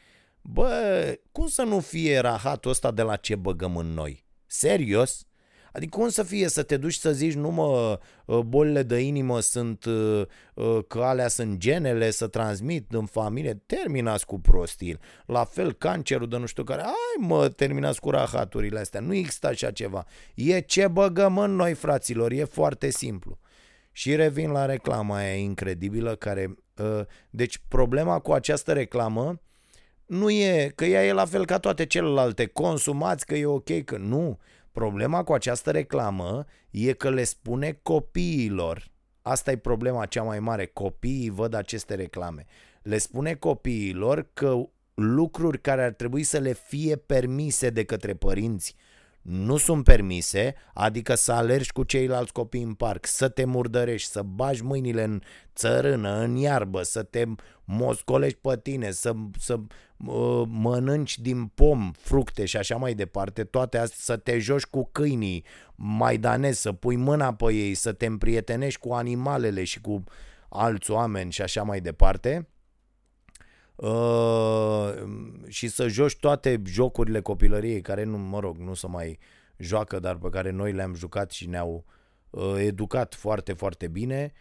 Bă, 0.41 1.17
cum 1.31 1.47
să 1.47 1.63
nu 1.63 1.79
fie 1.79 2.19
rahatul 2.19 2.71
ăsta 2.71 2.91
de 2.91 3.01
la 3.01 3.15
ce 3.15 3.35
băgăm 3.35 3.77
în 3.77 3.87
noi? 3.87 4.25
Serios? 4.45 5.27
Adică 5.75 5.97
cum 5.97 6.09
să 6.09 6.23
fie 6.23 6.47
să 6.47 6.63
te 6.63 6.77
duci 6.77 6.93
să 6.93 7.11
zici 7.11 7.33
nu 7.33 7.49
mă, 7.49 7.99
ă, 8.27 8.41
bolile 8.41 8.83
de 8.83 8.99
inimă 8.99 9.39
sunt 9.39 9.85
ă, 9.85 10.27
ă, 10.57 10.81
că 10.81 10.99
alea 10.99 11.27
sunt 11.27 11.57
genele 11.57 12.11
să 12.11 12.27
transmit 12.27 12.91
în 12.91 13.05
familie, 13.05 13.63
terminați 13.65 14.25
cu 14.25 14.39
prostil. 14.39 14.99
La 15.25 15.43
fel 15.43 15.73
cancerul 15.73 16.27
de 16.27 16.37
nu 16.37 16.45
știu 16.45 16.63
care, 16.63 16.81
ai 16.81 17.17
mă, 17.19 17.49
terminați 17.49 17.99
cu 17.99 18.09
rahaturile 18.09 18.79
astea, 18.79 18.99
nu 18.99 19.13
există 19.13 19.47
așa 19.47 19.71
ceva. 19.71 20.05
E 20.35 20.59
ce 20.59 20.87
băgăm 20.87 21.37
în 21.37 21.55
noi 21.55 21.73
fraților, 21.73 22.31
e 22.31 22.43
foarte 22.43 22.89
simplu. 22.89 23.39
Și 23.97 24.15
revin 24.15 24.51
la 24.51 24.65
reclama 24.65 25.15
aia 25.15 25.33
incredibilă 25.33 26.15
care... 26.15 26.55
Uh, 26.77 27.01
deci 27.29 27.61
problema 27.67 28.19
cu 28.19 28.31
această 28.31 28.73
reclamă 28.73 29.41
nu 30.05 30.29
e 30.29 30.71
că 30.75 30.85
ea 30.85 31.05
e 31.05 31.11
la 31.11 31.25
fel 31.25 31.45
ca 31.45 31.59
toate 31.59 31.85
celelalte, 31.85 32.45
consumați 32.45 33.25
că 33.25 33.35
e 33.35 33.45
ok, 33.45 33.83
că 33.85 33.97
nu. 33.97 34.39
Problema 34.71 35.23
cu 35.23 35.33
această 35.33 35.71
reclamă 35.71 36.45
e 36.71 36.93
că 36.93 37.09
le 37.09 37.23
spune 37.23 37.79
copiilor, 37.83 38.91
asta 39.21 39.51
e 39.51 39.57
problema 39.57 40.05
cea 40.05 40.23
mai 40.23 40.39
mare, 40.39 40.65
copiii 40.65 41.29
văd 41.29 41.53
aceste 41.53 41.95
reclame, 41.95 42.45
le 42.81 42.97
spune 42.97 43.33
copiilor 43.33 44.29
că 44.33 44.67
lucruri 44.93 45.61
care 45.61 45.83
ar 45.83 45.91
trebui 45.91 46.23
să 46.23 46.37
le 46.37 46.53
fie 46.53 46.95
permise 46.95 47.69
de 47.69 47.83
către 47.83 48.13
părinți 48.13 48.75
nu 49.25 49.57
sunt 49.57 49.83
permise, 49.83 50.55
adică 50.73 51.15
să 51.15 51.31
alergi 51.31 51.71
cu 51.71 51.83
ceilalți 51.83 52.33
copii 52.33 52.61
în 52.61 52.73
parc, 52.73 53.05
să 53.05 53.29
te 53.29 53.45
murdărești, 53.45 54.09
să 54.09 54.21
bagi 54.21 54.63
mâinile 54.63 55.03
în 55.03 55.21
țărână, 55.55 56.19
în 56.19 56.35
iarbă, 56.35 56.83
să 56.83 57.03
te 57.03 57.25
moscolești 57.63 58.39
pe 58.41 58.59
tine, 58.63 58.91
să, 58.91 59.13
să 59.39 59.59
uh, 59.97 60.43
mănânci 60.47 61.19
din 61.19 61.45
pom 61.45 61.91
fructe 61.97 62.45
și 62.45 62.57
așa 62.57 62.75
mai 62.75 62.93
departe, 62.93 63.43
toate 63.43 63.77
astea, 63.77 63.97
să 63.99 64.17
te 64.17 64.39
joci 64.39 64.65
cu 64.65 64.89
câinii 64.91 65.45
maidanezi, 65.75 66.61
să 66.61 66.71
pui 66.71 66.95
mâna 66.95 67.33
pe 67.33 67.53
ei, 67.53 67.73
să 67.73 67.93
te 67.93 68.05
împrietenești 68.05 68.79
cu 68.79 68.93
animalele 68.93 69.63
și 69.63 69.81
cu 69.81 70.03
alți 70.49 70.91
oameni 70.91 71.31
și 71.31 71.41
așa 71.41 71.63
mai 71.63 71.79
departe, 71.79 72.47
Uh, 73.75 74.93
și 75.47 75.67
să 75.67 75.87
joci 75.87 76.17
toate 76.17 76.61
jocurile 76.65 77.21
copilăriei 77.21 77.81
care 77.81 78.03
nu, 78.03 78.17
mă 78.17 78.39
rog, 78.39 78.57
nu 78.57 78.73
se 78.73 78.87
mai 78.87 79.19
joacă, 79.57 79.99
dar 79.99 80.15
pe 80.15 80.29
care 80.29 80.49
noi 80.49 80.71
le-am 80.71 80.93
jucat 80.93 81.31
și 81.31 81.47
ne-au 81.47 81.85
uh, 82.29 82.55
educat 82.57 83.15
foarte, 83.15 83.53
foarte 83.53 83.87
bine. 83.87 84.33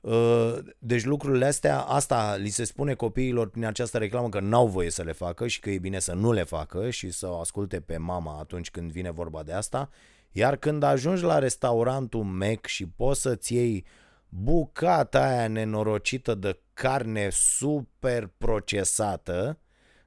Uh, 0.00 0.58
deci 0.78 1.04
lucrurile 1.04 1.44
astea, 1.44 1.80
asta 1.80 2.36
li 2.36 2.48
se 2.48 2.64
spune 2.64 2.94
copiilor 2.94 3.48
prin 3.48 3.64
această 3.64 3.98
reclamă 3.98 4.28
că 4.28 4.40
n-au 4.40 4.66
voie 4.66 4.90
să 4.90 5.02
le 5.02 5.12
facă 5.12 5.46
și 5.46 5.60
că 5.60 5.70
e 5.70 5.78
bine 5.78 5.98
să 5.98 6.14
nu 6.14 6.32
le 6.32 6.42
facă 6.42 6.90
și 6.90 7.10
să 7.10 7.28
o 7.28 7.38
asculte 7.38 7.80
pe 7.80 7.96
mama 7.96 8.38
atunci 8.38 8.70
când 8.70 8.90
vine 8.90 9.10
vorba 9.10 9.42
de 9.42 9.52
asta. 9.52 9.90
Iar 10.32 10.56
când 10.56 10.82
ajungi 10.82 11.22
la 11.22 11.38
restaurantul 11.38 12.22
Mac 12.22 12.66
și 12.66 12.86
poți 12.86 13.20
să-ți 13.20 13.54
iei 13.54 13.84
bucata 14.28 15.28
aia 15.28 15.48
nenorocită 15.48 16.34
de 16.34 16.60
carne 16.74 17.28
super 17.30 18.30
procesată, 18.38 19.58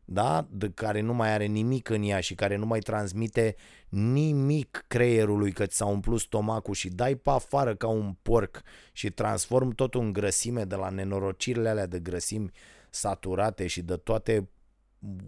da? 0.06 0.48
de 0.50 0.70
care 0.70 1.00
nu 1.00 1.14
mai 1.14 1.34
are 1.34 1.46
nimic 1.46 1.90
în 1.90 2.04
ea 2.04 2.20
și 2.20 2.36
care 2.36 2.56
nu 2.56 2.66
mai 2.66 2.80
transmite 2.80 3.56
nimic 3.90 4.86
creierului 4.88 5.52
că 5.52 5.66
ți 5.66 5.76
s-a 5.78 5.86
umplut 5.86 6.20
stomacul 6.20 6.74
și 6.74 6.90
dai 6.90 7.16
pe 7.16 7.30
afară 7.30 7.76
ca 7.76 7.88
un 7.88 8.16
porc 8.22 8.62
și 8.92 9.10
transform 9.10 9.70
totul 9.70 10.02
în 10.02 10.14
grăsime 10.14 10.64
de 10.64 10.76
la 10.76 10.90
nenorocirile 10.90 11.70
alea 11.70 11.86
de 11.88 12.00
grăsimi 12.00 12.52
saturate 12.90 13.68
și 13.68 13.82
de 13.82 13.96
toate 13.96 14.50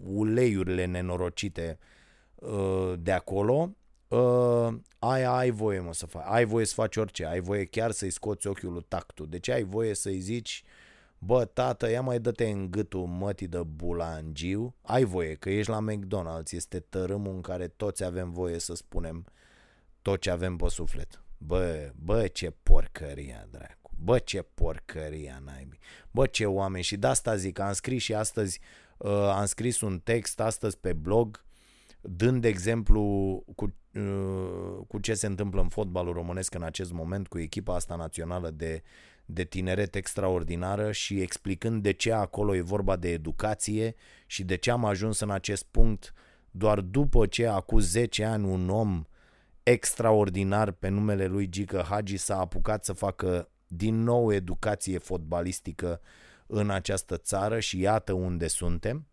uleiurile 0.03 0.85
nenorocite 0.85 1.77
uh, 2.35 2.93
de 2.99 3.11
acolo, 3.11 3.75
uh, 4.17 4.73
aia 4.99 5.31
ai 5.31 5.49
voie 5.49 5.79
mă 5.79 5.93
să 5.93 6.05
faci, 6.05 6.25
ai 6.25 6.45
voie 6.45 6.65
să 6.65 6.73
faci 6.73 6.95
orice, 6.95 7.25
ai 7.25 7.39
voie 7.39 7.65
chiar 7.65 7.91
să-i 7.91 8.09
scoți 8.09 8.47
ochiul 8.47 8.71
lui 8.71 8.85
tactul, 8.87 9.27
deci 9.29 9.49
ai 9.49 9.63
voie 9.63 9.93
să-i 9.93 10.19
zici 10.19 10.63
Bă, 11.25 11.45
tată, 11.45 11.89
ia 11.89 12.01
mai 12.01 12.19
dă-te 12.19 12.49
în 12.49 12.71
gâtul 12.71 13.05
mătii 13.05 13.47
de 13.47 13.63
bulangiu. 13.63 14.75
Ai 14.81 15.03
voie, 15.03 15.33
că 15.33 15.49
ești 15.49 15.71
la 15.71 15.85
McDonald's. 15.91 16.51
Este 16.51 16.79
tărâmul 16.79 17.33
în 17.33 17.41
care 17.41 17.67
toți 17.67 18.03
avem 18.03 18.31
voie 18.31 18.59
să 18.59 18.75
spunem 18.75 19.25
tot 20.01 20.21
ce 20.21 20.29
avem 20.29 20.55
pe 20.55 20.69
suflet. 20.69 21.21
Bă, 21.37 21.91
bă, 21.95 22.27
ce 22.27 22.53
porcăria, 22.63 23.47
dracu. 23.51 23.91
Bă, 24.03 24.19
ce 24.19 24.41
porcăria, 24.41 25.41
naibii. 25.45 25.79
Bă, 26.11 26.25
ce 26.25 26.45
oameni. 26.45 26.83
Și 26.83 26.97
de 26.97 27.07
asta 27.07 27.35
zic, 27.35 27.59
am 27.59 27.73
scris 27.73 28.01
și 28.01 28.13
astăzi, 28.13 28.59
uh, 28.97 29.11
am 29.11 29.45
scris 29.45 29.81
un 29.81 29.99
text 29.99 30.39
astăzi 30.39 30.77
pe 30.77 30.93
blog, 30.93 31.43
dând 32.05 32.45
exemplu 32.45 33.01
cu, 33.55 33.75
uh, 33.93 34.85
cu 34.87 34.99
ce 34.99 35.13
se 35.13 35.25
întâmplă 35.25 35.61
în 35.61 35.69
fotbalul 35.69 36.13
românesc 36.13 36.53
în 36.53 36.63
acest 36.63 36.91
moment 36.91 37.27
cu 37.27 37.39
echipa 37.39 37.75
asta 37.75 37.95
națională 37.95 38.49
de 38.49 38.83
de 39.25 39.43
tineret 39.43 39.95
extraordinară 39.95 40.91
și 40.91 41.21
explicând 41.21 41.83
de 41.83 41.91
ce 41.91 42.13
acolo 42.13 42.55
e 42.55 42.61
vorba 42.61 42.95
de 42.95 43.09
educație 43.09 43.95
și 44.25 44.43
de 44.43 44.55
ce 44.55 44.71
am 44.71 44.85
ajuns 44.85 45.19
în 45.19 45.29
acest 45.29 45.63
punct 45.63 46.13
doar 46.51 46.79
după 46.81 47.25
ce 47.25 47.47
acum 47.47 47.79
10 47.79 48.23
ani 48.23 48.45
un 48.45 48.69
om 48.69 49.03
extraordinar 49.63 50.71
pe 50.71 50.87
numele 50.87 51.25
lui 51.25 51.49
Gică 51.49 51.85
Hagi 51.89 52.17
s-a 52.17 52.39
apucat 52.39 52.85
să 52.85 52.93
facă 52.93 53.49
din 53.67 54.03
nou 54.03 54.33
educație 54.33 54.97
fotbalistică 54.97 56.01
în 56.47 56.69
această 56.69 57.17
țară 57.17 57.59
și 57.59 57.79
iată 57.79 58.13
unde 58.13 58.47
suntem. 58.47 59.07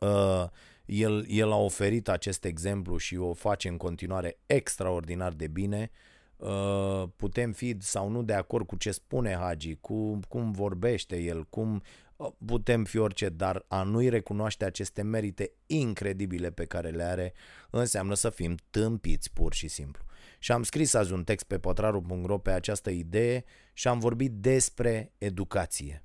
Uh, 0.00 0.44
el, 0.92 1.24
el 1.28 1.52
a 1.52 1.56
oferit 1.56 2.08
acest 2.08 2.44
exemplu 2.44 2.96
și 2.96 3.16
o 3.16 3.32
face 3.32 3.68
în 3.68 3.76
continuare 3.76 4.38
extraordinar 4.46 5.32
de 5.32 5.46
bine. 5.46 5.90
Uh, 5.92 6.12
Uh, 6.42 7.08
putem 7.16 7.52
fi 7.52 7.76
sau 7.80 8.08
nu 8.08 8.22
de 8.22 8.32
acord 8.32 8.66
cu 8.66 8.76
ce 8.76 8.90
spune 8.90 9.34
Hagi, 9.34 9.76
cu 9.80 10.20
cum 10.28 10.52
vorbește 10.52 11.16
el, 11.16 11.44
cum 11.44 11.82
uh, 12.16 12.28
putem 12.46 12.84
fi 12.84 12.98
orice, 12.98 13.28
dar 13.28 13.64
a 13.68 13.82
nu-i 13.82 14.08
recunoaște 14.08 14.64
aceste 14.64 15.02
merite 15.02 15.52
incredibile 15.66 16.50
pe 16.50 16.64
care 16.64 16.90
le 16.90 17.02
are 17.02 17.32
înseamnă 17.70 18.14
să 18.14 18.30
fim 18.30 18.56
tâmpiți 18.70 19.32
pur 19.32 19.54
și 19.54 19.68
simplu. 19.68 20.04
Și 20.38 20.52
am 20.52 20.62
scris 20.62 20.94
azi 20.94 21.12
un 21.12 21.24
text 21.24 21.44
pe 21.44 21.58
potraru.ro 21.58 22.38
pe 22.38 22.50
această 22.50 22.90
idee 22.90 23.44
și 23.72 23.88
am 23.88 23.98
vorbit 23.98 24.32
despre 24.32 25.12
educație. 25.18 26.02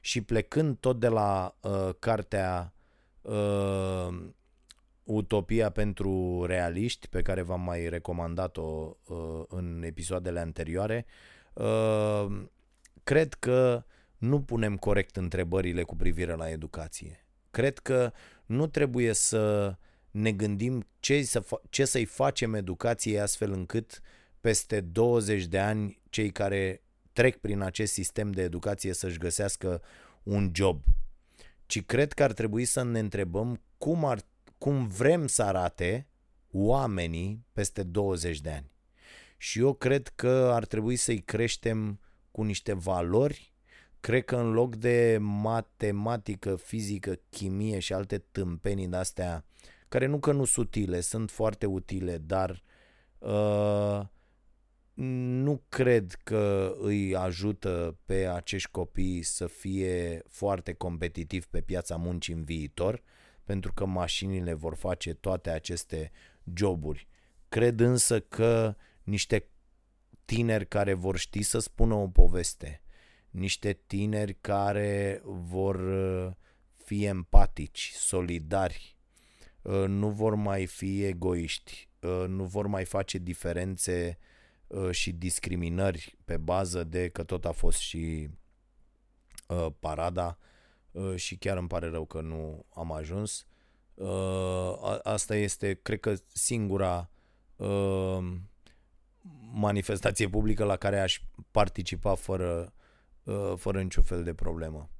Și 0.00 0.20
plecând 0.20 0.76
tot 0.76 1.00
de 1.00 1.08
la 1.08 1.56
uh, 1.60 1.88
cartea 1.98 2.74
uh, 3.28 4.16
Utopia 5.02 5.70
pentru 5.70 6.44
realiști, 6.46 7.08
pe 7.08 7.22
care 7.22 7.42
v-am 7.42 7.60
mai 7.60 7.88
recomandat-o 7.88 8.96
uh, 9.08 9.42
în 9.48 9.82
episoadele 9.86 10.40
anterioare, 10.40 11.06
uh, 11.52 12.26
cred 13.04 13.34
că 13.34 13.84
nu 14.18 14.42
punem 14.42 14.76
corect 14.76 15.16
întrebările 15.16 15.82
cu 15.82 15.96
privire 15.96 16.34
la 16.34 16.50
educație. 16.50 17.26
Cred 17.50 17.78
că 17.78 18.12
nu 18.46 18.66
trebuie 18.66 19.12
să 19.12 19.76
ne 20.10 20.32
gândim 20.32 20.86
ce, 21.00 21.22
să 21.22 21.40
fa- 21.40 21.70
ce 21.70 21.84
să-i 21.84 22.04
facem 22.04 22.54
educației 22.54 23.20
astfel 23.20 23.52
încât 23.52 24.00
peste 24.40 24.80
20 24.80 25.46
de 25.46 25.58
ani 25.58 26.00
cei 26.10 26.30
care 26.30 26.82
trec 27.12 27.36
prin 27.36 27.60
acest 27.60 27.92
sistem 27.92 28.30
de 28.30 28.42
educație 28.42 28.92
să-și 28.92 29.18
găsească 29.18 29.82
un 30.22 30.50
job. 30.54 30.82
Ci 31.68 31.84
cred 31.84 32.12
că 32.12 32.22
ar 32.22 32.32
trebui 32.32 32.64
să 32.64 32.82
ne 32.82 32.98
întrebăm 32.98 33.62
cum 33.78 34.04
ar 34.04 34.20
cum 34.58 34.86
vrem 34.86 35.26
să 35.26 35.42
arate 35.42 36.06
oamenii 36.50 37.44
peste 37.52 37.82
20 37.82 38.40
de 38.40 38.50
ani. 38.50 38.70
Și 39.36 39.58
eu 39.58 39.72
cred 39.72 40.08
că 40.08 40.50
ar 40.52 40.64
trebui 40.64 40.96
să-i 40.96 41.18
creștem 41.18 42.00
cu 42.30 42.42
niște 42.42 42.72
valori. 42.72 43.52
Cred 44.00 44.24
că 44.24 44.36
în 44.36 44.52
loc 44.52 44.76
de 44.76 45.18
matematică, 45.20 46.56
fizică, 46.56 47.18
chimie 47.30 47.78
și 47.78 47.92
alte 47.92 48.18
tâmpenii 48.18 48.88
de-astea, 48.88 49.44
care 49.88 50.06
nu 50.06 50.18
că 50.18 50.32
nu 50.32 50.44
sunt 50.44 50.66
utile, 50.66 51.00
sunt 51.00 51.30
foarte 51.30 51.66
utile, 51.66 52.18
dar 52.18 52.62
uh, 53.18 54.00
nu 55.00 55.62
cred 55.68 56.18
că 56.24 56.74
îi 56.80 57.16
ajută 57.16 57.98
pe 58.04 58.26
acești 58.26 58.70
copii 58.70 59.22
să 59.22 59.46
fie 59.46 60.22
foarte 60.28 60.72
competitivi 60.72 61.46
pe 61.50 61.60
piața 61.60 61.96
muncii 61.96 62.34
în 62.34 62.44
viitor 62.44 63.02
pentru 63.44 63.72
că 63.72 63.86
mașinile 63.86 64.52
vor 64.52 64.74
face 64.74 65.14
toate 65.14 65.50
aceste 65.50 66.10
joburi. 66.54 67.08
Cred 67.48 67.80
însă 67.80 68.20
că 68.20 68.76
niște 69.02 69.48
tineri 70.24 70.66
care 70.66 70.92
vor 70.92 71.16
ști 71.16 71.42
să 71.42 71.58
spună 71.58 71.94
o 71.94 72.08
poveste, 72.08 72.82
niște 73.30 73.80
tineri 73.86 74.36
care 74.40 75.20
vor 75.24 75.74
uh, 75.74 76.32
fi 76.76 77.04
empatici, 77.04 77.92
solidari, 77.94 78.96
uh, 79.62 79.84
nu 79.86 80.10
vor 80.10 80.34
mai 80.34 80.66
fi 80.66 81.04
egoiști, 81.04 81.88
uh, 82.00 82.24
nu 82.28 82.44
vor 82.44 82.66
mai 82.66 82.84
face 82.84 83.18
diferențe 83.18 84.18
și 84.90 85.12
discriminări 85.12 86.16
pe 86.24 86.36
bază 86.36 86.84
de 86.84 87.08
că 87.08 87.22
tot 87.22 87.44
a 87.44 87.52
fost 87.52 87.78
și 87.78 88.28
parada 89.78 90.38
Uh, 90.98 91.16
și 91.16 91.36
chiar 91.36 91.56
îmi 91.56 91.68
pare 91.68 91.88
rău 91.88 92.04
că 92.04 92.20
nu 92.20 92.66
am 92.74 92.92
ajuns. 92.92 93.46
Uh, 93.94 94.98
asta 95.02 95.36
este, 95.36 95.74
cred 95.74 96.00
că, 96.00 96.14
singura 96.32 97.10
uh, 97.56 98.18
manifestație 99.52 100.28
publică 100.28 100.64
la 100.64 100.76
care 100.76 101.00
aș 101.00 101.20
participa 101.50 102.14
fără, 102.14 102.72
fără 103.56 103.82
niciun 103.82 104.02
fel 104.02 104.22
de 104.22 104.34
problemă. 104.34 104.90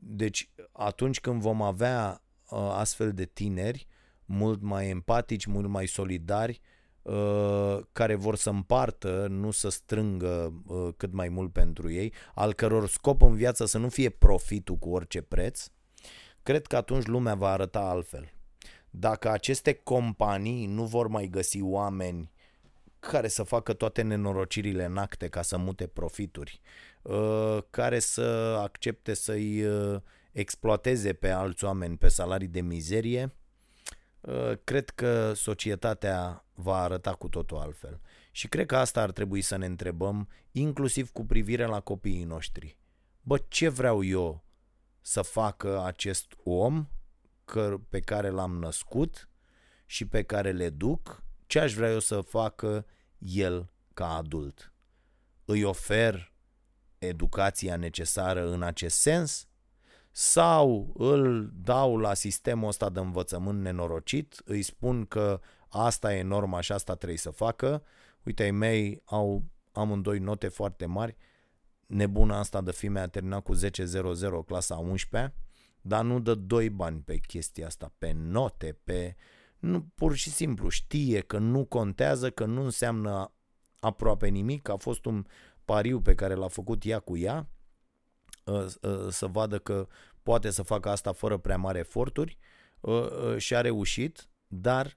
Deci, 0.00 0.50
atunci 0.72 1.20
când 1.20 1.40
vom 1.40 1.62
avea 1.62 2.22
astfel 2.70 3.12
de 3.12 3.24
tineri, 3.24 3.86
mult 4.24 4.62
mai 4.62 4.88
empatici, 4.88 5.44
mult 5.44 5.68
mai 5.68 5.86
solidari, 5.86 6.60
uh, 6.62 6.71
care 7.92 8.14
vor 8.14 8.36
să 8.36 8.50
împartă, 8.50 9.26
nu 9.30 9.50
să 9.50 9.68
strângă 9.68 10.62
uh, 10.66 10.88
cât 10.96 11.12
mai 11.12 11.28
mult 11.28 11.52
pentru 11.52 11.90
ei, 11.90 12.12
al 12.34 12.52
căror 12.52 12.88
scop 12.88 13.22
în 13.22 13.34
viață 13.34 13.64
să 13.64 13.78
nu 13.78 13.88
fie 13.88 14.10
profitul 14.10 14.76
cu 14.76 14.88
orice 14.88 15.20
preț, 15.20 15.66
cred 16.42 16.66
că 16.66 16.76
atunci 16.76 17.06
lumea 17.06 17.34
va 17.34 17.50
arăta 17.50 17.80
altfel. 17.80 18.32
Dacă 18.90 19.30
aceste 19.30 19.72
companii 19.72 20.66
nu 20.66 20.84
vor 20.84 21.06
mai 21.08 21.26
găsi 21.26 21.60
oameni 21.62 22.32
care 22.98 23.28
să 23.28 23.42
facă 23.42 23.72
toate 23.72 24.02
nenorocirile 24.02 24.84
în 24.84 24.96
acte 24.96 25.28
ca 25.28 25.42
să 25.42 25.56
mute 25.56 25.86
profituri, 25.86 26.60
uh, 27.02 27.58
care 27.70 27.98
să 27.98 28.58
accepte 28.62 29.14
să-i 29.14 29.62
uh, 29.62 30.00
exploateze 30.32 31.12
pe 31.12 31.28
alți 31.28 31.64
oameni 31.64 31.96
pe 31.96 32.08
salarii 32.08 32.48
de 32.48 32.60
mizerie, 32.60 33.34
uh, 34.20 34.52
cred 34.64 34.90
că 34.90 35.32
societatea 35.32 36.44
va 36.62 36.76
arăta 36.76 37.14
cu 37.14 37.28
totul 37.28 37.56
altfel. 37.56 38.00
Și 38.30 38.48
cred 38.48 38.66
că 38.66 38.76
asta 38.76 39.02
ar 39.02 39.10
trebui 39.10 39.40
să 39.40 39.56
ne 39.56 39.66
întrebăm, 39.66 40.28
inclusiv 40.50 41.10
cu 41.10 41.24
privire 41.24 41.66
la 41.66 41.80
copiii 41.80 42.24
noștri. 42.24 42.78
Bă, 43.20 43.38
ce 43.48 43.68
vreau 43.68 44.04
eu 44.04 44.44
să 45.00 45.22
facă 45.22 45.84
acest 45.84 46.32
om 46.44 46.88
pe 47.88 48.00
care 48.00 48.28
l-am 48.28 48.58
născut 48.58 49.28
și 49.86 50.06
pe 50.06 50.22
care 50.22 50.50
le 50.50 50.68
duc 50.68 51.24
ce 51.52 51.58
aș 51.58 51.74
vrea 51.74 51.90
eu 51.90 51.98
să 51.98 52.20
facă 52.20 52.86
el 53.18 53.72
ca 53.94 54.14
adult? 54.14 54.72
Îi 55.44 55.62
ofer 55.62 56.32
educația 56.98 57.76
necesară 57.76 58.50
în 58.50 58.62
acest 58.62 59.00
sens? 59.00 59.46
Sau 60.10 60.94
îl 60.96 61.50
dau 61.54 61.96
la 61.96 62.14
sistemul 62.14 62.68
ăsta 62.68 62.88
de 62.88 63.00
învățământ 63.00 63.60
nenorocit, 63.60 64.42
îi 64.44 64.62
spun 64.62 65.06
că 65.06 65.40
asta 65.72 66.14
e 66.14 66.22
norma 66.22 66.60
și 66.60 66.72
asta 66.72 66.94
trebuie 66.94 67.18
să 67.18 67.30
facă, 67.30 67.82
uite, 68.22 68.42
ai 68.42 68.50
mei 68.50 69.02
au 69.04 69.44
amândoi 69.72 70.18
note 70.18 70.48
foarte 70.48 70.86
mari, 70.86 71.16
nebuna 71.86 72.38
asta 72.38 72.60
de 72.60 72.72
fime 72.72 73.00
a 73.00 73.08
terminat 73.08 73.42
cu 73.42 73.54
10.00 73.56 73.60
clasa 74.46 74.76
11 74.76 75.34
dar 75.82 76.04
nu 76.04 76.20
dă 76.20 76.34
doi 76.34 76.70
bani 76.70 77.00
pe 77.00 77.16
chestia 77.16 77.66
asta, 77.66 77.92
pe 77.98 78.12
note, 78.12 78.78
pe 78.84 79.16
nu, 79.58 79.86
pur 79.94 80.14
și 80.14 80.30
simplu 80.30 80.68
știe 80.68 81.20
că 81.20 81.38
nu 81.38 81.64
contează, 81.64 82.30
că 82.30 82.44
nu 82.44 82.62
înseamnă 82.62 83.32
aproape 83.80 84.28
nimic, 84.28 84.68
a 84.68 84.76
fost 84.76 85.04
un 85.04 85.26
pariu 85.64 86.00
pe 86.00 86.14
care 86.14 86.34
l-a 86.34 86.48
făcut 86.48 86.84
ea 86.84 86.98
cu 86.98 87.16
ea, 87.16 87.48
ă, 88.46 88.66
ă, 88.82 89.10
să 89.10 89.26
vadă 89.26 89.58
că 89.58 89.86
poate 90.22 90.50
să 90.50 90.62
facă 90.62 90.88
asta 90.88 91.12
fără 91.12 91.36
prea 91.36 91.56
mari 91.56 91.78
eforturi. 91.78 92.38
Ă, 92.84 93.38
și 93.38 93.54
a 93.54 93.60
reușit, 93.60 94.28
dar 94.46 94.96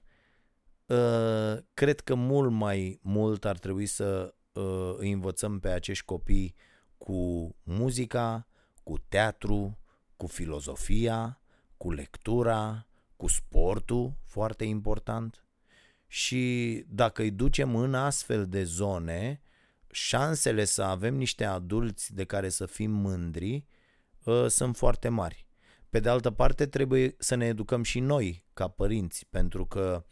cred 1.74 2.00
că 2.00 2.14
mult 2.14 2.50
mai 2.50 3.00
mult 3.02 3.44
ar 3.44 3.58
trebui 3.58 3.86
să 3.86 4.34
îi 4.96 5.10
învățăm 5.10 5.60
pe 5.60 5.68
acești 5.68 6.04
copii 6.04 6.54
cu 6.98 7.50
muzica, 7.62 8.48
cu 8.82 8.98
teatru, 9.08 9.78
cu 10.16 10.26
filozofia, 10.26 11.40
cu 11.76 11.90
lectura, 11.90 12.86
cu 13.16 13.26
sportul, 13.26 14.16
foarte 14.24 14.64
important. 14.64 15.44
Și 16.06 16.84
dacă 16.88 17.22
îi 17.22 17.30
ducem 17.30 17.76
în 17.76 17.94
astfel 17.94 18.46
de 18.46 18.64
zone, 18.64 19.40
șansele 19.90 20.64
să 20.64 20.82
avem 20.82 21.14
niște 21.14 21.44
adulți 21.44 22.14
de 22.14 22.24
care 22.24 22.48
să 22.48 22.66
fim 22.66 22.90
mândri 22.90 23.64
uh, 24.24 24.46
sunt 24.48 24.76
foarte 24.76 25.08
mari. 25.08 25.46
Pe 25.90 26.00
de 26.00 26.08
altă 26.08 26.30
parte, 26.30 26.66
trebuie 26.66 27.14
să 27.18 27.34
ne 27.34 27.46
educăm 27.46 27.82
și 27.82 28.00
noi, 28.00 28.44
ca 28.52 28.68
părinți, 28.68 29.26
pentru 29.30 29.66
că, 29.66 30.04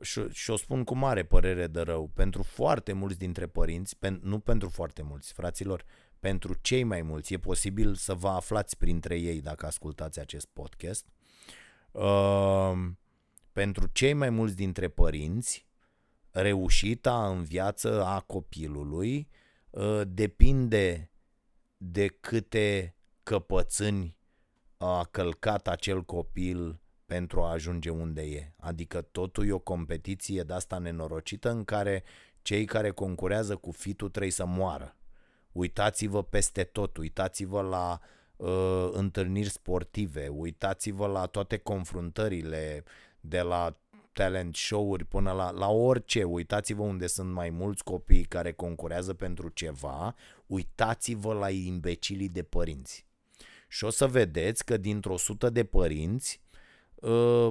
și, 0.00 0.28
și 0.28 0.50
o 0.50 0.56
spun 0.56 0.84
cu 0.84 0.94
mare 0.94 1.24
părere 1.24 1.66
de 1.66 1.80
rău, 1.80 2.10
pentru 2.14 2.42
foarte 2.42 2.92
mulți 2.92 3.18
dintre 3.18 3.46
părinți, 3.46 3.98
pen, 3.98 4.20
nu 4.22 4.38
pentru 4.38 4.68
foarte 4.68 5.02
mulți, 5.02 5.32
fraților, 5.32 5.84
pentru 6.20 6.54
cei 6.60 6.82
mai 6.82 7.02
mulți, 7.02 7.32
e 7.32 7.38
posibil 7.38 7.94
să 7.94 8.14
vă 8.14 8.28
aflați 8.28 8.76
printre 8.76 9.18
ei 9.18 9.40
dacă 9.40 9.66
ascultați 9.66 10.20
acest 10.20 10.46
podcast, 10.52 11.06
uh, 11.92 12.72
pentru 13.52 13.86
cei 13.92 14.12
mai 14.12 14.30
mulți 14.30 14.56
dintre 14.56 14.88
părinți, 14.88 15.66
reușita 16.30 17.28
în 17.28 17.44
viață 17.44 18.04
a 18.04 18.20
copilului 18.20 19.28
uh, 19.70 20.00
depinde 20.06 21.10
de 21.76 22.06
câte 22.06 22.96
căpățâni 23.22 24.18
a 24.76 25.04
călcat 25.10 25.68
acel 25.68 26.02
copil 26.02 26.80
pentru 27.10 27.42
a 27.42 27.50
ajunge 27.50 27.90
unde 27.90 28.22
e. 28.22 28.52
Adică 28.56 29.00
totul 29.00 29.48
e 29.48 29.52
o 29.52 29.58
competiție 29.58 30.42
de 30.42 30.52
asta 30.52 30.78
nenorocită 30.78 31.50
în 31.50 31.64
care 31.64 32.02
cei 32.42 32.64
care 32.64 32.90
concurează 32.90 33.56
cu 33.56 33.70
fitul 33.70 34.08
trebuie 34.08 34.32
să 34.32 34.46
moară 34.46 34.94
uitați-vă 35.52 36.22
peste 36.22 36.64
tot, 36.64 36.96
uitați-vă 36.96 37.60
la 37.60 38.00
uh, 38.36 38.88
întâlniri 38.92 39.48
sportive, 39.48 40.28
uitați-vă 40.28 41.06
la 41.06 41.26
toate 41.26 41.56
confruntările 41.56 42.84
de 43.20 43.40
la 43.40 43.76
talent 44.12 44.54
show-uri 44.54 45.04
până 45.04 45.32
la, 45.32 45.50
la 45.50 45.68
orice, 45.68 46.22
uitați-vă 46.22 46.82
unde 46.82 47.06
sunt 47.06 47.32
mai 47.32 47.50
mulți 47.50 47.84
copii 47.84 48.24
care 48.24 48.52
concurează 48.52 49.14
pentru 49.14 49.48
ceva, 49.48 50.14
uitați-vă 50.46 51.32
la 51.32 51.50
imbecilii 51.50 52.28
de 52.28 52.42
părinți. 52.42 53.06
Și 53.68 53.84
o 53.84 53.90
să 53.90 54.06
vedeți 54.06 54.64
că 54.64 54.76
dintr-o 54.76 55.16
sută 55.16 55.50
de 55.50 55.64
părinți, 55.64 56.40
Uh, 56.40 56.49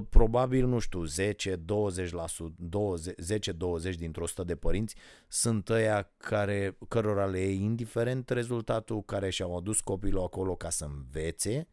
probabil, 0.10 0.66
nu 0.66 0.80
știu, 0.80 1.04
10, 1.04 1.56
20 1.56 2.10
10-20 2.12 3.96
dintr-o 3.98 4.24
100 4.24 4.44
de 4.44 4.56
părinți 4.56 4.96
sunt 5.28 5.70
ăia 5.70 6.12
care, 6.18 6.78
cărora 6.88 7.26
le 7.26 7.40
e 7.40 7.52
indiferent 7.52 8.30
rezultatul, 8.30 9.04
care 9.04 9.30
și-au 9.30 9.58
adus 9.58 9.80
copilul 9.80 10.24
acolo 10.24 10.56
ca 10.56 10.70
să 10.70 10.86
învețe 10.86 11.68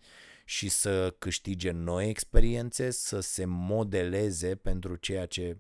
și 0.45 0.69
să 0.69 1.15
câștige 1.19 1.71
noi 1.71 2.09
experiențe, 2.09 2.91
să 2.91 3.21
se 3.21 3.45
modeleze 3.45 4.55
pentru 4.55 4.97
ceea 4.97 5.27
ce 5.27 5.59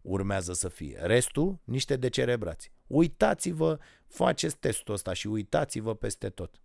urmează 0.00 0.52
să 0.52 0.68
fie. 0.68 0.98
Restul, 1.02 1.58
niște 1.64 1.96
decerebrați. 1.96 2.72
Uitați-vă, 2.86 3.78
faceți 4.06 4.56
testul 4.58 4.94
ăsta 4.94 5.12
și 5.12 5.26
uitați-vă 5.26 5.94
peste 5.94 6.28
tot. 6.28 6.60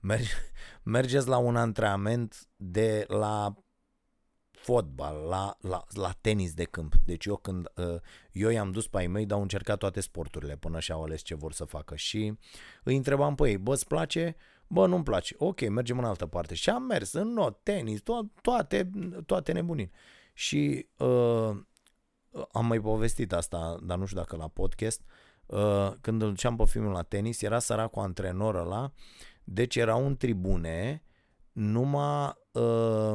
Merge, 0.00 0.30
mergeți 0.82 1.28
la 1.28 1.36
un 1.36 1.56
antrenament 1.56 2.48
de 2.56 3.04
la 3.08 3.54
fotbal, 4.50 5.16
la, 5.28 5.56
la, 5.60 5.84
la 5.94 6.12
tenis 6.20 6.54
de 6.54 6.64
câmp. 6.64 6.94
Deci 7.04 7.24
eu 7.24 7.36
când 7.36 7.72
uh, 7.76 8.00
eu 8.32 8.50
i-am 8.50 8.70
dus 8.70 8.86
pe 8.86 8.98
ai 8.98 9.06
mei, 9.06 9.26
dar 9.26 9.36
au 9.36 9.42
încercat 9.42 9.78
toate 9.78 10.00
sporturile 10.00 10.56
până 10.56 10.80
și-au 10.80 11.02
ales 11.02 11.22
ce 11.22 11.34
vor 11.34 11.52
să 11.52 11.64
facă 11.64 11.96
și 11.96 12.38
îi 12.82 12.96
întrebam 12.96 13.34
pe 13.34 13.48
ei, 13.48 13.58
bă, 13.58 13.72
îți 13.72 13.86
place? 13.86 14.36
Bă, 14.66 14.86
nu-mi 14.86 15.04
place. 15.04 15.34
Ok, 15.38 15.68
mergem 15.68 15.98
în 15.98 16.04
altă 16.04 16.26
parte. 16.26 16.54
Și 16.54 16.70
am 16.70 16.82
mers 16.82 17.12
în 17.12 17.28
not, 17.28 17.62
tenis, 17.62 18.00
to- 18.00 18.40
toate, 18.42 18.90
toate 19.26 19.52
nebunii. 19.52 19.90
Și 20.34 20.88
uh, 20.96 21.56
am 22.52 22.66
mai 22.66 22.80
povestit 22.80 23.32
asta, 23.32 23.78
dar 23.82 23.98
nu 23.98 24.04
știu 24.06 24.18
dacă 24.18 24.36
la 24.36 24.48
podcast, 24.48 25.02
uh, 25.46 25.92
când 26.00 26.22
îl 26.22 26.28
duceam 26.28 26.56
pe 26.56 26.64
filmul 26.64 26.92
la 26.92 27.02
tenis, 27.02 27.42
era 27.42 27.58
săracul 27.58 28.02
antrenor 28.02 28.54
ăla, 28.54 28.92
deci 29.50 29.76
erau 29.76 30.06
în 30.06 30.16
tribune 30.16 31.02
numai 31.52 32.32
uh, 32.52 33.14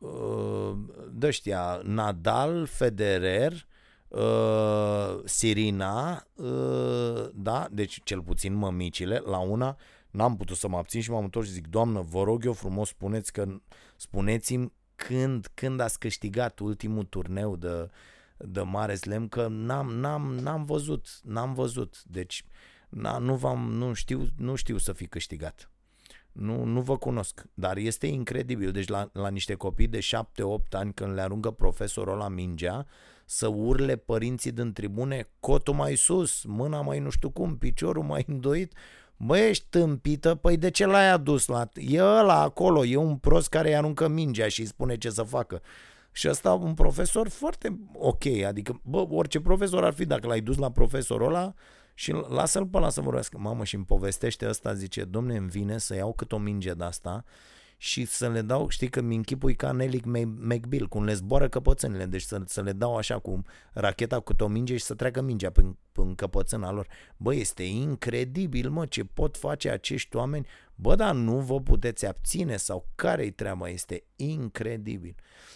uh, 0.00 0.72
dăștia, 1.10 1.80
Nadal, 1.84 2.66
Federer, 2.66 3.66
uh, 4.08 5.20
Sirina, 5.24 6.26
uh, 6.34 7.28
da, 7.34 7.68
deci 7.70 8.00
cel 8.04 8.22
puțin 8.22 8.54
mămicile, 8.54 9.18
la 9.18 9.38
una 9.38 9.76
n-am 10.10 10.36
putut 10.36 10.56
să 10.56 10.68
mă 10.68 10.76
abțin 10.76 11.00
și 11.00 11.10
m-am 11.10 11.24
întors 11.24 11.46
și 11.46 11.52
zic, 11.52 11.66
doamnă, 11.66 12.00
vă 12.00 12.22
rog 12.22 12.44
eu 12.44 12.52
frumos, 12.52 12.88
spuneți 12.88 13.32
că, 13.32 13.46
spuneți-mi 13.96 14.72
când, 14.96 15.46
când 15.54 15.80
ați 15.80 15.98
câștigat 15.98 16.58
ultimul 16.58 17.04
turneu 17.04 17.56
de, 17.56 17.90
de 18.36 18.60
Mare 18.60 18.94
Slam, 18.94 19.28
că 19.28 19.46
n-am, 19.50 19.92
n-am, 19.92 20.34
n-am 20.34 20.64
văzut, 20.64 21.20
n-am 21.22 21.54
văzut, 21.54 22.02
deci 22.04 22.44
na, 22.94 23.18
nu, 23.18 23.34
v-am, 23.34 23.72
nu, 23.72 23.92
știu, 23.92 24.26
nu 24.36 24.54
știu 24.54 24.78
să 24.78 24.92
fi 24.92 25.06
câștigat. 25.06 25.70
Nu, 26.32 26.64
nu 26.64 26.80
vă 26.80 26.96
cunosc, 26.96 27.44
dar 27.54 27.76
este 27.76 28.06
incredibil. 28.06 28.70
Deci 28.70 28.88
la, 28.88 29.10
la 29.12 29.28
niște 29.28 29.54
copii 29.54 29.86
de 29.86 29.98
7-8 29.98 30.68
ani 30.70 30.94
când 30.94 31.14
le 31.14 31.20
aruncă 31.20 31.50
profesorul 31.50 32.16
la 32.16 32.28
mingea, 32.28 32.86
să 33.24 33.46
urle 33.46 33.96
părinții 33.96 34.52
din 34.52 34.72
tribune, 34.72 35.28
cotul 35.40 35.74
mai 35.74 35.96
sus, 35.96 36.44
mâna 36.44 36.80
mai 36.80 36.98
nu 36.98 37.10
știu 37.10 37.30
cum, 37.30 37.56
piciorul 37.58 38.02
mai 38.02 38.24
îndoit. 38.28 38.72
Bă, 39.16 39.38
ești 39.38 39.66
tâmpită? 39.68 40.34
Păi 40.34 40.56
de 40.56 40.70
ce 40.70 40.86
l-ai 40.86 41.10
adus 41.10 41.46
la... 41.46 41.68
E 41.74 42.02
ăla 42.02 42.40
acolo, 42.40 42.84
e 42.84 42.96
un 42.96 43.16
prost 43.16 43.48
care 43.48 43.68
îi 43.68 43.76
aruncă 43.76 44.08
mingea 44.08 44.48
și 44.48 44.60
îi 44.60 44.66
spune 44.66 44.96
ce 44.96 45.10
să 45.10 45.22
facă. 45.22 45.62
Și 46.12 46.28
ăsta 46.28 46.52
un 46.52 46.74
profesor 46.74 47.28
foarte 47.28 47.78
ok, 47.92 48.26
adică, 48.46 48.80
bă, 48.82 49.06
orice 49.10 49.40
profesor 49.40 49.84
ar 49.84 49.92
fi, 49.92 50.04
dacă 50.04 50.26
l-ai 50.26 50.40
dus 50.40 50.56
la 50.56 50.70
profesorul 50.70 51.26
ăla, 51.26 51.54
și 52.02 52.12
lasă-l 52.12 52.66
pe 52.66 52.76
ăla 52.76 52.90
să 52.90 53.00
vorbească. 53.00 53.38
Mamă, 53.38 53.64
și 53.64 53.74
îmi 53.74 53.84
povestește 53.84 54.48
ăsta, 54.48 54.74
zice, 54.74 55.04
domne, 55.04 55.36
îmi 55.36 55.48
vine 55.48 55.78
să 55.78 55.94
iau 55.94 56.12
cât 56.12 56.32
o 56.32 56.38
minge 56.38 56.72
de 56.72 56.84
asta 56.84 57.24
și 57.76 58.04
să 58.04 58.28
le 58.28 58.42
dau, 58.42 58.68
știi 58.68 58.88
că 58.88 59.00
mi 59.00 59.16
închipui 59.16 59.54
ca 59.54 59.72
Nelly 59.72 60.00
McBill, 60.38 60.88
cum 60.88 61.04
le 61.04 61.14
zboară 61.14 61.48
căpățânile, 61.48 62.04
deci 62.04 62.22
să, 62.22 62.42
să 62.46 62.62
le 62.62 62.72
dau 62.72 62.96
așa 62.96 63.18
cu 63.18 63.42
racheta 63.72 64.20
cu 64.20 64.32
o 64.38 64.46
minge 64.46 64.76
și 64.76 64.84
să 64.84 64.94
treacă 64.94 65.20
mingea 65.20 65.50
prin, 65.50 65.76
prin 65.92 66.14
căpățâna 66.14 66.72
lor. 66.72 66.86
Bă, 67.16 67.34
este 67.34 67.62
incredibil, 67.62 68.70
mă, 68.70 68.86
ce 68.86 69.04
pot 69.04 69.36
face 69.36 69.70
acești 69.70 70.16
oameni. 70.16 70.46
Bă, 70.74 70.94
dar 70.94 71.14
nu 71.14 71.38
vă 71.38 71.60
puteți 71.60 72.06
abține 72.06 72.56
sau 72.56 72.88
care-i 72.94 73.30
treaba? 73.30 73.68
Este 73.68 74.04
incredibil. 74.16 75.14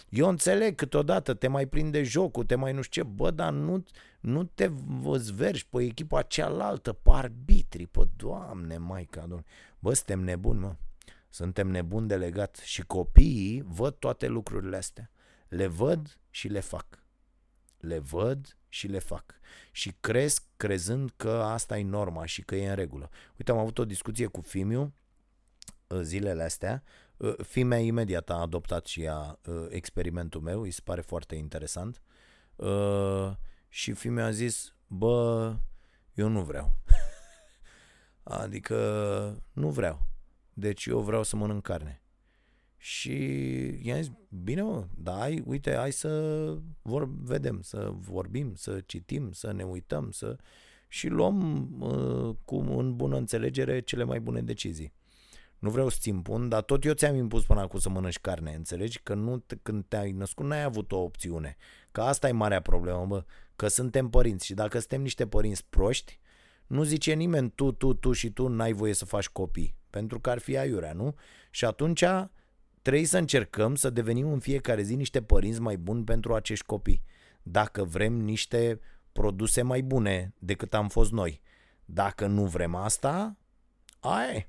Eu 0.09 0.27
înțeleg 0.27 0.75
câteodată 0.75 1.33
te 1.33 1.47
mai 1.47 1.65
prinde 1.65 2.03
jocul, 2.03 2.43
te 2.43 2.55
mai 2.55 2.73
nu 2.73 2.81
știu 2.81 3.01
ce, 3.01 3.07
bă, 3.07 3.31
dar 3.31 3.51
nu, 3.51 3.83
nu 4.27 4.43
te 4.43 4.67
văzvergi 5.01 5.67
pe 5.67 5.83
echipa 5.83 6.21
cealaltă, 6.21 6.93
pe 6.93 7.09
arbitri, 7.11 7.87
pe 7.87 8.07
doamne, 8.15 8.77
mai 8.77 9.05
ca 9.05 9.43
Bă, 9.79 9.93
suntem 9.93 10.19
nebuni, 10.19 10.59
mă. 10.59 10.75
Suntem 11.29 11.67
nebuni 11.67 12.07
de 12.07 12.15
legat 12.15 12.55
și 12.55 12.81
copiii 12.81 13.61
văd 13.61 13.93
toate 13.93 14.27
lucrurile 14.27 14.77
astea. 14.77 15.11
Le 15.47 15.67
văd 15.67 16.19
și 16.29 16.47
le 16.47 16.59
fac. 16.59 17.03
Le 17.77 17.99
văd 17.99 18.57
și 18.69 18.87
le 18.87 18.99
fac. 18.99 19.39
Și 19.71 19.95
cresc 19.99 20.43
crezând 20.57 21.13
că 21.15 21.29
asta 21.29 21.77
e 21.77 21.83
norma 21.83 22.25
și 22.25 22.41
că 22.41 22.55
e 22.55 22.69
în 22.69 22.75
regulă. 22.75 23.09
Uite, 23.37 23.51
am 23.51 23.57
avut 23.57 23.77
o 23.77 23.85
discuție 23.85 24.25
cu 24.25 24.41
Fimiu 24.41 24.93
uh, 25.87 25.99
zilele 26.01 26.43
astea. 26.43 26.83
Uh, 27.17 27.35
Fimea 27.43 27.79
imediat 27.79 28.29
a 28.29 28.35
adoptat 28.41 28.85
și 28.85 29.01
ea 29.01 29.39
uh, 29.45 29.65
experimentul 29.69 30.41
meu, 30.41 30.61
îi 30.61 30.71
se 30.71 30.81
pare 30.83 31.01
foarte 31.01 31.35
interesant. 31.35 32.01
Și 33.77 33.93
Fimea 33.93 34.25
a 34.25 34.31
zis, 34.31 34.75
bă, 34.87 35.55
eu 36.13 36.27
nu 36.27 36.43
vreau. 36.43 36.77
adică 38.23 39.43
nu 39.53 39.69
vreau. 39.69 40.07
Deci 40.53 40.85
eu 40.85 40.99
vreau 40.99 41.23
să 41.23 41.35
mănânc 41.35 41.63
carne. 41.63 42.01
Și 42.77 43.13
i-am 43.81 44.01
zis, 44.01 44.11
bine 44.29 44.61
mă, 44.61 44.87
da, 44.95 45.21
ai, 45.21 45.43
uite, 45.45 45.75
hai 45.75 45.91
să 45.91 46.57
vor, 46.81 47.09
vedem, 47.21 47.61
să 47.61 47.91
vorbim, 47.93 48.55
să 48.55 48.81
citim, 48.85 49.31
să 49.31 49.51
ne 49.51 49.63
uităm, 49.63 50.11
să... 50.11 50.37
Și 50.87 51.07
luăm 51.07 51.67
uh, 51.79 52.35
cu 52.45 52.55
în 52.55 52.95
bună 52.95 53.17
înțelegere 53.17 53.79
cele 53.79 54.03
mai 54.03 54.19
bune 54.19 54.41
decizii. 54.41 54.93
Nu 55.59 55.69
vreau 55.69 55.89
să-ți 55.89 56.09
impun, 56.09 56.49
dar 56.49 56.61
tot 56.61 56.85
eu 56.85 56.93
ți-am 56.93 57.15
impus 57.15 57.45
până 57.45 57.59
acum 57.59 57.79
să 57.79 57.89
mănânci 57.89 58.19
carne, 58.19 58.53
înțelegi? 58.53 58.99
Că 59.03 59.13
nu, 59.13 59.43
când 59.61 59.85
te-ai 59.87 60.11
născut 60.11 60.45
n-ai 60.45 60.63
avut 60.63 60.91
o 60.91 60.97
opțiune. 60.97 61.55
Că 61.91 62.01
asta 62.01 62.27
e 62.27 62.31
marea 62.31 62.61
problemă, 62.61 63.05
bă, 63.05 63.25
că 63.55 63.67
suntem 63.67 64.09
părinți 64.09 64.45
și 64.45 64.53
dacă 64.53 64.79
suntem 64.79 65.01
niște 65.01 65.27
părinți 65.27 65.65
proști, 65.69 66.19
nu 66.67 66.83
zice 66.83 67.13
nimeni 67.13 67.49
tu, 67.49 67.71
tu, 67.71 67.93
tu 67.93 68.11
și 68.11 68.29
tu 68.29 68.47
n-ai 68.47 68.73
voie 68.73 68.93
să 68.93 69.05
faci 69.05 69.29
copii 69.29 69.75
pentru 69.89 70.19
că 70.19 70.29
ar 70.29 70.39
fi 70.39 70.57
aiurea, 70.57 70.93
nu? 70.93 71.15
Și 71.49 71.65
atunci 71.65 72.03
trebuie 72.81 73.05
să 73.05 73.17
încercăm 73.17 73.75
să 73.75 73.89
devenim 73.89 74.31
în 74.31 74.39
fiecare 74.39 74.81
zi 74.81 74.95
niște 74.95 75.21
părinți 75.21 75.61
mai 75.61 75.77
buni 75.77 76.03
pentru 76.03 76.33
acești 76.33 76.65
copii. 76.65 77.03
Dacă 77.43 77.83
vrem 77.83 78.13
niște 78.13 78.79
produse 79.11 79.61
mai 79.61 79.81
bune 79.81 80.33
decât 80.39 80.73
am 80.73 80.87
fost 80.87 81.11
noi. 81.11 81.41
Dacă 81.85 82.27
nu 82.27 82.45
vrem 82.45 82.75
asta, 82.75 83.37
aia 83.99 84.47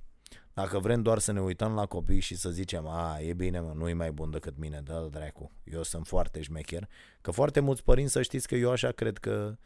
Dacă 0.63 0.79
vrem 0.79 1.03
doar 1.03 1.19
să 1.19 1.33
ne 1.33 1.41
uităm 1.41 1.75
la 1.75 1.87
copii 1.87 2.21
și 2.21 2.35
să 2.35 2.51
zicem, 2.51 2.87
a, 2.87 3.21
e 3.21 3.33
bine 3.33 3.61
mă, 3.61 3.73
nu 3.75 3.89
e 3.89 3.93
mai 3.93 4.13
bun 4.13 4.31
decât 4.31 4.57
mine, 4.57 4.81
dă 4.81 5.09
dracu, 5.11 5.53
eu 5.65 5.83
sunt 5.83 6.07
foarte 6.07 6.43
șmecher, 6.43 6.89
că 7.21 7.31
foarte 7.31 7.61
mulți 7.61 7.85
părinți 7.85 8.13
să 8.13 8.23
știți 8.23 8.49
că 8.49 8.55
eu 8.55 8.71
așa 8.71 8.93
cred 8.93 9.19
că, 9.19 9.57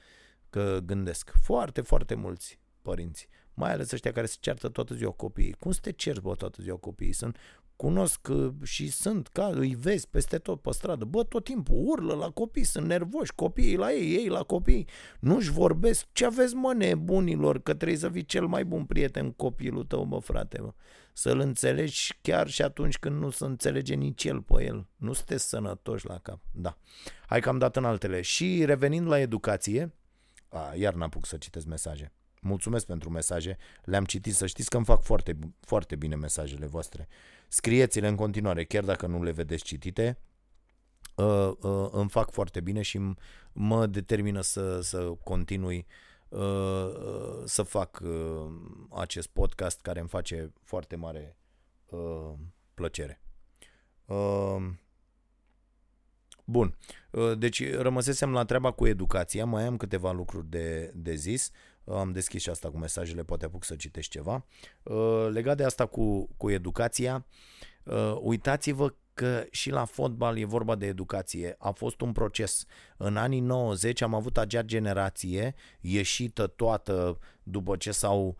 că 0.50 0.78
gândesc. 0.84 1.32
Foarte, 1.42 1.80
foarte 1.80 2.14
mulți 2.14 2.58
părinți 2.82 3.28
mai 3.54 3.72
ales 3.72 3.92
ăștia 3.92 4.12
care 4.12 4.26
se 4.26 4.36
ceartă 4.40 4.68
toată 4.68 4.94
ziua 4.94 5.10
copiii. 5.10 5.52
Cum 5.52 5.70
să 5.70 5.78
te 5.82 5.92
cerți, 5.92 6.20
bă, 6.20 6.34
toată 6.34 6.62
ziua 6.62 6.76
copiii? 6.76 7.12
Sunt, 7.12 7.36
cunosc 7.82 8.28
uh, 8.30 8.52
și 8.62 8.90
sunt, 8.90 9.28
ca 9.28 9.46
îi 9.46 9.74
vezi 9.74 10.08
peste 10.08 10.38
tot 10.38 10.60
pe 10.60 10.70
stradă, 10.72 11.04
bă, 11.04 11.22
tot 11.22 11.44
timpul 11.44 11.82
urlă 11.86 12.14
la 12.14 12.30
copii, 12.30 12.64
sunt 12.64 12.86
nervoși, 12.86 13.34
copiii 13.34 13.76
la 13.76 13.92
ei, 13.92 14.14
ei 14.14 14.28
la 14.28 14.42
copii, 14.42 14.88
nu-și 15.20 15.50
vorbesc, 15.50 16.06
ce 16.12 16.24
aveți 16.24 16.54
mă 16.54 16.72
nebunilor, 16.72 17.62
că 17.62 17.74
trebuie 17.74 17.98
să 17.98 18.08
fii 18.08 18.24
cel 18.24 18.46
mai 18.46 18.64
bun 18.64 18.84
prieten 18.84 19.30
copilul 19.30 19.84
tău, 19.84 20.04
mă 20.04 20.20
frate, 20.20 20.60
mă. 20.60 20.72
Să-l 21.12 21.38
înțelegi 21.38 22.18
chiar 22.20 22.48
și 22.48 22.62
atunci 22.62 22.98
când 22.98 23.20
nu 23.20 23.30
se 23.30 23.44
înțelege 23.44 23.94
nici 23.94 24.24
el 24.24 24.40
pe 24.40 24.64
el. 24.64 24.86
Nu 24.96 25.12
sunteți 25.12 25.48
sănătoși 25.48 26.06
la 26.06 26.18
cap. 26.18 26.40
Da. 26.50 26.78
Hai 27.26 27.40
că 27.40 27.48
am 27.48 27.58
dat 27.58 27.76
în 27.76 27.84
altele. 27.84 28.20
Și 28.20 28.64
revenind 28.64 29.06
la 29.06 29.18
educație, 29.18 29.94
a, 30.48 30.72
iar 30.74 30.94
n-apuc 30.94 31.26
să 31.26 31.36
citesc 31.36 31.66
mesaje. 31.66 32.12
Mulțumesc 32.40 32.86
pentru 32.86 33.10
mesaje, 33.10 33.56
le-am 33.84 34.04
citit, 34.04 34.34
să 34.34 34.46
știți 34.46 34.70
că 34.70 34.76
îmi 34.76 34.84
fac 34.84 35.02
foarte, 35.02 35.38
foarte 35.60 35.96
bine 35.96 36.14
mesajele 36.14 36.66
voastre. 36.66 37.08
Scrieți-le 37.54 38.08
în 38.08 38.16
continuare, 38.16 38.64
chiar 38.64 38.84
dacă 38.84 39.06
nu 39.06 39.22
le 39.22 39.30
vedeți 39.30 39.64
citite, 39.64 40.18
uh, 41.16 41.52
uh, 41.60 41.88
îmi 41.90 42.08
fac 42.08 42.30
foarte 42.30 42.60
bine 42.60 42.82
și 42.82 43.14
mă 43.52 43.86
determină 43.86 44.40
să, 44.40 44.80
să 44.80 44.98
continui 45.24 45.86
uh, 46.28 46.40
uh, 46.40 47.42
să 47.44 47.62
fac 47.62 48.00
uh, 48.04 48.46
acest 48.90 49.28
podcast 49.28 49.80
care 49.80 50.00
îmi 50.00 50.08
face 50.08 50.52
foarte 50.62 50.96
mare 50.96 51.36
uh, 51.90 52.32
plăcere. 52.74 53.22
Uh, 54.04 54.70
Bun. 56.44 56.76
Uh, 57.10 57.38
deci 57.38 57.72
rămăsesem 57.74 58.32
la 58.32 58.44
treaba 58.44 58.70
cu 58.70 58.86
educația, 58.86 59.44
mai 59.44 59.64
am 59.64 59.76
câteva 59.76 60.12
lucruri 60.12 60.46
de, 60.46 60.92
de 60.94 61.14
zis. 61.14 61.50
Am 61.84 62.12
deschis 62.12 62.42
și 62.42 62.50
asta 62.50 62.70
cu 62.70 62.78
mesajele, 62.78 63.22
poate 63.22 63.44
apuc 63.44 63.64
să 63.64 63.74
citești 63.74 64.10
ceva. 64.10 64.44
Uh, 64.82 65.28
legat 65.30 65.56
de 65.56 65.64
asta 65.64 65.86
cu, 65.86 66.28
cu 66.36 66.50
educația, 66.50 67.26
uh, 67.84 68.16
uitați-vă 68.20 68.94
că 69.14 69.44
și 69.50 69.70
la 69.70 69.84
fotbal 69.84 70.38
e 70.38 70.44
vorba 70.44 70.74
de 70.74 70.86
educație. 70.86 71.56
A 71.58 71.70
fost 71.70 72.00
un 72.00 72.12
proces. 72.12 72.64
În 72.96 73.16
anii 73.16 73.40
90 73.40 74.00
am 74.00 74.14
avut 74.14 74.38
acea 74.38 74.62
generație 74.62 75.54
ieșită 75.80 76.46
toată 76.46 77.18
după 77.42 77.76
ce 77.76 77.92
s-au 77.92 78.26
uh, 78.26 78.34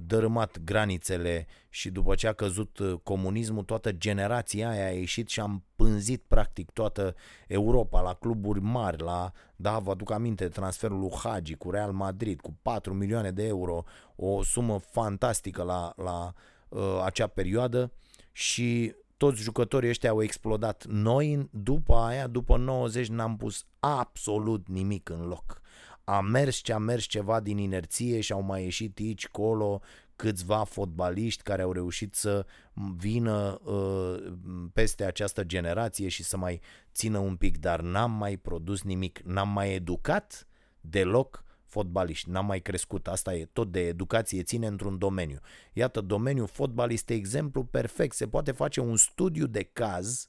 dărâmat 0.00 0.58
granițele 0.64 1.46
și 1.68 1.90
după 1.90 2.14
ce 2.14 2.26
a 2.26 2.32
căzut 2.32 2.78
uh, 2.78 2.94
comunismul, 3.02 3.62
toată 3.62 3.92
generația 3.92 4.68
aia 4.68 4.86
a 4.86 4.90
ieșit 4.90 5.28
și 5.28 5.40
am 5.40 5.64
pânzit 5.76 6.22
practic 6.28 6.70
toată 6.70 7.14
Europa 7.46 8.00
la 8.00 8.14
cluburi 8.14 8.60
mari, 8.60 9.02
la, 9.02 9.32
da, 9.56 9.78
vă 9.78 9.90
aduc 9.90 10.10
aminte, 10.10 10.48
transferul 10.48 10.98
lui 10.98 11.12
Hagi 11.22 11.54
cu 11.54 11.70
Real 11.70 11.92
Madrid 11.92 12.40
cu 12.40 12.58
4 12.62 12.94
milioane 12.94 13.30
de 13.30 13.46
euro, 13.46 13.84
o 14.16 14.42
sumă 14.42 14.78
fantastică 14.78 15.62
la, 15.62 15.92
la 15.96 16.32
uh, 16.68 17.02
acea 17.04 17.26
perioadă 17.26 17.92
și 18.32 18.94
toți 19.16 19.42
jucătorii 19.42 19.88
ăștia 19.88 20.10
au 20.10 20.22
explodat. 20.22 20.84
Noi, 20.86 21.48
după 21.50 21.94
aia, 21.94 22.26
după 22.26 22.56
90, 22.56 23.08
n-am 23.08 23.36
pus 23.36 23.64
absolut 23.80 24.68
nimic 24.68 25.08
în 25.08 25.26
loc. 25.26 25.60
A 26.08 26.20
mers 26.20 26.56
ce 26.56 26.72
a 26.72 26.78
mers 26.78 27.04
ceva 27.04 27.40
din 27.40 27.58
inerție 27.58 28.20
și 28.20 28.32
au 28.32 28.40
mai 28.40 28.62
ieșit 28.62 28.98
aici, 28.98 29.28
colo, 29.28 29.80
câțiva 30.16 30.64
fotbaliști 30.64 31.42
care 31.42 31.62
au 31.62 31.72
reușit 31.72 32.14
să 32.14 32.46
vină 32.96 33.60
uh, 33.64 34.32
peste 34.72 35.04
această 35.04 35.44
generație 35.44 36.08
și 36.08 36.22
să 36.22 36.36
mai 36.36 36.60
țină 36.94 37.18
un 37.18 37.36
pic, 37.36 37.58
dar 37.58 37.80
n-am 37.80 38.10
mai 38.10 38.36
produs 38.36 38.82
nimic, 38.82 39.18
n-am 39.18 39.48
mai 39.48 39.74
educat 39.74 40.46
deloc 40.80 41.44
fotbaliști, 41.64 42.30
n-am 42.30 42.46
mai 42.46 42.60
crescut, 42.60 43.08
asta 43.08 43.34
e 43.34 43.44
tot 43.44 43.72
de 43.72 43.86
educație, 43.86 44.42
ține 44.42 44.66
într-un 44.66 44.98
domeniu. 44.98 45.38
Iată, 45.72 46.00
domeniul 46.00 46.46
fotbal 46.46 46.90
este 46.90 47.14
exemplu 47.14 47.64
perfect, 47.64 48.14
se 48.14 48.28
poate 48.28 48.52
face 48.52 48.80
un 48.80 48.96
studiu 48.96 49.46
de 49.46 49.62
caz 49.62 50.28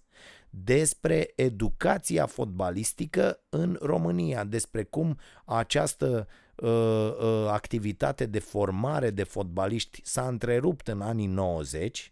despre 0.63 1.33
educația 1.35 2.25
fotbalistică 2.25 3.39
în 3.49 3.77
România, 3.81 4.43
despre 4.43 4.83
cum 4.83 5.17
această 5.45 6.27
uh, 6.55 6.69
uh, 6.69 7.47
activitate 7.47 8.25
de 8.25 8.39
formare 8.39 9.09
de 9.09 9.23
fotbaliști 9.23 10.01
s-a 10.03 10.27
întrerupt 10.27 10.87
în 10.87 11.01
anii 11.01 11.27
90 11.27 12.11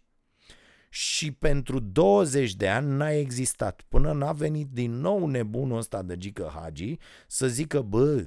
și 0.88 1.32
pentru 1.32 1.78
20 1.78 2.54
de 2.54 2.68
ani 2.68 2.96
n-a 2.96 3.10
existat, 3.10 3.84
până 3.88 4.12
n-a 4.12 4.32
venit 4.32 4.68
din 4.72 4.92
nou 4.92 5.26
nebunul 5.26 5.78
ăsta 5.78 6.02
de 6.02 6.16
Gică 6.16 6.52
Hagi 6.54 6.96
să 7.26 7.46
zică, 7.46 7.80
bă, 7.80 8.26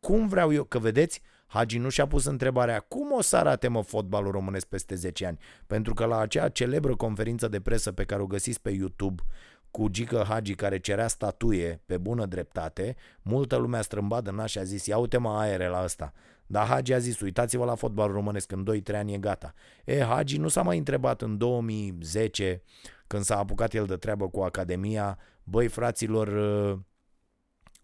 cum 0.00 0.28
vreau 0.28 0.52
eu, 0.52 0.64
că 0.64 0.78
vedeți, 0.78 1.20
Hagi 1.52 1.78
nu 1.78 1.88
și-a 1.88 2.06
pus 2.06 2.24
întrebarea 2.24 2.80
cum 2.80 3.12
o 3.12 3.20
să 3.20 3.36
arate 3.36 3.68
mă 3.68 3.82
fotbalul 3.82 4.30
românesc 4.30 4.66
peste 4.66 4.94
10 4.94 5.26
ani, 5.26 5.38
pentru 5.66 5.94
că 5.94 6.04
la 6.04 6.18
acea 6.18 6.48
celebră 6.48 6.96
conferință 6.96 7.48
de 7.48 7.60
presă 7.60 7.92
pe 7.92 8.04
care 8.04 8.22
o 8.22 8.26
găsiți 8.26 8.60
pe 8.60 8.70
YouTube 8.70 9.22
cu 9.70 9.88
Gică 9.88 10.24
Hagi 10.28 10.54
care 10.54 10.78
cerea 10.78 11.08
statuie 11.08 11.82
pe 11.86 11.98
bună 11.98 12.26
dreptate, 12.26 12.96
multă 13.22 13.56
lume 13.56 13.76
a 13.76 13.82
strâmbat 13.82 14.26
în 14.26 14.46
și 14.46 14.58
a 14.58 14.62
zis 14.62 14.86
ia 14.86 14.98
uite 14.98 15.16
mă 15.16 15.38
aere 15.38 15.68
la 15.68 15.82
ăsta. 15.84 16.12
Dar 16.46 16.66
Hagi 16.66 16.92
a 16.92 16.98
zis 16.98 17.20
uitați-vă 17.20 17.64
la 17.64 17.74
fotbalul 17.74 18.14
românesc, 18.14 18.52
în 18.52 18.66
2-3 18.90 18.94
ani 18.94 19.12
e 19.14 19.18
gata. 19.18 19.54
E, 19.84 20.04
Hagi 20.04 20.38
nu 20.38 20.48
s-a 20.48 20.62
mai 20.62 20.78
întrebat 20.78 21.22
în 21.22 21.38
2010 21.38 22.62
când 23.06 23.22
s-a 23.22 23.38
apucat 23.38 23.74
el 23.74 23.86
de 23.86 23.96
treabă 23.96 24.28
cu 24.28 24.40
Academia, 24.40 25.18
băi 25.44 25.68
fraților, 25.68 26.28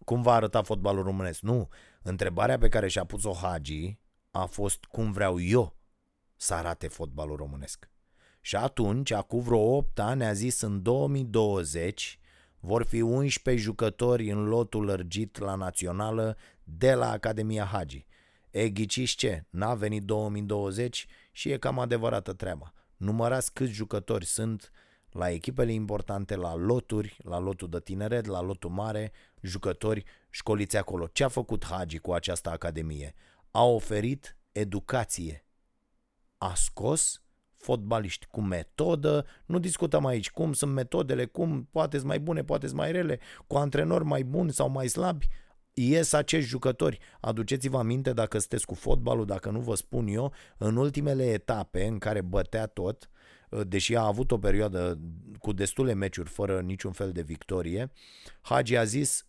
cum 0.05 0.21
va 0.21 0.33
arăta 0.33 0.61
fotbalul 0.61 1.03
românesc? 1.03 1.41
Nu, 1.41 1.69
Întrebarea 2.01 2.57
pe 2.57 2.69
care 2.69 2.87
și-a 2.87 3.03
pus-o 3.03 3.33
Hagi 3.33 3.99
a 4.31 4.45
fost 4.45 4.85
cum 4.85 5.11
vreau 5.11 5.41
eu 5.41 5.77
să 6.35 6.53
arate 6.53 6.87
fotbalul 6.87 7.35
românesc. 7.35 7.89
Și 8.41 8.55
atunci, 8.55 9.11
acum 9.11 9.39
vreo 9.39 9.75
8 9.75 9.99
ani, 9.99 10.25
a 10.25 10.33
zis 10.33 10.61
în 10.61 10.81
2020 10.81 12.19
vor 12.59 12.85
fi 12.85 13.01
11 13.01 13.63
jucători 13.63 14.31
în 14.31 14.43
lotul 14.43 14.85
lărgit 14.85 15.37
la 15.37 15.55
națională 15.55 16.37
de 16.63 16.93
la 16.93 17.11
Academia 17.11 17.65
Hagi. 17.65 18.05
E 18.51 18.69
ghiciți 18.69 19.15
ce? 19.15 19.45
N-a 19.49 19.73
venit 19.73 20.03
2020 20.03 21.07
și 21.31 21.51
e 21.51 21.57
cam 21.57 21.79
adevărată 21.79 22.33
treaba. 22.33 22.73
Numărați 22.97 23.53
câți 23.53 23.71
jucători 23.71 24.25
sunt 24.25 24.71
la 25.09 25.29
echipele 25.29 25.71
importante, 25.71 26.35
la 26.35 26.55
loturi, 26.55 27.17
la 27.23 27.39
lotul 27.39 27.69
de 27.69 27.79
tineret, 27.79 28.25
la 28.25 28.41
lotul 28.41 28.69
mare, 28.69 29.11
jucători 29.41 30.03
școliți 30.29 30.77
acolo. 30.77 31.07
Ce 31.07 31.23
a 31.23 31.27
făcut 31.27 31.65
Hagi 31.65 31.97
cu 31.97 32.11
această 32.11 32.49
academie? 32.49 33.13
A 33.51 33.63
oferit 33.63 34.37
educație. 34.51 35.45
A 36.37 36.53
scos 36.55 37.21
fotbaliști 37.57 38.25
cu 38.25 38.41
metodă, 38.41 39.25
nu 39.45 39.59
discutăm 39.59 40.05
aici 40.05 40.31
cum 40.31 40.53
sunt 40.53 40.73
metodele, 40.73 41.25
cum 41.25 41.67
poate 41.71 41.99
mai 42.03 42.19
bune, 42.19 42.43
poate 42.43 42.67
mai 42.73 42.91
rele, 42.91 43.19
cu 43.47 43.55
antrenori 43.55 44.03
mai 44.03 44.23
buni 44.23 44.51
sau 44.51 44.69
mai 44.69 44.87
slabi, 44.87 45.27
ies 45.73 46.13
acești 46.13 46.49
jucători. 46.49 46.99
Aduceți-vă 47.19 47.77
aminte 47.77 48.13
dacă 48.13 48.37
sunteți 48.37 48.65
cu 48.65 48.73
fotbalul, 48.73 49.25
dacă 49.25 49.49
nu 49.49 49.59
vă 49.59 49.75
spun 49.75 50.07
eu, 50.07 50.33
în 50.57 50.75
ultimele 50.75 51.25
etape 51.25 51.85
în 51.85 51.97
care 51.97 52.21
bătea 52.21 52.65
tot, 52.65 53.09
deși 53.67 53.95
a 53.95 54.05
avut 54.05 54.31
o 54.31 54.37
perioadă 54.37 54.99
cu 55.39 55.51
destule 55.51 55.93
meciuri 55.93 56.29
fără 56.29 56.61
niciun 56.61 56.91
fel 56.91 57.11
de 57.11 57.21
victorie, 57.21 57.91
Hagi 58.41 58.75
a 58.75 58.83
zis 58.83 59.27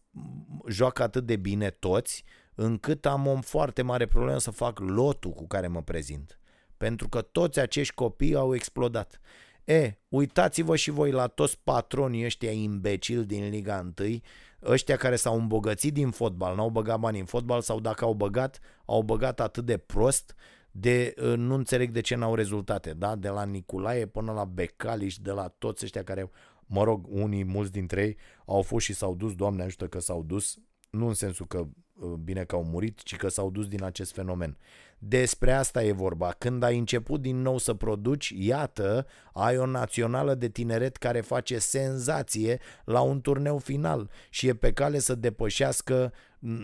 joacă 0.68 1.02
atât 1.02 1.26
de 1.26 1.36
bine 1.36 1.70
toți, 1.70 2.24
încât 2.54 3.06
am 3.06 3.26
o 3.26 3.40
foarte 3.40 3.82
mare 3.82 4.06
problemă 4.06 4.38
să 4.38 4.50
fac 4.50 4.78
lotul 4.78 5.30
cu 5.30 5.46
care 5.46 5.66
mă 5.66 5.82
prezint. 5.82 6.38
Pentru 6.76 7.08
că 7.08 7.20
toți 7.20 7.60
acești 7.60 7.94
copii 7.94 8.34
au 8.34 8.54
explodat. 8.54 9.20
E, 9.64 9.92
uitați-vă 10.08 10.76
și 10.76 10.90
voi 10.90 11.10
la 11.10 11.26
toți 11.26 11.58
patronii 11.64 12.24
ăștia 12.24 12.50
imbecili 12.50 13.24
din 13.24 13.48
Liga 13.48 13.92
1, 13.98 14.18
ăștia 14.62 14.96
care 14.96 15.16
s-au 15.16 15.38
îmbogățit 15.38 15.92
din 15.92 16.10
fotbal, 16.10 16.56
n-au 16.56 16.70
băgat 16.70 16.98
bani 16.98 17.18
în 17.18 17.24
fotbal 17.24 17.60
sau 17.60 17.80
dacă 17.80 18.04
au 18.04 18.14
băgat, 18.14 18.58
au 18.84 19.02
băgat 19.02 19.40
atât 19.40 19.64
de 19.64 19.76
prost 19.76 20.34
de 20.70 21.14
uh, 21.16 21.36
nu 21.36 21.54
înțeleg 21.54 21.90
de 21.90 22.00
ce 22.00 22.14
n-au 22.14 22.34
rezultate, 22.34 22.92
da? 22.92 23.16
De 23.16 23.28
la 23.28 23.44
Nicolae 23.44 24.06
până 24.06 24.32
la 24.32 24.44
Becaliș, 24.44 25.16
de 25.16 25.30
la 25.30 25.48
toți 25.58 25.84
ăștia 25.84 26.02
care, 26.02 26.30
mă 26.70 26.84
rog, 26.84 27.06
unii, 27.08 27.44
mulți 27.44 27.72
dintre 27.72 28.02
ei 28.02 28.16
au 28.46 28.62
fost 28.62 28.84
și 28.84 28.92
s-au 28.92 29.14
dus, 29.14 29.34
Doamne 29.34 29.62
ajută 29.62 29.86
că 29.86 30.00
s-au 30.00 30.22
dus, 30.22 30.58
nu 30.90 31.06
în 31.06 31.14
sensul 31.14 31.46
că 31.46 31.58
uh, 31.58 32.10
bine 32.10 32.44
că 32.44 32.54
au 32.54 32.64
murit, 32.64 33.02
ci 33.02 33.16
că 33.16 33.28
s-au 33.28 33.50
dus 33.50 33.66
din 33.66 33.82
acest 33.82 34.12
fenomen. 34.12 34.58
Despre 34.98 35.52
asta 35.52 35.82
e 35.82 35.92
vorba. 35.92 36.34
Când 36.38 36.62
ai 36.62 36.78
început 36.78 37.20
din 37.20 37.42
nou 37.42 37.58
să 37.58 37.74
produci, 37.74 38.32
iată, 38.36 39.06
ai 39.32 39.58
o 39.58 39.66
națională 39.66 40.34
de 40.34 40.48
tineret 40.48 40.96
care 40.96 41.20
face 41.20 41.58
senzație 41.58 42.60
la 42.84 43.00
un 43.00 43.20
turneu 43.20 43.58
final 43.58 44.10
și 44.30 44.48
e 44.48 44.54
pe 44.54 44.72
cale 44.72 44.98
să 44.98 45.14
depășească 45.14 46.12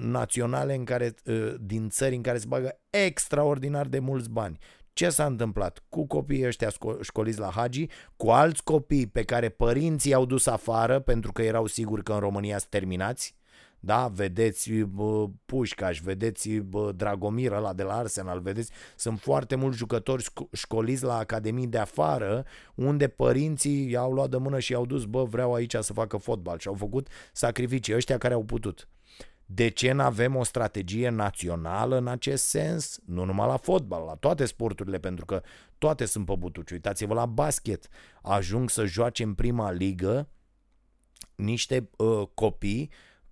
naționale 0.01 0.75
în 0.75 0.85
care, 0.85 1.15
ă, 1.27 1.57
din 1.61 1.89
țări 1.89 2.15
în 2.15 2.23
care 2.23 2.39
se 2.39 2.47
bagă 2.49 2.79
extraordinar 2.91 3.87
de 3.87 3.99
mulți 3.99 4.31
bani. 4.31 4.59
Ce 4.97 5.09
s-a 5.09 5.25
întâmplat? 5.27 5.83
Cu 5.89 6.07
copiii 6.07 6.47
ăștia 6.47 6.69
școliți 7.01 7.39
la 7.39 7.51
Hagi, 7.51 7.87
cu 8.17 8.31
alți 8.31 8.63
copii 8.63 9.07
pe 9.07 9.23
care 9.23 9.49
părinții 9.49 10.11
i-au 10.11 10.25
dus 10.25 10.47
afară 10.47 11.01
pentru 11.01 11.33
că 11.33 11.43
erau 11.43 11.67
siguri 11.67 12.03
că 12.03 12.13
în 12.13 12.19
România 12.19 12.59
sunt 12.59 12.71
terminați, 12.71 13.35
da, 13.81 14.09
vedeți 14.09 14.73
bă, 14.73 15.27
Pușcaș, 15.45 16.01
vedeți 16.01 16.51
bă, 16.51 16.93
Dragomir 16.93 17.53
ăla 17.53 17.73
de 17.73 17.83
la 17.83 17.97
Arsenal, 17.97 18.41
vedeți, 18.41 18.71
sunt 18.97 19.21
foarte 19.21 19.55
mulți 19.55 19.77
jucători 19.77 20.25
școliți 20.53 21.05
la 21.05 21.17
academii 21.17 21.67
de 21.67 21.79
afară, 21.79 22.45
unde 22.75 23.09
părinții 23.09 23.91
i-au 23.91 24.13
luat 24.13 24.31
de 24.31 24.37
mână 24.37 24.59
și 24.59 24.73
i-au 24.73 24.87
dus, 24.87 25.05
bă, 25.05 25.25
vreau 25.25 25.55
aici 25.55 25.75
să 25.81 25.93
facă 25.93 26.17
fotbal. 26.17 26.59
Și 26.59 26.69
au 26.69 26.75
făcut 26.75 27.09
sacrificii, 27.33 27.95
ăștia 27.95 28.19
care 28.19 28.35
au 28.35 28.45
putut. 28.45 28.89
De 29.47 29.69
ce 29.69 29.93
nu 29.93 30.03
avem 30.03 30.37
o 30.37 30.45
strategie 30.45 31.09
națională 31.09 31.97
în 31.97 32.07
acest 32.07 32.45
sens? 32.45 32.99
Nu 33.05 33.25
numai 33.25 33.47
la 33.47 33.57
fotbal, 33.57 34.05
la 34.05 34.15
toate 34.15 34.45
sporturile, 34.45 34.99
pentru 34.99 35.25
că 35.25 35.43
toate 35.79 36.05
sunt 36.05 36.27
pe 36.27 36.35
butuci. 36.39 36.71
Uitați-vă 36.71 37.15
la 37.15 37.27
basket. 37.27 37.89
Ajung 38.23 38.71
să 38.71 38.85
joace 38.85 39.23
în 39.23 39.35
prima 39.35 39.71
ligă 39.71 40.29
niște 41.35 41.91
uh, 41.97 42.23
copii 42.35 42.91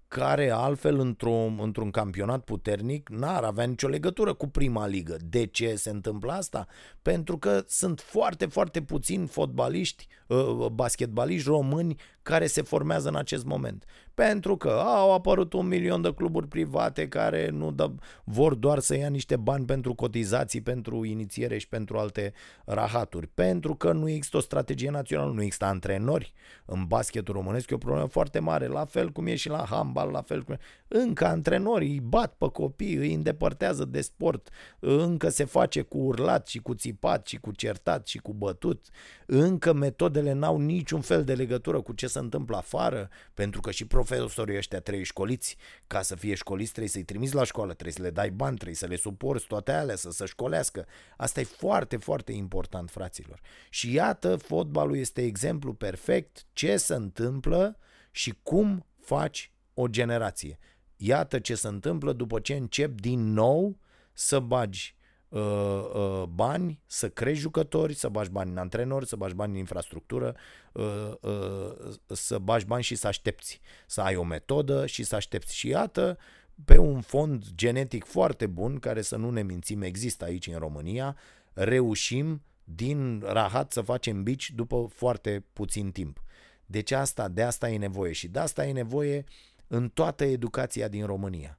care 0.09 0.51
altfel 0.51 0.99
într-un, 0.99 1.59
într-un 1.63 1.91
campionat 1.91 2.45
puternic 2.45 3.09
n-ar 3.09 3.45
avea 3.45 3.65
nicio 3.65 3.89
legătură 3.89 4.35
cu 4.35 4.49
prima 4.49 4.87
ligă. 4.87 5.17
De 5.25 5.47
ce 5.47 5.75
se 5.75 5.91
întâmplă 5.91 6.33
asta? 6.33 6.67
Pentru 7.03 7.39
că 7.39 7.65
sunt 7.67 8.01
foarte, 8.01 8.47
foarte 8.47 8.83
puțini 8.83 9.27
fotbaliști, 9.27 10.07
uh, 10.27 10.67
basketbaliști 10.73 11.49
români 11.49 11.97
care 12.23 12.47
se 12.47 12.63
formează 12.63 13.09
în 13.09 13.17
acest 13.17 13.45
moment. 13.45 13.85
Pentru 14.15 14.57
că 14.57 14.69
au 14.71 15.13
apărut 15.13 15.53
un 15.53 15.67
milion 15.67 16.03
de 16.03 16.15
cluburi 16.15 16.49
private 16.49 17.09
care 17.09 17.49
nu 17.49 17.71
dă, 17.71 17.91
vor 18.25 18.55
doar 18.55 18.79
să 18.79 18.97
ia 18.97 19.09
niște 19.09 19.37
bani 19.37 19.65
pentru 19.65 19.95
cotizații, 19.95 20.61
pentru 20.61 21.05
inițiere 21.05 21.59
și 21.59 21.69
pentru 21.69 21.99
alte 21.99 22.33
rahaturi. 22.65 23.27
Pentru 23.27 23.75
că 23.75 23.93
nu 23.93 24.09
există 24.09 24.37
o 24.37 24.41
strategie 24.41 24.91
națională, 24.91 25.33
nu 25.33 25.43
există 25.43 25.65
antrenori. 25.65 26.33
În 26.65 26.85
basketul 26.85 27.35
românesc 27.35 27.71
e 27.71 27.75
o 27.75 27.79
problemă 27.79 28.07
foarte 28.07 28.39
mare, 28.39 28.67
la 28.67 28.85
fel 28.85 29.11
cum 29.11 29.27
e 29.27 29.35
și 29.35 29.49
la 29.49 29.65
handbal, 29.71 30.11
la 30.11 30.23
fel 30.23 30.43
cum... 30.43 30.57
Încă 30.89 31.27
antrenorii 31.27 31.91
îi 31.91 32.01
bat 32.01 32.35
pe 32.35 32.49
copii, 32.49 32.95
îi 32.95 33.15
îndepărtează 33.15 33.85
de 33.85 34.01
sport, 34.01 34.49
încă 34.79 35.29
se 35.29 35.45
face 35.45 35.83
cu 35.83 35.99
urlat 35.99 36.47
și 36.47 36.59
cu 36.59 36.75
țipat 36.75 37.27
și 37.27 37.37
cu 37.37 37.53
certat 37.53 38.07
și 38.07 38.19
cu 38.19 38.33
bătut, 38.33 38.87
încă 39.27 39.73
metodele 39.73 40.33
n-au 40.33 40.59
niciun 40.59 41.01
fel 41.01 41.25
de 41.25 41.35
legătură 41.35 41.81
cu 41.81 41.93
ce 41.93 42.07
se 42.07 42.19
întâmplă 42.19 42.57
afară, 42.57 43.09
pentru 43.35 43.61
că 43.61 43.71
și 43.71 43.87
profesorii 44.05 44.57
ăștia 44.57 44.81
trebuie 44.81 45.05
școliți. 45.05 45.57
Ca 45.87 46.03
să 46.03 46.15
fie 46.15 46.35
școliți 46.35 46.71
trebuie 46.71 46.91
să-i 46.91 47.05
trimiți 47.05 47.35
la 47.35 47.45
școală, 47.45 47.73
trebuie 47.73 47.95
să 47.95 48.03
le 48.03 48.11
dai 48.11 48.31
bani, 48.31 48.55
trebuie 48.55 48.77
să 48.77 48.87
le 48.87 48.97
suporți 48.97 49.47
toate 49.47 49.73
alea, 49.73 49.97
să 49.97 50.11
se 50.11 50.25
școlească. 50.25 50.87
Asta 51.17 51.41
e 51.41 51.45
foarte, 51.45 51.97
foarte 51.97 52.33
important, 52.33 52.91
fraților. 52.91 53.41
Și 53.71 53.93
iată, 53.93 54.37
fotbalul 54.37 54.97
este 54.97 55.23
exemplu 55.23 55.73
perfect 55.73 56.45
ce 56.53 56.77
se 56.77 56.95
întâmplă 56.95 57.79
și 58.11 58.35
cum 58.43 58.87
faci 59.01 59.53
o 59.75 59.87
generație. 59.87 60.59
Iată 60.97 61.39
ce 61.39 61.55
se 61.55 61.69
întâmplă 61.69 62.13
după 62.13 62.41
ce 62.41 62.55
încep 62.55 63.01
din 63.01 63.33
nou 63.33 63.79
să 64.13 64.39
bagi 64.39 64.94
uh, 65.35 65.85
uh, 65.95 66.23
bani, 66.23 66.81
să 66.87 67.09
crești 67.09 67.41
jucători, 67.41 67.95
să 67.95 68.09
bagi 68.09 68.31
bani 68.31 68.51
în 68.51 68.57
antrenori, 68.57 69.07
să 69.07 69.17
bagi 69.17 69.35
bani 69.35 69.53
în 69.53 69.59
infrastructură, 69.59 70.37
uh, 70.73 71.13
uh, 71.21 71.95
să 72.07 72.39
bagi 72.39 72.65
bani 72.65 72.83
și 72.83 72.95
să 72.95 73.07
aștepți, 73.07 73.61
să 73.87 74.01
ai 74.01 74.17
o 74.17 74.23
metodă 74.23 74.87
și 74.87 75.03
să 75.03 75.15
aștepți. 75.15 75.57
Și 75.57 75.69
iată, 75.69 76.19
pe 76.65 76.79
un 76.79 77.01
fond 77.01 77.45
genetic 77.55 78.05
foarte 78.05 78.47
bun, 78.47 78.79
care 78.79 79.03
să 79.03 79.17
nu 79.17 79.31
ne 79.31 79.43
mințim 79.43 79.83
există 79.83 80.25
aici 80.25 80.47
în 80.47 80.59
România, 80.59 81.17
reușim 81.53 82.43
din 82.65 83.23
rahat 83.27 83.73
să 83.73 83.81
facem 83.81 84.23
bici 84.23 84.51
după 84.51 84.89
foarte 84.95 85.45
puțin 85.53 85.91
timp. 85.91 86.23
Deci 86.67 86.91
asta, 86.91 87.29
de 87.29 87.43
asta 87.43 87.71
e 87.71 87.79
nevoie 87.79 88.13
și 88.13 88.29
de 88.29 88.39
asta 88.39 88.67
e 88.67 88.73
nevoie 88.73 89.25
în 89.67 89.89
toată 89.89 90.25
educația 90.25 90.89
din 90.89 91.07
România 91.07 91.59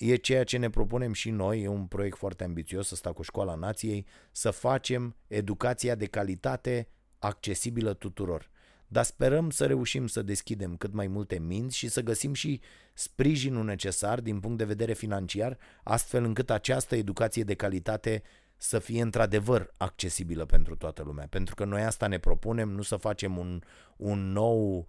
e 0.00 0.16
ceea 0.16 0.44
ce 0.44 0.56
ne 0.56 0.70
propunem 0.70 1.12
și 1.12 1.30
noi, 1.30 1.62
e 1.62 1.68
un 1.68 1.86
proiect 1.86 2.16
foarte 2.16 2.44
ambițios, 2.44 2.90
ăsta 2.90 3.12
cu 3.12 3.22
Școala 3.22 3.54
Nației, 3.54 4.06
să 4.32 4.50
facem 4.50 5.16
educația 5.26 5.94
de 5.94 6.06
calitate 6.06 6.88
accesibilă 7.18 7.94
tuturor. 7.94 8.50
Dar 8.86 9.04
sperăm 9.04 9.50
să 9.50 9.66
reușim 9.66 10.06
să 10.06 10.22
deschidem 10.22 10.76
cât 10.76 10.92
mai 10.92 11.06
multe 11.06 11.38
minți 11.38 11.76
și 11.76 11.88
să 11.88 12.00
găsim 12.00 12.32
și 12.32 12.60
sprijinul 12.94 13.64
necesar 13.64 14.20
din 14.20 14.40
punct 14.40 14.58
de 14.58 14.64
vedere 14.64 14.92
financiar, 14.92 15.58
astfel 15.82 16.24
încât 16.24 16.50
această 16.50 16.96
educație 16.96 17.42
de 17.44 17.54
calitate 17.54 18.22
să 18.56 18.78
fie 18.78 19.02
într-adevăr 19.02 19.74
accesibilă 19.76 20.44
pentru 20.44 20.76
toată 20.76 21.02
lumea. 21.02 21.26
Pentru 21.26 21.54
că 21.54 21.64
noi 21.64 21.82
asta 21.82 22.06
ne 22.06 22.18
propunem, 22.18 22.68
nu 22.68 22.82
să 22.82 22.96
facem 22.96 23.38
un, 23.38 23.62
un 23.96 24.32
nou 24.32 24.76
uh, 24.76 24.84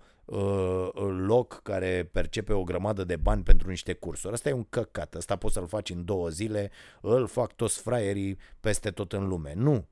loc 1.26 1.60
care 1.64 2.10
percepe 2.12 2.54
o 2.54 2.64
grămadă 2.64 3.04
de 3.04 3.16
bani 3.16 3.44
pentru 3.44 3.70
niște 3.70 3.94
cursuri. 3.94 4.34
Asta 4.34 4.50
e 4.50 4.54
un 4.54 4.66
căcat, 4.70 5.16
asta 5.16 5.36
poți 5.36 5.54
să-l 5.54 5.68
faci 5.68 5.90
în 5.90 6.06
două 6.06 6.30
zile, 6.30 6.72
îl 7.02 7.28
fac 7.28 7.54
toți 7.54 7.82
fraierii 7.82 8.38
peste 8.60 8.92
tot 8.92 9.14
în 9.14 9.28
lume. 9.28 9.54
Nu. 9.56 9.88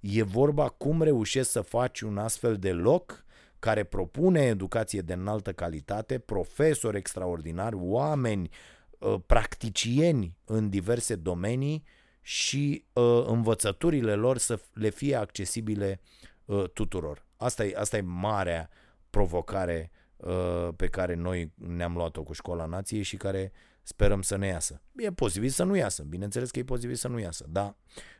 E 0.00 0.22
vorba 0.22 0.68
cum 0.68 1.02
reușești 1.02 1.50
să 1.50 1.60
faci 1.60 2.00
un 2.00 2.18
astfel 2.18 2.56
de 2.56 2.72
loc 2.72 3.24
care 3.58 3.84
propune 3.84 4.40
educație 4.40 5.00
de 5.00 5.12
înaltă 5.12 5.52
calitate, 5.52 6.18
profesori 6.18 6.96
extraordinari, 6.96 7.76
oameni 7.78 8.50
uh, 8.98 9.14
practicieni 9.26 10.36
în 10.44 10.68
diverse 10.68 11.14
domenii 11.14 11.84
și 12.20 12.84
uh, 12.92 13.24
învățăturile 13.26 14.14
lor 14.14 14.38
să 14.38 14.60
le 14.72 14.90
fie 14.90 15.14
accesibile 15.14 16.00
uh, 16.44 16.64
tuturor. 16.72 17.26
Asta 17.36 17.64
e, 17.64 17.74
asta 17.76 17.96
e 17.96 18.00
marea 18.00 18.70
provocare 19.10 19.90
uh, 20.16 20.68
pe 20.76 20.86
care 20.86 21.14
noi 21.14 21.52
ne-am 21.54 21.94
luat-o 21.94 22.22
cu 22.22 22.32
Școala 22.32 22.64
Nației 22.64 23.02
și 23.02 23.16
care 23.16 23.52
sperăm 23.82 24.22
să 24.22 24.36
ne 24.36 24.46
iasă. 24.46 24.82
E 24.96 25.12
posibil 25.12 25.48
să 25.48 25.64
nu 25.64 25.76
iasă, 25.76 26.02
bineînțeles 26.02 26.50
că 26.50 26.58
e 26.58 26.64
posibil 26.64 26.94
să 26.94 27.08
nu 27.08 27.18
iasă, 27.18 27.46
dar 27.48 27.76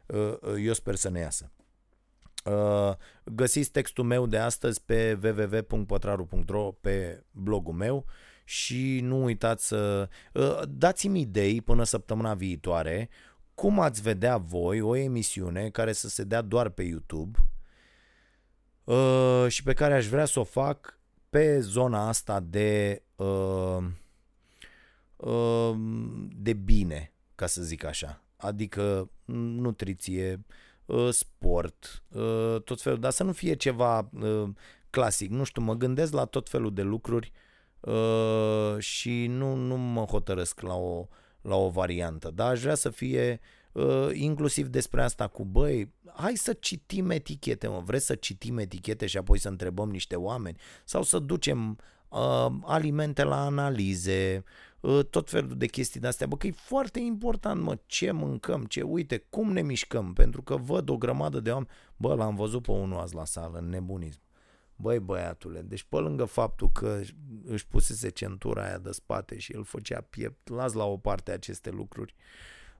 uh, 0.06 0.34
uh, 0.40 0.54
eu 0.64 0.72
sper 0.72 0.94
să 0.94 1.08
ne 1.08 1.18
iasă. 1.18 1.52
Uh, 2.44 2.94
găsiți 3.24 3.70
textul 3.70 4.04
meu 4.04 4.26
de 4.26 4.38
astăzi 4.38 4.82
pe 4.84 5.18
www.pătraru.ro 5.22 6.70
pe 6.80 7.24
blogul 7.30 7.74
meu 7.74 8.04
și 8.44 9.00
nu 9.02 9.22
uitați 9.22 9.66
să 9.66 10.08
uh, 10.32 10.60
dați-mi 10.68 11.20
idei 11.20 11.62
până 11.62 11.84
săptămâna 11.84 12.34
viitoare 12.34 13.08
cum 13.54 13.80
ați 13.80 14.02
vedea 14.02 14.36
voi 14.36 14.80
o 14.80 14.96
emisiune 14.96 15.70
care 15.70 15.92
să 15.92 16.08
se 16.08 16.24
dea 16.24 16.42
doar 16.42 16.68
pe 16.68 16.82
YouTube 16.82 17.38
uh, 18.88 19.46
și 19.48 19.62
pe 19.62 19.72
care 19.72 19.94
aș 19.94 20.06
vrea 20.06 20.24
să 20.24 20.40
o 20.40 20.44
fac 20.44 20.98
pe 21.30 21.60
zona 21.60 22.08
asta 22.08 22.40
de 22.40 23.02
uh, 23.16 23.84
uh, 25.16 25.74
de 26.36 26.52
bine, 26.52 27.12
ca 27.34 27.46
să 27.46 27.62
zic 27.62 27.84
așa. 27.84 28.22
Adică 28.36 29.10
nutriție, 29.24 30.44
uh, 30.86 31.08
sport, 31.10 32.02
uh, 32.08 32.62
tot 32.64 32.80
felul, 32.80 33.00
dar 33.00 33.10
să 33.10 33.24
nu 33.24 33.32
fie 33.32 33.54
ceva 33.54 34.08
uh, 34.20 34.48
clasic. 34.90 35.30
Nu 35.30 35.44
știu, 35.44 35.62
mă 35.62 35.74
gândesc 35.74 36.12
la 36.12 36.24
tot 36.24 36.48
felul 36.48 36.74
de 36.74 36.82
lucruri 36.82 37.32
uh, 37.80 38.78
și 38.78 39.26
nu, 39.26 39.54
nu 39.54 39.76
mă 39.76 40.04
hotărăsc 40.04 40.60
la 40.60 40.74
o, 40.74 41.08
la 41.40 41.56
o 41.56 41.68
variantă, 41.68 42.30
dar 42.30 42.50
aș 42.50 42.60
vrea 42.60 42.74
să 42.74 42.90
fie 42.90 43.40
uh, 43.42 43.57
inclusiv 44.12 44.66
despre 44.66 45.02
asta 45.02 45.26
cu 45.26 45.44
băi, 45.44 45.92
hai 46.14 46.36
să 46.36 46.52
citim 46.52 47.10
etichete, 47.10 47.68
mă, 47.68 47.82
vreți 47.84 48.06
să 48.06 48.14
citim 48.14 48.58
etichete 48.58 49.06
și 49.06 49.16
apoi 49.16 49.38
să 49.38 49.48
întrebăm 49.48 49.90
niște 49.90 50.16
oameni? 50.16 50.56
Sau 50.84 51.02
să 51.02 51.18
ducem 51.18 51.78
uh, 52.08 52.46
alimente 52.62 53.24
la 53.24 53.44
analize, 53.44 54.44
uh, 54.80 55.04
tot 55.10 55.30
felul 55.30 55.56
de 55.56 55.66
chestii 55.66 56.00
de-astea, 56.00 56.26
bă, 56.26 56.36
că 56.36 56.46
e 56.46 56.50
foarte 56.50 57.00
important, 57.00 57.62
mă, 57.62 57.78
ce 57.86 58.10
mâncăm, 58.10 58.64
ce, 58.64 58.82
uite, 58.82 59.26
cum 59.30 59.52
ne 59.52 59.62
mișcăm, 59.62 60.12
pentru 60.12 60.42
că 60.42 60.56
văd 60.56 60.88
o 60.88 60.96
grămadă 60.96 61.40
de 61.40 61.50
oameni, 61.50 61.70
bă, 61.96 62.14
l-am 62.14 62.34
văzut 62.34 62.62
pe 62.62 62.70
unul 62.70 62.98
azi 62.98 63.14
la 63.14 63.24
sală, 63.24 63.58
în 63.58 63.68
nebunism. 63.68 64.20
Băi 64.76 64.98
băiatule, 64.98 65.60
deci 65.60 65.82
pe 65.82 65.96
lângă 65.96 66.24
faptul 66.24 66.70
că 66.72 67.00
își 67.44 67.66
pusese 67.66 68.08
centura 68.08 68.64
aia 68.64 68.78
de 68.78 68.90
spate 68.90 69.38
și 69.38 69.54
îl 69.54 69.64
făcea 69.64 70.00
piept, 70.00 70.48
las 70.48 70.72
la 70.72 70.84
o 70.84 70.96
parte 70.96 71.30
aceste 71.30 71.70
lucruri, 71.70 72.14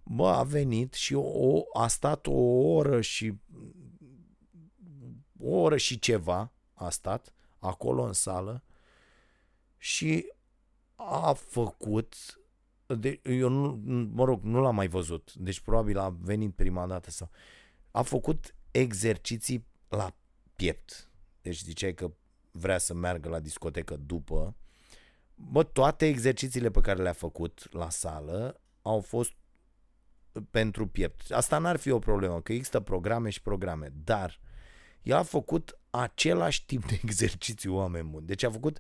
bă, 0.09 0.29
a 0.29 0.43
venit 0.43 0.95
și 0.95 1.15
o, 1.15 1.63
a 1.73 1.87
stat 1.89 2.27
o 2.27 2.41
oră 2.75 3.01
și 3.01 3.35
o 5.41 5.51
oră 5.51 5.77
și 5.77 5.99
ceva 5.99 6.53
a 6.75 6.91
stat 6.91 7.35
acolo 7.59 8.03
în 8.03 8.13
sală 8.13 8.63
și 9.77 10.33
a 10.95 11.33
făcut 11.33 12.15
de, 12.87 13.21
eu 13.23 13.49
nu, 13.49 13.81
mă 14.13 14.25
rog, 14.25 14.43
nu 14.43 14.61
l-am 14.61 14.75
mai 14.75 14.89
văzut, 14.89 15.35
deci 15.35 15.61
probabil 15.61 15.99
a 15.99 16.09
venit 16.09 16.55
prima 16.55 16.87
dată 16.87 17.11
sau 17.11 17.31
a 17.91 18.03
făcut 18.03 18.55
exerciții 18.71 19.67
la 19.89 20.15
piept. 20.57 21.11
Deci 21.43 21.63
ziceai 21.63 21.95
că 21.95 22.11
vrea 22.51 22.79
să 22.79 22.95
meargă 22.95 23.29
la 23.29 23.39
discotecă 23.39 23.97
după. 23.97 24.57
Bă, 25.35 25.63
toate 25.63 26.07
exercițiile 26.07 26.71
pe 26.71 26.81
care 26.81 27.03
le-a 27.03 27.13
făcut 27.13 27.73
la 27.73 27.91
sală 27.91 28.61
au 28.83 29.01
fost 29.01 29.33
pentru 30.51 30.87
piept. 30.87 31.31
Asta 31.31 31.59
n-ar 31.59 31.77
fi 31.77 31.91
o 31.91 31.99
problemă, 31.99 32.41
că 32.41 32.53
există 32.53 32.81
programe 32.81 33.31
și 33.31 33.43
programe, 33.43 33.93
dar 34.05 34.41
el 35.03 35.17
a 35.17 35.23
făcut 35.23 35.79
același 35.91 36.65
tip 36.67 36.87
de 36.87 37.01
exercițiu, 37.05 37.75
oameni 37.75 38.09
buni. 38.09 38.27
Deci 38.27 38.43
a 38.43 38.51
făcut 38.51 38.79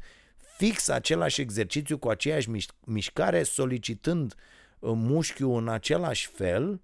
fix 0.56 0.88
același 0.88 1.40
exercițiu 1.40 1.98
cu 1.98 2.08
aceeași 2.08 2.50
mișcare, 2.84 3.42
solicitând 3.42 4.34
uh, 4.78 4.92
mușchiul 4.94 5.58
în 5.58 5.68
același 5.68 6.26
fel 6.26 6.80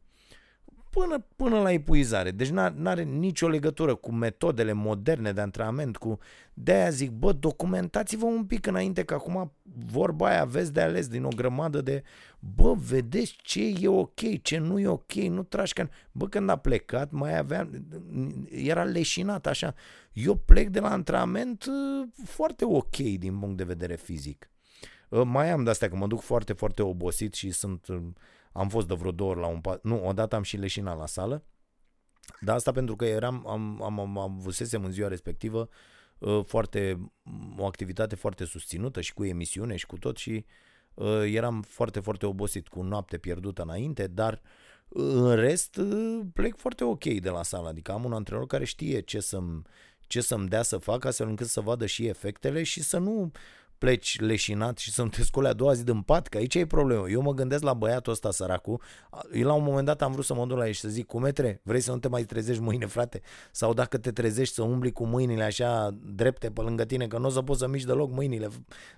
până, 0.95 1.27
până 1.37 1.61
la 1.61 1.73
epuizare. 1.73 2.31
Deci 2.31 2.49
nu 2.49 2.89
are 2.89 3.03
nicio 3.03 3.49
legătură 3.49 3.95
cu 3.95 4.13
metodele 4.13 4.73
moderne 4.73 5.33
de 5.33 5.41
antrenament, 5.41 5.97
cu 5.97 6.19
de-aia 6.55 6.91
zic, 6.91 7.11
bă, 7.11 7.33
documentați-vă 7.33 8.25
un 8.25 8.45
pic 8.45 8.67
înainte, 8.67 9.05
că 9.05 9.15
acum 9.15 9.53
vorba 9.87 10.29
aia 10.29 10.41
aveți 10.41 10.73
de 10.73 10.81
ales 10.81 11.09
din 11.09 11.25
o 11.25 11.29
grămadă 11.29 11.81
de, 11.81 12.03
bă, 12.39 12.75
vedeți 12.75 13.37
ce 13.43 13.75
e 13.81 13.89
ok, 13.89 14.43
ce 14.43 14.59
nu 14.59 14.79
e 14.79 14.87
ok, 14.87 15.13
nu 15.13 15.43
tragi 15.43 15.73
ca... 15.73 15.89
Bă, 16.13 16.29
când 16.29 16.51
a 16.51 16.57
plecat, 16.57 17.11
mai 17.11 17.39
avea, 17.39 17.71
era 18.51 18.85
leșinat 18.85 19.47
așa. 19.47 19.75
Eu 20.13 20.35
plec 20.35 20.69
de 20.69 20.81
la 20.81 20.91
antrenament 20.91 21.65
uh, 21.65 22.09
foarte 22.25 22.65
ok 22.65 22.97
din 22.97 23.39
punct 23.39 23.57
de 23.57 23.65
vedere 23.65 23.97
fizic. 23.97 24.51
Uh, 25.09 25.23
mai 25.25 25.51
am 25.51 25.65
de-astea 25.65 25.89
că 25.89 25.97
mă 25.97 26.07
duc 26.07 26.21
foarte, 26.21 26.53
foarte 26.53 26.83
obosit 26.83 27.35
și 27.35 27.51
sunt 27.51 27.87
uh, 27.87 28.03
am 28.55 28.69
fost 28.69 28.87
de 28.89 28.95
vreo 28.95 29.11
două 29.11 29.31
ori 29.31 29.41
la 29.41 29.47
un 29.47 29.61
pat. 29.61 29.83
Nu, 29.83 30.07
odată 30.07 30.37
am 30.37 30.43
și 30.43 30.57
leșinat 30.57 30.99
la 30.99 31.07
sală. 31.07 31.45
Dar 32.41 32.55
asta 32.55 32.73
pentru 32.73 32.97
că 32.97 33.05
eram, 33.05 33.47
am, 33.47 33.83
am, 33.83 34.01
am, 34.01 34.19
am 34.19 34.39
văzusem 34.39 34.85
în 34.85 34.91
ziua 34.91 35.09
respectivă 35.09 35.69
uh, 36.19 36.45
foarte, 36.47 37.11
o 37.57 37.67
activitate 37.67 38.15
foarte 38.15 38.45
susținută 38.45 39.01
și 39.01 39.15
cu 39.15 39.25
emisiune 39.25 39.77
și 39.77 39.87
cu 39.87 39.99
tot 39.99 40.17
și 40.17 40.45
uh, 40.95 41.23
eram 41.25 41.63
foarte, 41.63 42.01
foarte 42.01 42.27
obosit 42.27 42.69
cu 42.69 42.83
noapte 42.83 43.19
pierdută 43.19 43.63
înainte, 43.63 44.07
dar 44.07 44.33
uh, 44.89 45.13
în 45.15 45.35
rest 45.35 45.81
plec 46.33 46.57
foarte 46.57 46.85
ok 46.85 47.05
de 47.05 47.31
la 47.31 47.43
sală, 47.43 47.69
adică 47.69 47.93
am 47.93 48.05
un 48.05 48.13
antrenor 48.13 48.47
care 48.47 48.65
știe 48.65 49.01
ce 49.01 49.21
să-mi, 49.21 49.63
ce 50.01 50.21
să-mi 50.21 50.49
dea 50.49 50.63
să 50.63 50.77
fac 50.77 51.05
astfel 51.05 51.29
încât 51.29 51.47
să 51.47 51.61
vadă 51.61 51.87
și 51.87 52.07
efectele 52.07 52.63
și 52.63 52.83
să 52.83 52.99
nu 52.99 53.31
pleci 53.85 54.21
leșinat 54.21 54.79
și 54.79 54.93
să-mi 54.93 55.11
te 55.11 55.23
scoli 55.23 55.47
a 55.47 55.53
doua 55.53 55.73
zi 55.73 55.85
din 55.85 56.03
pat, 56.03 56.27
că 56.27 56.37
aici 56.37 56.55
e 56.55 56.67
problemă. 56.67 57.09
Eu 57.09 57.21
mă 57.21 57.33
gândesc 57.35 57.63
la 57.63 57.75
băiatul 57.75 58.13
ăsta 58.13 58.31
săracu, 58.31 58.81
la 59.31 59.53
un 59.53 59.63
moment 59.63 59.87
dat 59.87 60.03
am 60.03 60.13
vrut 60.13 60.25
să 60.25 60.35
mă 60.35 60.47
duc 60.47 60.59
la 60.59 60.67
el 60.67 60.73
și 60.73 60.81
să 60.81 60.89
zic, 60.89 61.07
cu 61.07 61.19
metre, 61.19 61.61
vrei 61.65 61.81
să 61.81 61.91
nu 61.91 61.99
te 61.99 62.09
mai 62.09 62.23
trezești 62.23 62.63
mâine, 62.63 62.87
frate? 62.87 63.21
Sau 63.51 63.75
dacă 63.75 63.99
te 63.99 64.13
trezești 64.13 64.55
să 64.55 64.63
umbli 64.63 64.93
cu 64.93 65.07
mâinile 65.07 65.43
așa 65.43 65.91
drepte 66.05 66.51
pe 66.51 66.61
lângă 66.61 66.85
tine, 66.85 67.07
că 67.07 67.19
nu 67.19 67.27
o 67.27 67.31
să 67.31 67.43
poți 67.43 67.59
să 67.59 67.69
miști 67.69 67.87
deloc 67.87 68.11
mâinile. 68.11 68.49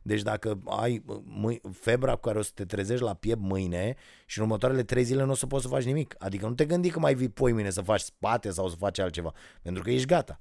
Deci 0.02 0.22
dacă 0.22 0.58
ai 0.64 1.04
mâini, 1.24 1.60
febra 1.72 2.14
cu 2.14 2.20
care 2.20 2.38
o 2.38 2.42
să 2.42 2.50
te 2.54 2.64
trezești 2.64 3.04
la 3.04 3.14
piept 3.14 3.40
mâine 3.40 3.96
și 4.26 4.38
în 4.38 4.44
următoarele 4.44 4.82
trei 4.82 5.04
zile 5.04 5.24
nu 5.24 5.30
o 5.30 5.34
să 5.34 5.46
poți 5.46 5.62
să 5.62 5.68
faci 5.68 5.84
nimic. 5.84 6.14
Adică 6.18 6.46
nu 6.46 6.54
te 6.54 6.64
gândi 6.64 6.90
că 6.90 6.98
mai 6.98 7.14
vii 7.14 7.28
poi 7.28 7.52
mine 7.52 7.70
să 7.70 7.80
faci 7.80 8.00
spate 8.00 8.50
sau 8.50 8.68
să 8.68 8.76
faci 8.76 8.98
altceva, 8.98 9.32
pentru 9.62 9.82
că 9.82 9.90
ești 9.90 10.06
gata. 10.06 10.40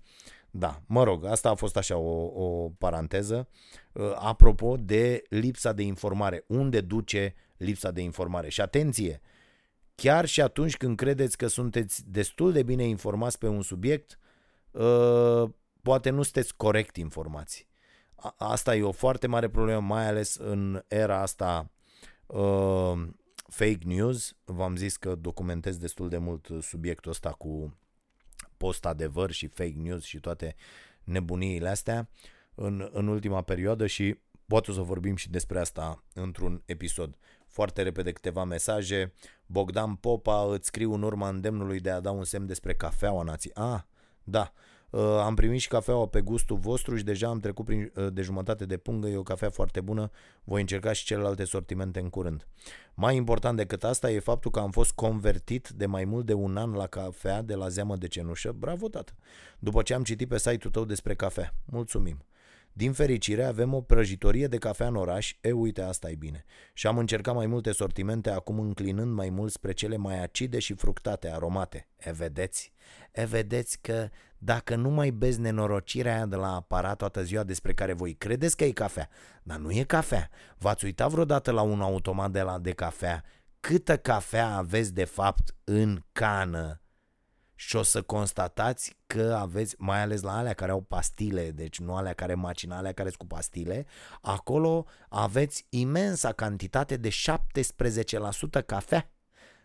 Da, 0.52 0.82
mă 0.86 1.04
rog, 1.04 1.26
asta 1.26 1.50
a 1.50 1.56
fost 1.56 1.78
așa 1.78 1.98
o, 1.98 2.44
o 2.44 2.70
paranteză. 2.78 3.48
Uh, 3.50 3.85
apropo 4.16 4.76
de 4.76 5.24
lipsa 5.30 5.74
de 5.74 5.84
informare, 5.84 6.44
unde 6.48 6.82
duce 6.82 7.36
lipsa 7.58 7.92
de 7.92 8.02
informare? 8.02 8.50
Și 8.50 8.62
atenție, 8.62 9.22
chiar 9.96 10.26
și 10.26 10.42
atunci 10.42 10.78
când 10.78 10.98
credeți 10.98 11.38
că 11.38 11.48
sunteți 11.48 12.10
destul 12.10 12.52
de 12.52 12.64
bine 12.64 12.84
informați 12.84 13.38
pe 13.38 13.48
un 13.48 13.62
subiect, 13.62 14.20
uh, 14.72 15.50
poate 15.82 16.10
nu 16.10 16.24
sunteți 16.24 16.56
corect 16.56 16.96
informați. 16.96 17.68
Asta 18.38 18.76
e 18.76 18.84
o 18.84 18.92
foarte 18.92 19.28
mare 19.28 19.50
problemă, 19.50 19.80
mai 19.80 20.08
ales 20.08 20.36
în 20.36 20.84
era 20.88 21.22
asta 21.22 21.72
uh, 22.26 23.08
fake 23.50 23.80
news. 23.84 24.36
V-am 24.44 24.76
zis 24.76 24.98
că 24.98 25.16
documentez 25.16 25.78
destul 25.78 26.10
de 26.10 26.18
mult 26.18 26.48
subiectul 26.62 27.12
ăsta 27.12 27.30
cu 27.30 27.78
post-adevăr 28.58 29.32
și 29.32 29.48
fake 29.48 29.76
news 29.78 30.04
și 30.04 30.20
toate 30.20 30.56
nebuniile 31.04 31.70
astea 31.70 32.10
în, 32.56 32.90
în 32.92 33.08
ultima 33.08 33.42
perioadă 33.42 33.88
și 33.88 34.20
poate 34.48 34.72
să 34.72 34.82
vorbim 34.82 35.16
și 35.16 35.30
despre 35.30 35.60
asta 35.60 36.04
într-un 36.14 36.62
episod. 36.66 37.18
Foarte 37.48 37.82
repede 37.82 38.12
câteva 38.12 38.44
mesaje. 38.44 39.14
Bogdan 39.46 39.96
Popa, 39.96 40.52
îți 40.52 40.68
scriu 40.68 40.94
în 40.94 41.02
urma 41.02 41.30
îndemnului 41.30 41.80
de 41.80 41.90
a 41.90 42.00
da 42.00 42.12
un 42.12 42.24
semn 42.24 42.46
despre 42.46 42.74
cafeaua 42.74 43.24
nații. 43.24 43.52
Ah, 43.54 43.82
da. 44.24 44.54
Uh, 44.90 45.02
am 45.02 45.36
primit 45.36 45.60
și 45.60 45.68
cafeaua 45.68 46.08
pe 46.08 46.22
gustul 46.22 46.58
vostru 46.58 46.96
și 46.96 47.04
deja 47.04 47.28
am 47.28 47.40
trecut 47.40 47.66
prin, 47.66 47.92
uh, 47.96 48.08
de 48.14 48.22
jumătate 48.22 48.66
de 48.66 48.78
pungă, 48.78 49.08
e 49.08 49.18
o 49.18 49.24
cafea 49.24 49.50
foarte 49.50 49.82
bună, 49.82 50.10
voi 50.44 50.62
încerca 50.62 50.94
și 50.94 51.06
celelalte 51.06 51.44
sortimente 51.44 52.00
în 52.00 52.10
curând. 52.10 52.48
Mai 52.94 53.16
important 53.16 53.58
decât 53.58 53.84
asta 53.84 54.12
e 54.12 54.20
faptul 54.20 54.52
că 54.52 54.60
am 54.60 54.72
fost 54.72 54.92
convertit 54.92 55.70
de 55.70 55.86
mai 55.86 56.06
mult 56.06 56.26
de 56.26 56.34
un 56.34 56.58
an 56.58 56.72
la 56.72 56.88
cafea 56.88 57.42
de 57.42 57.56
la 57.56 57.68
zeamă 57.68 57.96
de 57.96 58.08
cenușă, 58.08 58.52
bravo 58.52 58.88
tată, 58.88 59.14
după 59.60 59.82
ce 59.82 59.94
am 59.94 60.04
citit 60.04 60.28
pe 60.28 60.38
site-ul 60.38 60.74
tău 60.74 60.86
despre 60.86 61.16
cafea. 61.16 61.54
Mulțumim! 61.66 62.26
Din 62.78 62.94
fericire 62.94 63.44
avem 63.44 63.74
o 63.74 63.82
prăjitorie 63.82 64.48
de 64.48 64.58
cafea 64.58 64.88
în 64.88 64.96
oraș, 64.96 65.36
e 65.42 65.52
uite 65.52 65.82
asta 65.82 66.10
e 66.10 66.16
bine. 66.16 66.46
Și 66.74 66.88
am 66.88 66.98
încercat 66.98 67.36
mai 67.36 67.46
multe 67.46 67.72
sortimente, 67.72 68.30
acum 68.30 68.60
înclinând 68.60 69.14
mai 69.14 69.30
mult 69.30 69.52
spre 69.52 69.72
cele 69.72 69.98
mai 69.98 70.24
acide 70.24 70.60
și 70.60 70.74
fructate, 70.74 71.30
aromate. 71.30 71.88
E 71.98 72.12
vedeți? 72.12 72.74
E 73.12 73.26
vedeți 73.26 73.80
că 73.82 74.10
dacă 74.38 74.76
nu 74.76 74.90
mai 74.90 75.10
bezi 75.10 75.40
nenorocirea 75.40 76.16
aia 76.16 76.26
de 76.26 76.36
la 76.36 76.56
aparat 76.56 76.98
toată 76.98 77.24
ziua 77.24 77.44
despre 77.44 77.74
care 77.74 77.94
voi 77.94 78.14
credeți 78.14 78.58
că 78.58 78.64
e 78.64 78.72
cafea, 78.72 79.10
dar 79.44 79.58
nu 79.58 79.72
e 79.72 79.84
cafea. 79.84 80.30
V-ați 80.58 80.86
uitat 80.86 81.10
vreodată 81.10 81.52
la 81.52 81.62
un 81.62 81.82
automat 81.82 82.32
de 82.32 82.42
la 82.42 82.60
de 82.60 82.72
cafea? 82.72 83.24
Câtă 83.60 83.98
cafea 83.98 84.56
aveți 84.56 84.94
de 84.94 85.04
fapt 85.04 85.56
în 85.64 86.04
cană? 86.12 86.80
Și 87.56 87.76
o 87.76 87.82
să 87.82 88.02
constatați 88.02 88.98
că 89.08 89.38
aveți, 89.40 89.76
mai 89.78 90.02
ales 90.02 90.22
la 90.22 90.38
alea 90.38 90.54
care 90.54 90.72
au 90.72 90.82
pastile, 90.82 91.52
deci 91.52 91.80
nu 91.80 91.96
alea 91.96 92.14
care 92.14 92.34
macină, 92.34 92.76
alea 92.76 92.92
care 92.92 93.08
sunt 93.08 93.20
cu 93.20 93.28
pastile, 93.28 93.86
acolo 94.22 94.86
aveți 95.10 95.66
imensa 95.70 96.32
cantitate 96.32 96.98
de 96.98 97.10
17% 98.60 98.66
cafea. 98.66 99.10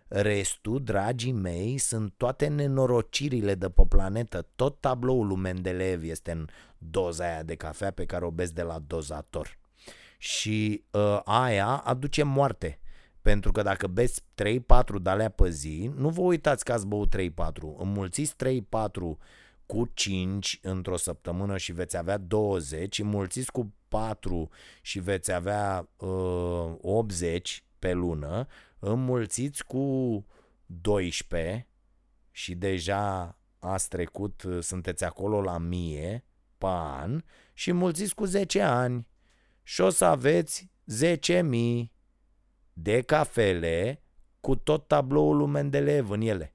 Restul, 0.09 0.83
dragii 0.83 1.33
mei, 1.33 1.79
sunt 1.79 2.13
toate 2.17 2.47
nenorocirile 2.47 3.55
de 3.55 3.69
pe 3.69 3.83
planetă. 3.89 4.49
Tot 4.55 4.81
tabloul 4.81 5.27
lui 5.27 5.37
Mendeleev 5.37 6.03
este 6.03 6.31
în 6.31 6.47
doza 6.79 7.25
aia 7.25 7.43
de 7.43 7.55
cafea 7.55 7.91
pe 7.91 8.05
care 8.05 8.25
o 8.25 8.31
bezi 8.31 8.55
de 8.55 8.63
la 8.63 8.79
dozator. 8.87 9.59
Și 10.19 10.85
uh, 10.91 11.21
aia 11.25 11.67
aduce 11.67 12.23
moarte. 12.23 12.79
Pentru 13.23 13.53
că 13.53 13.63
dacă 13.63 13.87
beți 13.87 14.23
3-4 14.23 14.25
de 15.03 15.11
alea 15.11 15.29
pe 15.29 15.51
zi, 15.51 15.91
nu 15.97 16.09
vă 16.09 16.21
uitați 16.21 16.65
că 16.65 16.73
ați 16.73 16.87
băut 16.87 17.17
3-4. 17.17 17.21
Înmulțiți 17.79 18.35
3-4 18.35 18.91
cu 19.67 19.91
5 19.95 20.59
într-o 20.63 20.97
săptămână 20.97 21.57
și 21.57 21.73
veți 21.73 21.97
avea 21.97 22.19
20, 22.19 22.99
înmulțiți 22.99 23.53
cu 23.53 23.75
4 23.89 24.49
și 24.83 24.99
veți 24.99 25.33
avea 25.33 25.89
uh, 25.97 26.73
80 26.81 27.65
pe 27.79 27.93
lună, 27.93 28.47
înmulțiți 28.79 29.65
cu 29.65 30.25
12 30.67 31.67
și 32.31 32.55
deja 32.55 33.39
ați 33.59 33.89
trecut, 33.89 34.43
sunteți 34.61 35.05
acolo 35.05 35.41
la 35.41 35.55
1000 35.55 36.25
pe 36.59 36.67
an 36.67 37.23
și 37.53 37.71
înmulțiți 37.71 38.15
cu 38.15 38.25
10 38.25 38.61
ani 38.61 39.07
și 39.63 39.81
o 39.81 39.89
să 39.89 40.05
aveți 40.05 40.71
10.000 41.05 42.00
de 42.83 43.01
cafele 43.01 44.03
cu 44.41 44.57
tot 44.57 44.87
tabloul 44.87 45.37
lui 45.37 45.47
Mendeleev 45.47 46.11
în 46.11 46.21
ele. 46.21 46.55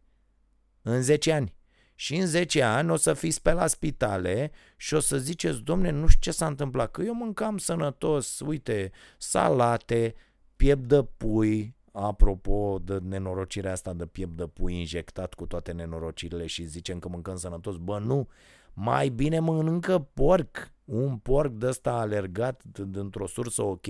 În 0.82 1.01
10 1.01 1.32
ani. 1.32 1.55
Și 1.95 2.15
în 2.15 2.26
10 2.26 2.61
ani 2.61 2.91
o 2.91 2.95
să 2.95 3.13
fiți 3.13 3.41
pe 3.41 3.51
la 3.51 3.67
spitale 3.67 4.51
și 4.78 4.93
o 4.93 4.99
să 4.99 5.17
ziceți, 5.17 5.61
domne, 5.61 5.89
nu 5.89 6.07
știu 6.07 6.32
ce 6.32 6.38
s-a 6.38 6.47
întâmplat, 6.47 6.91
că 6.91 7.01
eu 7.01 7.13
mâncam 7.13 7.57
sănătos, 7.57 8.39
uite, 8.39 8.91
salate, 9.17 10.15
piept 10.55 10.88
de 10.88 11.03
pui, 11.03 11.76
apropo 11.91 12.80
de 12.84 12.97
nenorocirea 12.97 13.71
asta 13.71 13.93
de 13.93 14.05
piept 14.05 14.38
de 14.38 14.47
pui 14.47 14.80
injectat 14.80 15.34
cu 15.34 15.45
toate 15.45 15.71
nenorocirile 15.71 16.45
și 16.45 16.63
zicem 16.63 16.99
că 16.99 17.07
mâncăm 17.07 17.36
sănătos, 17.36 17.76
bă, 17.78 17.99
nu, 17.99 18.28
mai 18.76 19.09
bine 19.09 19.39
mănâncă 19.39 19.99
porc, 20.13 20.73
un 20.86 21.17
porc 21.17 21.51
de 21.51 21.67
ăsta 21.67 21.91
alergat 21.91 22.63
dintr-o 22.63 23.28
sursă 23.28 23.61
ok, 23.61 23.86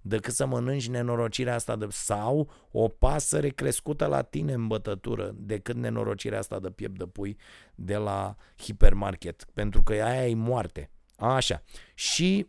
decât 0.00 0.34
să 0.34 0.46
mănânci 0.46 0.88
nenorocirea 0.88 1.54
asta 1.54 1.76
de, 1.76 1.86
sau 1.90 2.50
o 2.70 2.88
pasăre 2.88 3.48
crescută 3.48 4.06
la 4.06 4.22
tine 4.22 4.52
în 4.52 4.66
bătătură, 4.66 5.32
decât 5.34 5.76
nenorocirea 5.76 6.38
asta 6.38 6.58
de 6.58 6.70
piept 6.70 6.98
de 6.98 7.06
pui 7.06 7.36
de 7.74 7.96
la 7.96 8.36
hipermarket, 8.56 9.46
pentru 9.52 9.82
că 9.82 9.92
aia 9.92 10.28
e 10.28 10.34
moarte. 10.34 10.90
Așa. 11.16 11.62
Și 11.94 12.46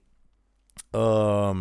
uh, 0.91 1.51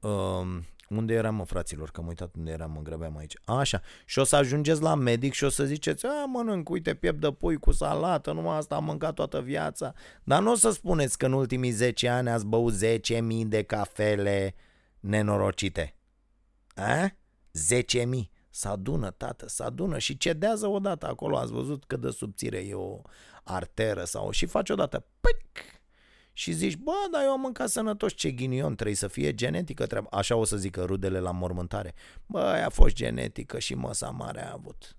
uh, 0.00 0.58
unde 0.88 1.14
eram, 1.14 1.34
mă, 1.34 1.44
fraților? 1.44 1.90
Că 1.90 2.00
am 2.00 2.06
uitat 2.06 2.34
unde 2.34 2.50
eram, 2.50 2.70
mă 2.70 2.80
grăbeam 2.80 3.16
aici. 3.16 3.36
Așa. 3.44 3.80
Și 4.04 4.18
o 4.18 4.24
să 4.24 4.36
ajungeți 4.36 4.82
la 4.82 4.94
medic 4.94 5.32
și 5.32 5.44
o 5.44 5.48
să 5.48 5.64
ziceți, 5.64 6.06
a, 6.06 6.24
mănânc, 6.24 6.68
uite, 6.68 6.94
piept 6.94 7.20
de 7.20 7.32
pui 7.32 7.56
cu 7.56 7.72
salată, 7.72 8.32
numai 8.32 8.56
asta 8.56 8.74
am 8.74 8.84
mâncat 8.84 9.14
toată 9.14 9.40
viața. 9.40 9.92
Dar 10.24 10.42
nu 10.42 10.50
o 10.50 10.54
să 10.54 10.70
spuneți 10.70 11.18
că 11.18 11.26
în 11.26 11.32
ultimii 11.32 11.70
10 11.70 12.08
ani 12.08 12.28
ați 12.28 12.46
băut 12.46 12.74
10.000 12.84 13.46
de 13.46 13.62
cafele 13.62 14.54
nenorocite. 15.00 15.96
A? 16.74 17.08
10.000. 17.08 17.14
Să 18.50 18.68
adună, 18.68 19.10
tată, 19.10 19.48
să 19.48 19.62
adună 19.62 19.98
și 19.98 20.16
cedează 20.16 20.66
odată 20.66 21.06
acolo. 21.06 21.36
Ați 21.36 21.52
văzut 21.52 21.84
cât 21.84 22.00
de 22.00 22.10
subțire 22.10 22.58
e 22.58 22.74
o 22.74 23.00
arteră 23.44 24.04
sau 24.04 24.30
și 24.30 24.46
face 24.46 24.72
odată. 24.72 25.06
Pic! 25.20 25.75
Și 26.38 26.52
zici, 26.52 26.76
bă, 26.76 26.92
dar 27.12 27.22
eu 27.22 27.30
am 27.30 27.40
mâncat 27.40 27.68
sănătos, 27.68 28.12
ce 28.12 28.30
ghinion, 28.30 28.74
trebuie 28.74 28.96
să 28.96 29.08
fie 29.08 29.34
genetică 29.34 29.86
treaba. 29.86 30.08
Așa 30.10 30.36
o 30.36 30.44
să 30.44 30.56
zică 30.56 30.84
rudele 30.84 31.18
la 31.18 31.30
mormântare. 31.30 31.94
Bă, 32.26 32.40
a 32.40 32.68
fost 32.68 32.94
genetică 32.94 33.58
și 33.58 33.74
măsa 33.74 34.10
mare 34.10 34.44
a 34.44 34.52
avut. 34.52 34.96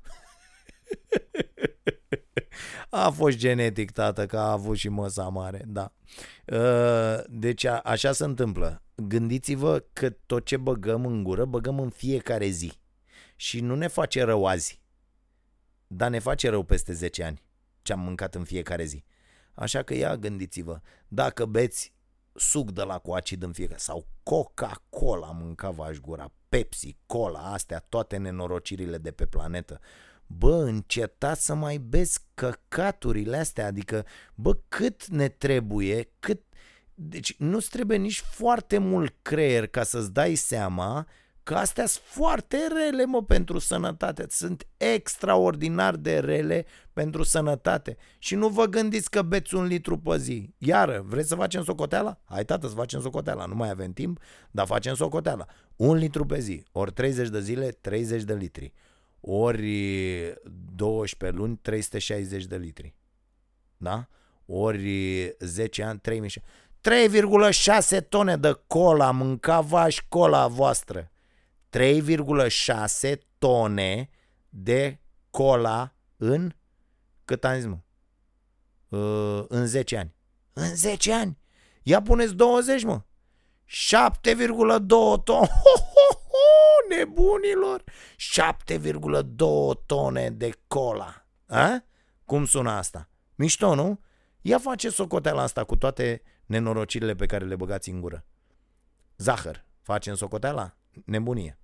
a 2.90 3.10
fost 3.10 3.38
genetic, 3.38 3.92
tată, 3.92 4.26
că 4.26 4.38
a 4.38 4.52
avut 4.52 4.78
și 4.78 4.90
măsa 4.90 5.28
mare, 5.28 5.64
da. 5.68 5.94
Ă, 6.52 7.24
deci 7.30 7.64
a, 7.64 7.80
așa 7.80 8.12
se 8.12 8.24
întâmplă. 8.24 8.84
Gândiți-vă 8.96 9.86
că 9.94 10.10
tot 10.10 10.46
ce 10.46 10.58
băgăm 10.58 11.06
în 11.06 11.24
gură, 11.24 11.46
băgăm 11.46 11.80
în 11.80 11.90
fiecare 11.90 12.48
zi. 12.48 12.72
Și 13.36 13.60
nu 13.60 13.76
ne 13.76 13.88
face 13.88 14.24
rău 14.24 14.46
azi, 14.46 14.82
dar 15.88 16.10
ne 16.10 16.20
face 16.20 16.50
rău 16.50 16.64
peste 16.64 16.94
10 16.94 17.24
ani 17.24 17.44
ce 17.82 17.94
am 17.94 18.00
mâncat 18.00 18.36
în 18.36 18.44
fiecare 18.44 18.84
zi. 18.84 19.04
Așa 19.60 19.84
că 19.84 19.93
ia 19.93 20.18
gândiți-vă, 20.18 20.80
dacă 21.08 21.45
beți 21.45 21.93
suc 22.34 22.72
de 22.72 22.82
la 22.82 22.97
cu 22.97 23.12
acid 23.12 23.43
în 23.43 23.51
fiecare 23.51 23.80
sau 23.80 24.08
Coca-Cola 24.24 25.32
mânca 25.32 25.70
v 25.70 25.99
gura, 26.01 26.32
Pepsi, 26.49 26.97
Cola, 27.05 27.39
astea, 27.39 27.86
toate 27.89 28.18
nenorocirile 28.18 28.97
de 28.97 29.12
pe 29.12 29.26
planetă. 29.26 29.80
Bă, 30.28 30.64
încetați 30.64 31.45
să 31.45 31.53
mai 31.53 31.78
beți 31.78 32.20
căcaturile 32.34 33.38
astea, 33.38 33.66
adică, 33.66 34.05
bă, 34.36 34.58
cât 34.68 35.08
ne 35.08 35.28
trebuie, 35.28 36.10
cât... 36.20 36.41
Deci 36.93 37.36
nu-ți 37.38 37.70
trebuie 37.70 37.97
nici 37.97 38.20
foarte 38.20 38.78
mult 38.78 39.16
creier 39.22 39.68
ca 39.68 39.84
să-ți 39.84 40.14
dai 40.14 40.36
seama 40.36 41.08
că 41.43 41.55
astea 41.55 41.86
sunt 41.86 42.03
foarte 42.05 42.58
rele, 42.68 43.05
mă, 43.05 43.24
pentru 43.24 43.60
sănătate. 43.60 44.26
Sunt 44.30 44.68
extraordinar 44.78 45.95
de 45.95 46.20
rele 46.20 46.66
pentru 46.98 47.24
sănătate. 47.24 47.98
Și 48.20 48.36
nu 48.36 48.48
vă 48.48 48.66
gândiți 48.66 49.10
că 49.10 49.22
beți 49.22 49.56
un 49.56 49.66
litru 49.66 49.98
pe 49.98 50.18
zi. 50.18 50.54
Iară, 50.58 51.04
vreți 51.08 51.28
să 51.28 51.36
facem 51.36 51.64
socoteala? 51.64 52.22
Hai, 52.26 52.45
tată, 52.45 52.68
să 52.68 52.74
facem 52.74 53.02
socoteala. 53.02 53.45
Nu 53.45 53.56
mai 53.56 53.70
avem 53.70 53.93
timp, 53.93 54.20
dar 54.52 54.66
facem 54.66 54.95
socoteala. 54.95 55.45
Un 55.76 55.95
litru 55.95 56.26
pe 56.26 56.39
zi. 56.39 56.64
Ori 56.72 56.91
30 56.91 57.30
de 57.30 57.41
zile, 57.41 57.70
30 57.70 58.24
de 58.24 58.34
litri. 58.34 58.74
Ori 59.20 60.34
12 60.76 61.39
luni, 61.39 61.58
360 61.58 62.45
de 62.45 62.56
litri. 62.56 62.95
Da? 63.78 64.08
Ori 64.45 65.36
10 65.39 65.84
ani, 65.84 66.02
3.6 66.02 68.08
tone 68.10 68.38
de 68.38 68.60
cola 68.68 69.12
mâncava 69.12 69.89
și 69.89 70.02
cola 70.08 70.48
voastră. 70.48 71.12
3,6 71.70 73.14
tone 73.38 74.10
de 74.50 75.00
cola 75.30 75.95
în 76.16 76.52
cât 77.28 77.43
ani 77.43 77.59
zis, 77.59 77.69
mă? 77.69 77.78
Uh, 78.97 79.45
în 79.47 79.65
10 79.65 79.97
ani. 79.97 80.15
În 80.53 80.75
10 80.75 81.13
ani. 81.13 81.38
Ia 81.84 82.01
puneți 82.01 82.34
20, 82.34 82.84
mă. 82.84 83.01
7,2 83.67 84.88
tone. 85.23 85.49
nebunilor. 86.97 87.84
7,2 88.75 89.86
tone 89.86 90.30
de 90.30 90.51
cola. 90.67 91.25
A? 91.47 91.84
Cum 92.25 92.45
sună 92.45 92.71
asta? 92.71 93.09
Mișto, 93.36 93.75
nu? 93.75 93.99
Ia 94.41 94.59
face 94.59 94.89
socoteala 94.89 95.41
asta 95.41 95.63
cu 95.63 95.75
toate 95.75 96.21
nenorocirile 96.45 97.15
pe 97.15 97.25
care 97.25 97.45
le 97.45 97.55
băgați 97.55 97.89
în 97.89 98.01
gură. 98.01 98.25
Zahăr. 99.17 99.65
Facem 99.82 100.15
socoteala? 100.15 100.75
Nebunie. 101.05 101.59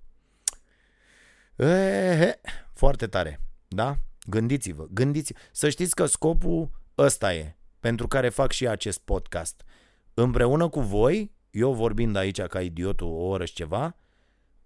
Ehe, 1.55 2.41
foarte 2.73 3.07
tare. 3.07 3.41
Da? 3.67 3.97
Gândiți-vă, 4.25 4.87
gândiți 4.91 5.33
Să 5.51 5.69
știți 5.69 5.95
că 5.95 6.05
scopul 6.05 6.69
ăsta 6.97 7.33
e, 7.33 7.57
pentru 7.79 8.07
care 8.07 8.29
fac 8.29 8.51
și 8.51 8.67
acest 8.67 8.99
podcast. 8.99 9.63
Împreună 10.13 10.67
cu 10.67 10.79
voi, 10.79 11.31
eu 11.51 11.73
vorbind 11.73 12.15
aici 12.15 12.41
ca 12.41 12.61
idiotul 12.61 13.07
o 13.07 13.27
oră 13.27 13.45
și 13.45 13.53
ceva, 13.53 13.97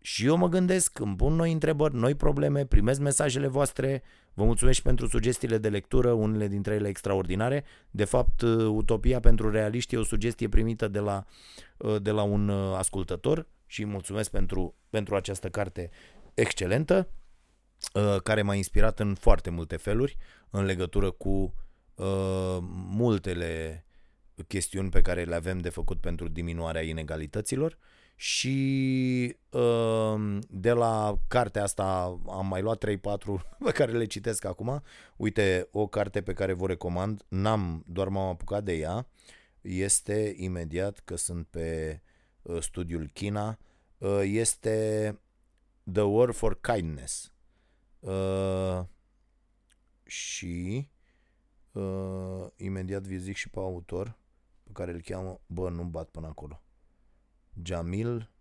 și 0.02 0.26
eu 0.26 0.38
mă 0.38 0.48
gândesc, 0.48 1.00
îmi 1.00 1.16
pun 1.16 1.34
noi 1.34 1.52
întrebări, 1.52 1.96
noi 1.96 2.16
probleme, 2.16 2.66
primesc 2.66 3.00
mesajele 3.00 3.48
voastre, 3.48 4.04
vă 4.34 4.44
mulțumesc 4.44 4.78
și 4.78 4.84
pentru 4.84 5.08
sugestiile 5.08 5.58
de 5.58 5.70
lectură, 5.70 6.12
unele 6.12 6.48
dintre 6.48 6.74
ele 6.74 6.88
extraordinare. 6.88 7.64
De 7.90 8.06
fapt, 8.06 8.42
Utopia 8.68 9.20
pentru 9.20 9.52
realiști 9.52 9.96
e 9.96 9.98
o 9.98 10.04
sugestie 10.04 10.50
primită 10.50 10.88
de 10.88 11.00
la, 11.00 11.26
de 12.02 12.12
la 12.12 12.22
un 12.22 12.50
ascultător 12.50 13.48
și 13.66 13.86
mulțumesc 13.86 14.30
pentru, 14.30 14.76
pentru 14.90 15.16
această 15.16 15.50
carte 15.50 15.90
excelentă, 16.34 17.08
uh, 17.10 17.17
care 18.24 18.42
m-a 18.42 18.56
inspirat 18.56 19.00
în 19.00 19.16
foarte 19.16 19.50
multe 19.50 19.76
feluri 19.76 20.18
în 20.50 20.66
legătură 20.66 21.12
cu 21.12 21.54
uh, 21.96 22.58
multele 22.90 23.86
chestiuni 24.48 24.90
pe 24.90 25.02
care 25.02 25.24
le 25.24 25.36
avem 25.36 25.58
de 25.58 25.70
făcut 25.70 26.00
pentru 26.00 26.28
diminuarea 26.28 26.82
inegalităților 26.82 27.78
și 28.16 29.36
uh, 29.50 30.38
de 30.50 30.72
la 30.72 31.20
cartea 31.28 31.64
asta 31.64 32.20
am 32.30 32.48
mai 32.48 32.62
luat 32.62 32.86
3-4 32.86 32.90
pe 33.66 33.72
care 33.72 33.92
le 33.92 34.06
citesc 34.06 34.46
acum. 34.46 34.82
Uite, 35.16 35.68
o 35.72 35.88
carte 35.88 36.22
pe 36.22 36.34
care 36.34 36.54
vă 36.54 36.68
recomand, 36.68 37.24
n-am, 37.28 37.84
doar 37.88 38.08
m-am 38.08 38.30
apucat 38.30 38.64
de 38.64 38.74
ea, 38.74 39.08
este 39.62 40.34
imediat 40.38 41.00
că 41.00 41.16
sunt 41.16 41.48
pe 41.48 42.02
studiul 42.60 43.10
China, 43.14 43.58
este 44.24 45.20
The 45.92 46.02
War 46.02 46.32
for 46.32 46.62
Kindness. 46.62 47.32
Uh, 48.08 48.86
și 50.04 50.90
uh, 51.72 52.48
imediat 52.56 53.02
vi 53.02 53.18
zic 53.18 53.36
și 53.36 53.50
pe 53.50 53.60
autor 53.60 54.18
pe 54.64 54.72
care 54.74 54.92
îl 54.92 55.02
cheamă, 55.02 55.42
bă, 55.46 55.70
nu 55.70 55.84
bat 55.84 56.10
până 56.10 56.28
acolo. 56.28 56.62
Jamil 57.64 58.32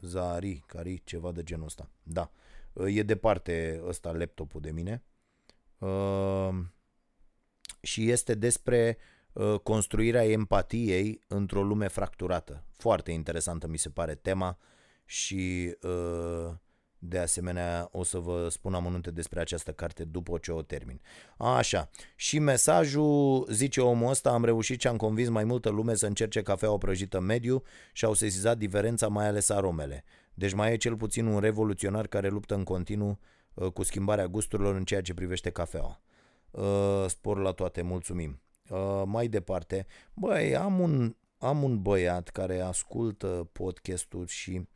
Zari, 0.00 0.62
care 0.66 0.94
ceva 0.96 1.32
de 1.32 1.42
genul 1.42 1.64
ăsta. 1.64 1.90
Da. 2.02 2.30
Uh, 2.72 2.96
e 2.96 3.02
departe 3.02 3.82
ăsta 3.84 4.12
laptopul 4.12 4.60
de 4.60 4.70
mine. 4.70 5.04
Uh, 5.78 6.58
și 7.82 8.10
este 8.10 8.34
despre 8.34 8.96
uh, 9.32 9.60
construirea 9.62 10.24
empatiei 10.24 11.20
într-o 11.26 11.62
lume 11.62 11.88
fracturată. 11.88 12.64
Foarte 12.70 13.10
interesantă 13.12 13.66
mi 13.66 13.78
se 13.78 13.90
pare 13.90 14.14
tema 14.14 14.58
și 15.04 15.76
uh, 15.82 16.52
de 17.02 17.18
asemenea, 17.18 17.88
o 17.92 18.02
să 18.02 18.18
vă 18.18 18.48
spun 18.48 18.74
amănunte 18.74 19.10
despre 19.10 19.40
această 19.40 19.72
carte 19.72 20.04
după 20.04 20.38
ce 20.38 20.52
o 20.52 20.62
termin. 20.62 21.00
Așa, 21.38 21.90
și 22.16 22.38
mesajul, 22.38 23.46
zice 23.50 23.80
omul 23.80 24.10
ăsta, 24.10 24.30
am 24.30 24.44
reușit 24.44 24.80
și 24.80 24.86
am 24.86 24.96
convins 24.96 25.28
mai 25.28 25.44
multă 25.44 25.68
lume 25.68 25.94
să 25.94 26.06
încerce 26.06 26.42
cafea 26.42 26.70
o 26.70 26.78
prăjită 26.78 27.20
mediu 27.20 27.62
și 27.92 28.04
au 28.04 28.14
sesizat 28.14 28.58
diferența, 28.58 29.08
mai 29.08 29.26
ales 29.26 29.48
aromele. 29.48 30.04
Deci 30.34 30.52
mai 30.52 30.72
e 30.72 30.76
cel 30.76 30.96
puțin 30.96 31.26
un 31.26 31.40
revoluționar 31.40 32.06
care 32.06 32.28
luptă 32.28 32.54
în 32.54 32.64
continuu 32.64 33.18
uh, 33.54 33.72
cu 33.72 33.82
schimbarea 33.82 34.26
gusturilor 34.26 34.74
în 34.74 34.84
ceea 34.84 35.00
ce 35.00 35.14
privește 35.14 35.50
cafeaua. 35.50 36.00
Uh, 36.50 37.04
spor 37.06 37.38
la 37.38 37.50
toate, 37.50 37.82
mulțumim. 37.82 38.40
Uh, 38.68 39.02
mai 39.04 39.28
departe, 39.28 39.86
băi, 40.14 40.56
am 40.56 40.80
un, 40.80 41.16
am 41.38 41.62
un 41.62 41.82
băiat 41.82 42.28
care 42.28 42.60
ascultă 42.60 43.48
podcastul 43.52 44.26
și 44.26 44.50
uh, 44.50 44.66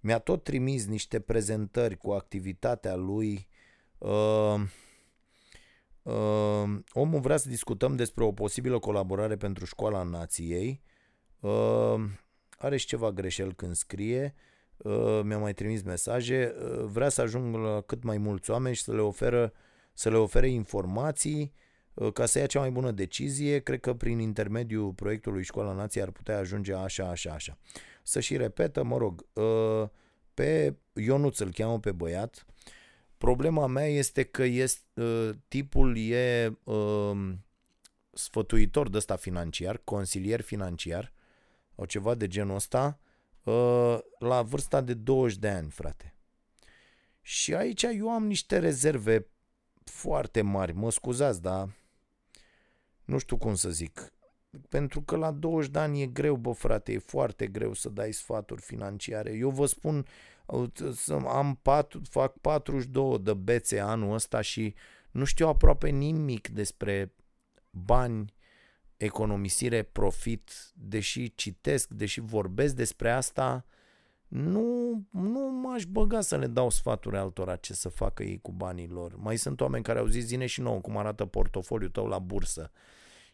mi-a 0.00 0.18
tot 0.18 0.42
trimis 0.42 0.86
niște 0.86 1.20
prezentări 1.20 1.96
cu 1.96 2.10
activitatea 2.10 2.94
lui. 2.94 3.48
Uh, 3.98 4.60
uh, 6.02 6.78
omul 6.92 7.20
vrea 7.20 7.36
să 7.36 7.48
discutăm 7.48 7.96
despre 7.96 8.24
o 8.24 8.32
posibilă 8.32 8.78
colaborare 8.78 9.36
pentru 9.36 9.64
școala 9.64 10.02
nației. 10.02 10.82
Uh, 11.40 11.94
are 12.58 12.76
și 12.76 12.86
ceva 12.86 13.12
greșel 13.12 13.52
când 13.52 13.74
scrie. 13.74 14.34
Uh, 14.76 15.20
mi-a 15.22 15.38
mai 15.38 15.54
trimis 15.54 15.82
mesaje. 15.82 16.54
Uh, 16.58 16.84
vrea 16.84 17.08
să 17.08 17.20
ajung 17.20 17.54
la 17.54 17.80
cât 17.80 18.02
mai 18.02 18.18
mulți 18.18 18.50
oameni 18.50 18.74
și 18.74 18.82
să 18.82 18.92
le 18.92 19.00
oferă 19.00 19.52
să 19.92 20.10
le 20.10 20.16
ofere 20.16 20.48
informații 20.48 21.52
uh, 21.94 22.12
ca 22.12 22.26
să 22.26 22.38
ia 22.38 22.46
cea 22.46 22.60
mai 22.60 22.70
bună 22.70 22.90
decizie. 22.90 23.58
Cred 23.58 23.80
că 23.80 23.94
prin 23.94 24.18
intermediul 24.18 24.92
proiectului 24.92 25.42
Școala 25.42 25.72
Nației 25.72 26.02
ar 26.02 26.10
putea 26.10 26.38
ajunge 26.38 26.74
așa, 26.74 27.08
așa, 27.08 27.32
așa 27.32 27.58
să 28.06 28.20
și 28.20 28.36
repetă, 28.36 28.82
mă 28.82 28.96
rog, 28.96 29.26
uh, 29.32 29.88
pe 30.34 30.76
Ionuț 30.92 31.38
îl 31.38 31.52
cheamă 31.52 31.80
pe 31.80 31.92
băiat. 31.92 32.46
Problema 33.18 33.66
mea 33.66 33.86
este 33.86 34.22
că 34.22 34.42
este, 34.42 35.00
uh, 35.00 35.30
tipul 35.48 35.96
e 35.98 36.58
uh, 36.64 37.32
sfătuitor 38.10 38.88
de 38.88 38.96
ăsta 38.96 39.16
financiar, 39.16 39.80
consilier 39.84 40.40
financiar, 40.40 41.12
o 41.74 41.86
ceva 41.86 42.14
de 42.14 42.26
genul 42.26 42.54
ăsta, 42.54 42.98
la 44.18 44.42
vârsta 44.42 44.80
de 44.80 44.94
20 44.94 45.38
de 45.38 45.48
ani, 45.48 45.70
frate. 45.70 46.14
Și 47.20 47.54
aici 47.54 47.82
eu 47.82 48.10
am 48.10 48.26
niște 48.26 48.58
rezerve 48.58 49.26
foarte 49.84 50.42
mari, 50.42 50.72
mă 50.72 50.90
scuzați, 50.90 51.42
dar 51.42 51.68
nu 53.04 53.18
știu 53.18 53.36
cum 53.36 53.54
să 53.54 53.70
zic. 53.70 54.12
Pentru 54.68 55.00
că 55.00 55.16
la 55.16 55.30
20 55.30 55.70
de 55.70 55.78
ani 55.78 56.02
e 56.02 56.06
greu, 56.06 56.36
bă 56.36 56.52
frate, 56.52 56.92
e 56.92 56.98
foarte 56.98 57.46
greu 57.46 57.72
să 57.72 57.88
dai 57.88 58.12
sfaturi 58.12 58.60
financiare. 58.60 59.32
Eu 59.32 59.50
vă 59.50 59.66
spun, 59.66 60.06
am 61.26 61.58
patru, 61.62 62.00
fac 62.10 62.38
42 62.38 63.18
de 63.18 63.34
bețe 63.34 63.78
anul 63.80 64.14
ăsta 64.14 64.40
și 64.40 64.74
nu 65.10 65.24
știu 65.24 65.48
aproape 65.48 65.88
nimic 65.88 66.48
despre 66.48 67.14
bani, 67.70 68.34
economisire, 68.96 69.82
profit, 69.82 70.50
deși 70.74 71.34
citesc, 71.34 71.88
deși 71.88 72.20
vorbesc 72.20 72.74
despre 72.74 73.10
asta, 73.10 73.64
nu, 74.28 75.02
nu 75.10 75.50
m-aș 75.50 75.84
băga 75.84 76.20
să 76.20 76.36
le 76.36 76.46
dau 76.46 76.70
sfaturi 76.70 77.16
altora 77.16 77.56
ce 77.56 77.74
să 77.74 77.88
facă 77.88 78.22
ei 78.22 78.40
cu 78.40 78.52
banii 78.52 78.88
lor. 78.88 79.16
Mai 79.16 79.36
sunt 79.36 79.60
oameni 79.60 79.84
care 79.84 79.98
au 79.98 80.06
zis, 80.06 80.24
zine 80.24 80.46
și 80.46 80.60
nouă 80.60 80.80
cum 80.80 80.96
arată 80.96 81.26
portofoliul 81.26 81.90
tău 81.90 82.06
la 82.06 82.18
bursă. 82.18 82.70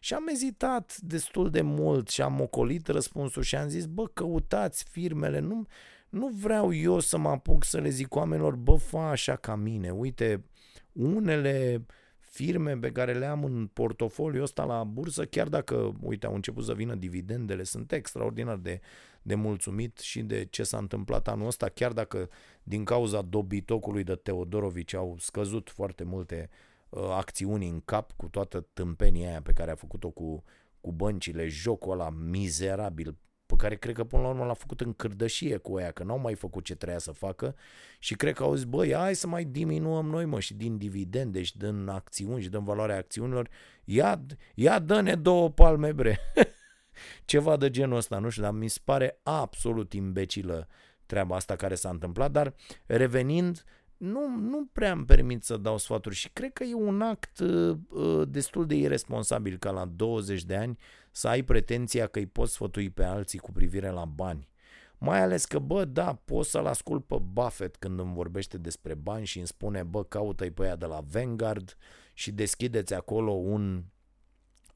Și 0.03 0.13
am 0.13 0.27
ezitat 0.27 0.97
destul 0.97 1.49
de 1.49 1.61
mult 1.61 2.09
și 2.09 2.21
am 2.21 2.41
ocolit 2.41 2.87
răspunsul 2.87 3.41
și 3.41 3.55
am 3.55 3.67
zis, 3.67 3.85
bă, 3.85 4.07
căutați 4.07 4.83
firmele, 4.89 5.39
nu, 5.39 5.67
nu 6.09 6.27
vreau 6.27 6.73
eu 6.73 6.99
să 6.99 7.17
mă 7.17 7.29
apuc 7.29 7.63
să 7.63 7.79
le 7.79 7.89
zic 7.89 8.15
oamenilor, 8.15 8.55
bă, 8.55 8.75
fă 8.75 8.97
așa 8.97 9.35
ca 9.35 9.55
mine. 9.55 9.89
Uite, 9.89 10.43
unele 10.91 11.85
firme 12.19 12.77
pe 12.77 12.91
care 12.91 13.13
le 13.13 13.25
am 13.25 13.43
în 13.43 13.69
portofoliu 13.73 14.41
ăsta 14.41 14.63
la 14.63 14.83
bursă, 14.83 15.25
chiar 15.25 15.47
dacă, 15.47 15.95
uite, 16.01 16.25
au 16.25 16.33
început 16.33 16.63
să 16.63 16.73
vină 16.73 16.95
dividendele, 16.95 17.63
sunt 17.63 17.91
extraordinar 17.91 18.57
de, 18.57 18.79
de 19.21 19.35
mulțumit 19.35 19.97
și 19.97 20.21
de 20.21 20.45
ce 20.49 20.63
s-a 20.63 20.77
întâmplat 20.77 21.27
anul 21.27 21.47
ăsta, 21.47 21.69
chiar 21.69 21.91
dacă 21.91 22.29
din 22.63 22.83
cauza 22.83 23.21
dobitocului 23.21 24.03
de 24.03 24.15
Teodorovici 24.15 24.93
au 24.93 25.15
scăzut 25.19 25.69
foarte 25.69 26.03
multe 26.03 26.49
uh, 26.51 26.55
Uh, 26.55 26.71
acțiuni 27.11 27.67
în 27.67 27.81
cap 27.85 28.11
cu 28.15 28.27
toată 28.27 28.67
tâmpenia 28.73 29.29
aia 29.29 29.41
pe 29.41 29.51
care 29.51 29.71
a 29.71 29.75
făcut-o 29.75 30.09
cu, 30.09 30.43
cu 30.81 30.91
băncile, 30.91 31.47
jocul 31.47 31.91
ăla 31.91 32.09
mizerabil 32.09 33.17
pe 33.45 33.55
care 33.57 33.75
cred 33.75 33.95
că 33.95 34.03
până 34.03 34.21
la 34.21 34.27
urmă 34.27 34.45
l-a 34.45 34.53
făcut 34.53 34.81
în 34.81 34.93
cârdășie 34.93 35.57
cu 35.57 35.79
ea, 35.79 35.91
că 35.91 36.03
n-au 36.03 36.19
mai 36.19 36.35
făcut 36.35 36.63
ce 36.63 36.75
trebuia 36.75 36.99
să 36.99 37.11
facă. 37.11 37.55
Și 37.99 38.15
cred 38.15 38.33
că 38.33 38.43
au 38.43 38.55
zis, 38.55 38.63
băi, 38.63 38.93
hai 38.93 39.15
să 39.15 39.27
mai 39.27 39.43
diminuăm 39.43 40.05
noi, 40.05 40.25
mă, 40.25 40.39
și 40.39 40.53
din 40.53 40.77
dividende 40.77 41.43
și 41.43 41.57
din 41.57 41.87
acțiuni 41.87 42.41
și 42.41 42.49
din 42.49 42.63
valoarea 42.63 42.97
acțiunilor, 42.97 43.49
ia, 43.83 44.25
ia 44.55 44.79
dă-ne 44.79 45.15
două 45.15 45.49
palme, 45.49 45.91
bre. 45.91 46.19
Ceva 47.25 47.57
de 47.57 47.69
genul 47.69 47.97
ăsta, 47.97 48.17
nu 48.17 48.29
știu, 48.29 48.43
dar 48.43 48.51
mi 48.51 48.67
se 48.67 48.79
pare 48.83 49.19
absolut 49.23 49.93
imbecilă 49.93 50.67
treaba 51.05 51.35
asta 51.35 51.55
care 51.55 51.75
s-a 51.75 51.89
întâmplat, 51.89 52.31
dar 52.31 52.53
revenind, 52.85 53.63
nu, 54.03 54.27
nu 54.37 54.65
prea 54.71 54.91
îmi 54.91 55.05
permit 55.05 55.43
să 55.43 55.57
dau 55.57 55.77
sfaturi 55.77 56.15
și 56.15 56.29
cred 56.29 56.53
că 56.53 56.63
e 56.63 56.73
un 56.73 57.01
act 57.01 57.39
uh, 57.39 57.77
uh, 57.89 58.27
destul 58.27 58.65
de 58.65 58.75
irresponsabil 58.75 59.57
ca 59.57 59.71
la 59.71 59.85
20 59.85 60.43
de 60.43 60.55
ani 60.55 60.77
să 61.11 61.27
ai 61.27 61.41
pretenția 61.41 62.07
că 62.07 62.19
îi 62.19 62.25
poți 62.25 62.53
sfătui 62.53 62.89
pe 62.89 63.03
alții 63.03 63.39
cu 63.39 63.51
privire 63.51 63.89
la 63.89 64.05
bani. 64.05 64.49
Mai 64.97 65.21
ales 65.21 65.45
că, 65.45 65.59
bă, 65.59 65.85
da, 65.85 66.13
pot 66.25 66.45
să-l 66.45 66.65
ascult 66.65 67.05
pe 67.05 67.17
Buffett 67.33 67.75
când 67.75 67.99
îmi 67.99 68.13
vorbește 68.13 68.57
despre 68.57 68.93
bani 68.93 69.25
și 69.25 69.37
îmi 69.37 69.47
spune, 69.47 69.83
bă, 69.83 70.03
caută-i 70.03 70.51
pe 70.51 70.63
ea 70.63 70.75
de 70.75 70.85
la 70.85 71.03
Vanguard 71.09 71.77
și 72.13 72.31
deschideți 72.31 72.93
acolo 72.93 73.31
un 73.31 73.83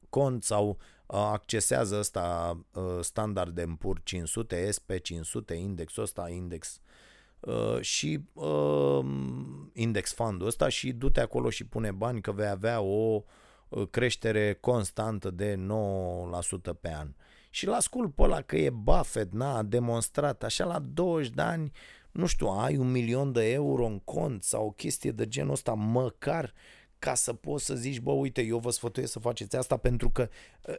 cont 0.08 0.42
sau 0.42 0.68
uh, 0.68 1.16
accesează 1.32 1.98
ăsta 1.98 2.58
uh, 2.72 2.82
Standard 3.00 3.60
Poor's 3.60 4.02
500, 4.04 4.68
SP500, 4.68 5.56
indexul 5.56 6.02
ăsta, 6.02 6.28
index 6.28 6.80
Uh, 7.48 7.80
și 7.80 8.20
uh, 8.32 9.04
index 9.72 10.12
fundul 10.14 10.46
ăsta 10.46 10.68
și 10.68 10.92
du-te 10.92 11.20
acolo 11.20 11.50
și 11.50 11.64
pune 11.64 11.90
bani 11.90 12.20
că 12.20 12.32
vei 12.32 12.48
avea 12.48 12.80
o 12.80 13.22
uh, 13.68 13.88
creștere 13.90 14.58
constantă 14.60 15.30
de 15.30 15.54
9% 15.56 16.80
pe 16.80 16.94
an. 16.94 17.08
Și 17.50 17.66
la 17.66 17.76
ascult 17.76 18.14
pe 18.14 18.22
ăla 18.22 18.40
că 18.40 18.56
e 18.56 18.70
Buffett, 18.70 19.32
n-a 19.32 19.62
demonstrat 19.62 20.42
așa 20.42 20.64
la 20.64 20.78
20 20.78 21.30
de 21.30 21.42
ani, 21.42 21.72
nu 22.10 22.26
știu, 22.26 22.46
ai 22.46 22.76
un 22.76 22.90
milion 22.90 23.32
de 23.32 23.52
euro 23.52 23.86
în 23.86 23.98
cont 23.98 24.42
sau 24.42 24.66
o 24.66 24.70
chestie 24.70 25.10
de 25.10 25.28
genul 25.28 25.52
ăsta, 25.52 25.72
măcar 25.72 26.52
ca 26.98 27.14
să 27.14 27.32
poți 27.32 27.64
să 27.64 27.74
zici, 27.74 28.00
bă, 28.00 28.10
uite, 28.10 28.42
eu 28.42 28.58
vă 28.58 28.70
sfătuiesc 28.70 29.12
să 29.12 29.18
faceți 29.18 29.56
asta 29.56 29.76
pentru 29.76 30.10
că 30.10 30.28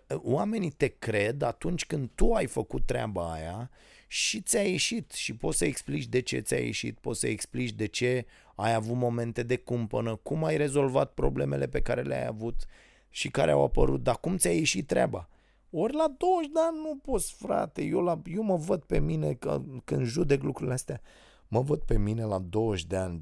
uh, 0.09 0.17
oamenii 0.23 0.71
te 0.71 0.87
cred 0.87 1.41
atunci 1.41 1.85
când 1.85 2.09
tu 2.15 2.33
ai 2.33 2.45
făcut 2.45 2.85
treaba 2.85 3.31
aia 3.31 3.69
și 4.11 4.41
ți-a 4.41 4.61
ieșit 4.61 5.11
și 5.11 5.35
poți 5.35 5.57
să 5.57 5.65
explici 5.65 6.07
de 6.07 6.19
ce 6.19 6.39
ți-a 6.39 6.57
ieșit, 6.57 6.99
poți 6.99 7.19
să 7.19 7.27
explici 7.27 7.71
de 7.71 7.85
ce 7.85 8.25
ai 8.55 8.73
avut 8.73 8.95
momente 8.95 9.43
de 9.43 9.57
cumpănă, 9.57 10.15
cum 10.15 10.43
ai 10.43 10.57
rezolvat 10.57 11.13
problemele 11.13 11.67
pe 11.67 11.81
care 11.81 12.01
le-ai 12.01 12.25
avut 12.25 12.65
și 13.09 13.29
care 13.29 13.51
au 13.51 13.63
apărut, 13.63 14.03
dar 14.03 14.19
cum 14.19 14.37
ți-a 14.37 14.51
ieșit 14.51 14.87
treaba. 14.87 15.29
Ori 15.69 15.93
la 15.93 16.15
20 16.17 16.51
de 16.51 16.59
ani 16.59 16.77
nu 16.77 16.99
poți, 17.01 17.33
frate, 17.33 17.83
eu, 17.83 18.01
la, 18.01 18.21
eu 18.25 18.43
mă 18.43 18.55
văd 18.55 18.83
pe 18.83 18.99
mine 18.99 19.33
că, 19.33 19.61
când 19.83 20.05
judec 20.05 20.41
lucrurile 20.41 20.73
astea, 20.73 21.01
mă 21.47 21.61
văd 21.61 21.79
pe 21.79 21.97
mine 21.97 22.23
la 22.23 22.39
20 22.39 22.85
de 22.85 22.95
ani, 22.95 23.21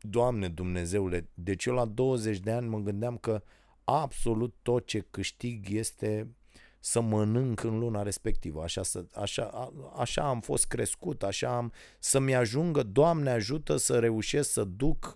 Doamne 0.00 0.48
Dumnezeule, 0.48 1.28
deci 1.34 1.64
eu 1.64 1.74
la 1.74 1.84
20 1.84 2.38
de 2.38 2.50
ani 2.50 2.68
mă 2.68 2.78
gândeam 2.78 3.16
că 3.16 3.42
absolut 3.84 4.54
tot 4.62 4.86
ce 4.86 5.06
câștig 5.10 5.70
este 5.70 6.34
să 6.80 7.00
mănânc 7.00 7.62
în 7.62 7.78
luna 7.78 8.02
respectivă. 8.02 8.62
Așa, 8.62 8.82
să, 8.82 9.04
așa, 9.14 9.42
a, 9.42 9.72
așa 9.96 10.28
am 10.28 10.40
fost 10.40 10.66
crescut, 10.66 11.22
așa 11.22 11.56
am 11.56 11.72
să-mi 11.98 12.34
ajungă, 12.34 12.82
Doamne 12.82 13.30
ajută 13.30 13.76
să 13.76 13.98
reușesc 13.98 14.50
să 14.50 14.64
duc 14.64 15.14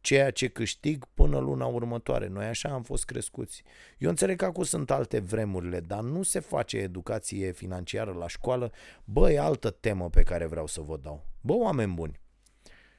ceea 0.00 0.30
ce 0.30 0.48
câștig 0.48 1.04
până 1.14 1.38
luna 1.38 1.66
următoare. 1.66 2.26
Noi 2.26 2.44
așa 2.44 2.68
am 2.68 2.82
fost 2.82 3.04
crescuți. 3.04 3.62
Eu 3.98 4.08
înțeleg 4.08 4.36
că 4.36 4.44
acum 4.44 4.62
sunt 4.62 4.90
alte 4.90 5.18
vremurile, 5.18 5.80
dar 5.80 6.00
nu 6.00 6.22
se 6.22 6.40
face 6.40 6.76
educație 6.76 7.52
financiară 7.52 8.12
la 8.12 8.28
școală. 8.28 8.72
Bă, 9.04 9.32
e 9.32 9.38
altă 9.38 9.70
temă 9.70 10.10
pe 10.10 10.22
care 10.22 10.46
vreau 10.46 10.66
să 10.66 10.80
vă 10.80 10.96
dau. 10.96 11.26
Bă, 11.40 11.52
oameni 11.52 11.94
buni, 11.94 12.20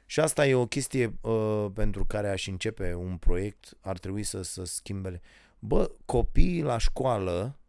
și 0.09 0.19
asta 0.19 0.47
e 0.47 0.55
o 0.55 0.65
chestie 0.65 1.19
uh, 1.21 1.65
pentru 1.73 2.05
care 2.05 2.29
aș 2.29 2.47
începe 2.47 2.93
un 2.93 3.17
proiect, 3.17 3.77
ar 3.81 3.97
trebui 3.97 4.23
să, 4.23 4.41
să 4.41 4.65
schimbe. 4.65 5.21
Bă, 5.59 5.91
copiii 6.05 6.61
la 6.61 6.77
școală 6.77 7.59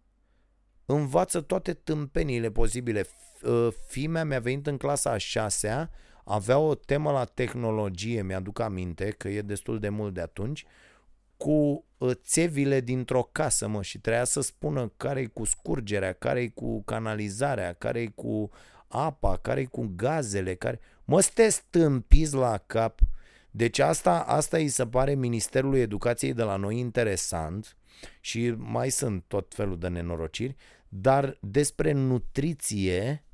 învață 0.95 1.41
toate 1.41 1.73
tâmpenile 1.73 2.51
posibile. 2.51 3.07
Ă, 3.45 3.71
fimea 3.87 4.25
mi-a 4.25 4.41
venit 4.41 4.67
în 4.67 4.77
clasa 4.77 5.11
a 5.11 5.17
șasea, 5.17 5.91
avea 6.25 6.59
o 6.59 6.75
temă 6.75 7.11
la 7.11 7.25
tehnologie, 7.25 8.23
mi-aduc 8.23 8.61
aminte 8.61 9.11
că 9.11 9.29
e 9.29 9.43
destul 9.43 9.79
de 9.79 9.89
mult 9.89 10.15
de 10.15 10.21
atunci, 10.21 10.65
cu 11.37 11.85
uh, 11.99 12.11
țevile 12.15 12.81
dintr-o 12.81 13.29
casă, 13.33 13.69
mă, 13.69 13.83
și 13.83 13.99
trebuia 13.99 14.25
să 14.25 14.41
spună 14.41 14.93
care-i 14.97 15.27
cu 15.27 15.45
scurgerea, 15.45 16.13
care-i 16.13 16.51
cu 16.51 16.83
canalizarea, 16.83 17.73
care-i 17.73 18.13
cu 18.15 18.51
apa, 18.89 19.37
care-i 19.37 19.67
cu 19.67 19.93
gazele, 19.97 20.55
care... 20.55 20.81
Mă, 21.05 21.21
ste 21.21 21.49
stâmpiți 21.49 22.35
la 22.35 22.59
cap. 22.67 23.01
Deci 23.51 23.79
asta, 23.79 24.21
asta 24.21 24.57
îi 24.57 24.69
se 24.69 24.87
pare 24.87 25.15
Ministerului 25.15 25.81
Educației 25.81 26.33
de 26.33 26.43
la 26.43 26.57
noi 26.57 26.79
interesant 26.79 27.77
și 28.21 28.55
mai 28.57 28.91
sunt 28.91 29.25
tot 29.27 29.55
felul 29.55 29.79
de 29.79 29.89
nenorociri, 29.89 30.57
dar 30.89 31.39
despre 31.41 31.93
nutriție, 31.93 33.25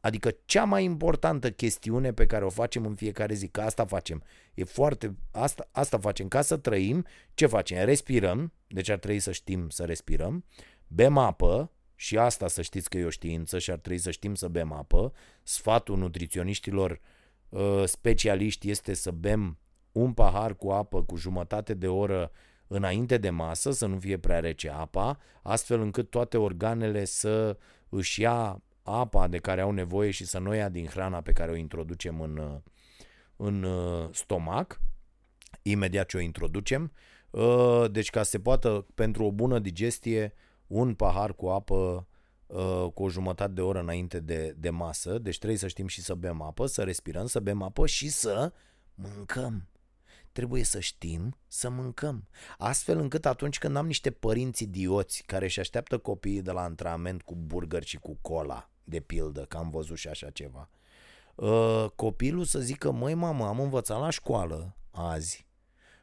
adică 0.00 0.36
cea 0.44 0.64
mai 0.64 0.84
importantă 0.84 1.50
chestiune 1.50 2.12
pe 2.12 2.26
care 2.26 2.44
o 2.44 2.48
facem 2.48 2.86
în 2.86 2.94
fiecare 2.94 3.34
zi, 3.34 3.48
că 3.48 3.60
asta 3.60 3.84
facem, 3.84 4.22
e 4.54 4.64
foarte, 4.64 5.16
asta, 5.30 5.68
asta 5.72 5.98
facem, 5.98 6.28
ca 6.28 6.42
să 6.42 6.56
trăim, 6.56 7.04
ce 7.34 7.46
facem? 7.46 7.84
Respirăm, 7.84 8.52
deci 8.66 8.88
ar 8.88 8.98
trebui 8.98 9.20
să 9.20 9.32
știm 9.32 9.68
să 9.68 9.84
respirăm, 9.84 10.44
bem 10.86 11.18
apă, 11.18 11.74
și 11.96 12.18
asta 12.18 12.48
să 12.48 12.62
știți 12.62 12.88
că 12.88 12.98
e 12.98 13.04
o 13.04 13.10
știință 13.10 13.58
și 13.58 13.70
ar 13.70 13.78
trebui 13.78 13.98
să 13.98 14.10
știm 14.10 14.34
să 14.34 14.48
bem 14.48 14.72
apă. 14.72 15.12
Sfatul 15.42 15.98
nutriționiștilor 15.98 17.00
uh, 17.48 17.82
specialiști 17.84 18.70
este 18.70 18.94
să 18.94 19.10
bem 19.10 19.58
un 19.92 20.12
pahar 20.12 20.56
cu 20.56 20.70
apă 20.70 21.02
cu 21.02 21.16
jumătate 21.16 21.74
de 21.74 21.88
oră 21.88 22.30
înainte 22.74 23.18
de 23.18 23.30
masă, 23.30 23.70
să 23.70 23.86
nu 23.86 23.98
fie 23.98 24.18
prea 24.18 24.40
rece 24.40 24.70
apa, 24.70 25.18
astfel 25.42 25.80
încât 25.80 26.10
toate 26.10 26.36
organele 26.36 27.04
să 27.04 27.56
își 27.88 28.20
ia 28.20 28.62
apa 28.82 29.28
de 29.28 29.38
care 29.38 29.60
au 29.60 29.70
nevoie 29.70 30.10
și 30.10 30.24
să 30.24 30.38
nu 30.38 30.54
ia 30.54 30.68
din 30.68 30.86
hrana 30.86 31.20
pe 31.20 31.32
care 31.32 31.50
o 31.50 31.56
introducem 31.56 32.20
în, 32.20 32.36
uh, 32.36 32.56
în 33.36 33.62
uh, 33.62 34.08
stomac, 34.12 34.80
imediat 35.62 36.06
ce 36.06 36.16
o 36.16 36.20
introducem. 36.20 36.92
Deci 37.90 38.10
ca 38.10 38.22
să 38.22 38.30
se 38.30 38.38
poată, 38.38 38.86
pentru 38.94 39.24
o 39.24 39.32
bună 39.32 39.58
digestie, 39.58 40.32
un 40.66 40.94
pahar 40.94 41.34
cu 41.34 41.46
apă 41.46 42.06
uh, 42.46 42.86
cu 42.94 43.02
o 43.02 43.08
jumătate 43.08 43.52
de 43.52 43.60
oră 43.60 43.80
înainte 43.80 44.20
de, 44.20 44.54
de 44.58 44.70
masă, 44.70 45.18
deci 45.18 45.36
trebuie 45.38 45.58
să 45.58 45.68
știm 45.68 45.86
și 45.86 46.02
să 46.02 46.14
bem 46.14 46.42
apă, 46.42 46.66
să 46.66 46.82
respirăm, 46.82 47.26
să 47.26 47.40
bem 47.40 47.62
apă 47.62 47.86
și 47.86 48.08
să 48.08 48.52
mâncăm. 48.94 49.68
Trebuie 50.34 50.64
să 50.64 50.80
știm 50.80 51.36
să 51.46 51.68
mâncăm. 51.68 52.28
Astfel 52.58 52.98
încât 52.98 53.26
atunci 53.26 53.58
când 53.58 53.76
am 53.76 53.86
niște 53.86 54.10
părinți 54.10 54.62
idioți 54.62 55.22
care 55.26 55.44
își 55.44 55.60
așteaptă 55.60 55.98
copiii 55.98 56.42
de 56.42 56.50
la 56.50 56.62
antrenament 56.62 57.22
cu 57.22 57.34
burger 57.34 57.84
și 57.84 57.96
cu 57.96 58.18
cola, 58.20 58.70
de 58.84 59.00
pildă, 59.00 59.44
că 59.44 59.56
am 59.56 59.70
văzut 59.70 59.96
și 59.96 60.08
așa 60.08 60.30
ceva, 60.30 60.68
uh, 61.34 61.86
copilul 61.94 62.44
să 62.44 62.58
zică, 62.58 62.90
măi 62.90 63.14
mamă, 63.14 63.46
am 63.46 63.60
învățat 63.60 64.00
la 64.00 64.10
școală 64.10 64.76
azi, 64.90 65.46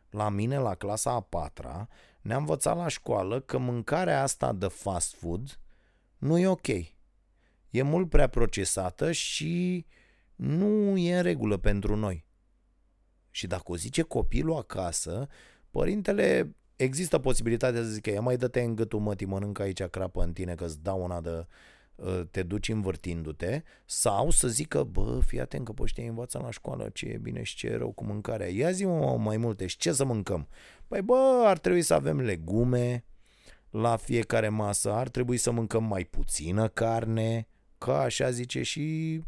la 0.10 0.30
mine 0.30 0.58
la 0.58 0.76
clasa 0.76 1.12
a 1.12 1.22
patra, 1.22 1.88
ne-a 2.22 2.38
învățat 2.38 2.76
la 2.76 2.88
școală 2.88 3.40
că 3.40 3.58
mâncarea 3.58 4.22
asta 4.22 4.54
de 4.54 4.68
fast 4.68 5.16
food 5.16 5.60
nu 6.18 6.38
e 6.38 6.48
ok. 6.48 6.68
E 7.70 7.82
mult 7.82 8.10
prea 8.10 8.28
procesată 8.28 9.12
și 9.12 9.86
nu 10.36 10.98
e 10.98 11.16
în 11.16 11.24
regulă 11.24 11.58
pentru 11.58 11.96
noi. 11.96 12.26
Și 13.32 13.48
dacă 13.48 13.64
o 13.66 13.76
zice 13.76 14.02
copilul 14.02 14.56
acasă, 14.56 15.28
părintele 15.70 16.56
există 16.76 17.20
posibilitatea 17.20 17.82
să 17.82 17.88
zică, 17.88 18.10
ia 18.10 18.22
mai 18.22 18.38
dă-te 18.38 18.62
în 18.62 18.76
gâtul 18.76 19.00
mătii, 19.00 19.26
mănâncă 19.26 19.62
aici 19.62 19.84
crapă 19.84 20.24
în 20.24 20.34
tine 20.34 20.56
că-ți 20.56 20.84
dau 20.84 21.04
una 21.04 21.22
de 21.22 21.46
Uh, 22.02 22.22
te 22.32 22.44
duci 22.44 22.70
învârtindu-te 22.70 23.62
sau 23.86 24.30
să 24.30 24.48
zică, 24.48 24.84
bă, 24.84 25.20
fii 25.26 25.40
atent 25.40 25.66
că 25.66 25.72
pe 25.72 25.82
ăștia 25.82 26.04
învață 26.08 26.40
la 26.44 26.52
școală 26.52 26.90
ce 26.94 27.06
e 27.06 27.18
bine 27.18 27.44
și 27.44 27.56
ce 27.56 27.68
e 27.68 27.76
rău 27.76 27.92
cu 27.92 28.06
mâncarea. 28.06 28.48
Ia 28.48 28.72
zi 28.72 28.86
mai 29.18 29.38
multe 29.38 29.66
și 29.66 29.78
ce 29.78 29.92
să 29.92 30.06
mâncăm? 30.06 30.48
Păi 30.88 31.02
bă, 31.02 31.44
ar 31.46 31.58
trebui 31.58 31.82
să 31.82 31.94
avem 31.94 32.20
legume 32.20 33.06
la 33.70 33.96
fiecare 33.96 34.50
masă, 34.50 34.92
ar 34.92 35.10
trebui 35.10 35.38
să 35.38 35.52
mâncăm 35.52 35.84
mai 35.84 36.04
puțină 36.04 36.68
carne, 36.68 37.48
ca 37.78 38.00
așa 38.00 38.30
zice 38.32 38.62
și 38.62 39.20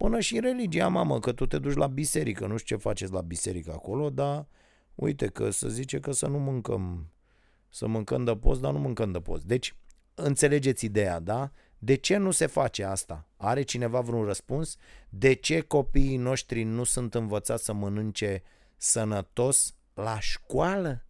până 0.00 0.20
și 0.20 0.40
religia, 0.40 0.88
mamă, 0.88 1.18
că 1.18 1.32
tu 1.32 1.46
te 1.46 1.58
duci 1.58 1.74
la 1.74 1.86
biserică, 1.86 2.46
nu 2.46 2.56
știu 2.56 2.76
ce 2.76 2.82
faceți 2.82 3.12
la 3.12 3.20
biserică 3.20 3.72
acolo, 3.72 4.10
dar 4.10 4.46
uite 4.94 5.26
că 5.26 5.50
să 5.50 5.68
zice 5.68 6.00
că 6.00 6.12
să 6.12 6.26
nu 6.26 6.38
mâncăm, 6.38 7.12
să 7.68 7.86
mâncăm 7.86 8.24
de 8.24 8.36
post, 8.36 8.60
dar 8.60 8.72
nu 8.72 8.78
mâncăm 8.78 9.12
de 9.12 9.20
post. 9.20 9.44
Deci, 9.44 9.74
înțelegeți 10.14 10.84
ideea, 10.84 11.18
da? 11.18 11.50
De 11.78 11.94
ce 11.94 12.16
nu 12.16 12.30
se 12.30 12.46
face 12.46 12.84
asta? 12.84 13.28
Are 13.36 13.62
cineva 13.62 14.00
vreun 14.00 14.24
răspuns? 14.24 14.76
De 15.08 15.32
ce 15.32 15.60
copiii 15.60 16.16
noștri 16.16 16.62
nu 16.62 16.84
sunt 16.84 17.14
învățați 17.14 17.64
să 17.64 17.72
mănânce 17.72 18.42
sănătos 18.76 19.74
la 19.94 20.20
școală? 20.20 21.04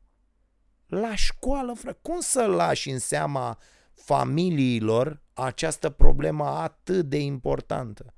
La 0.87 1.15
școală, 1.15 1.73
fră. 1.73 1.99
Cum 2.03 2.21
să 2.21 2.47
lași 2.47 2.91
în 2.91 2.99
seama 2.99 3.59
familiilor 3.95 5.23
această 5.33 5.91
problemă 5.91 6.45
atât 6.45 7.09
de 7.09 7.19
importantă? 7.19 8.15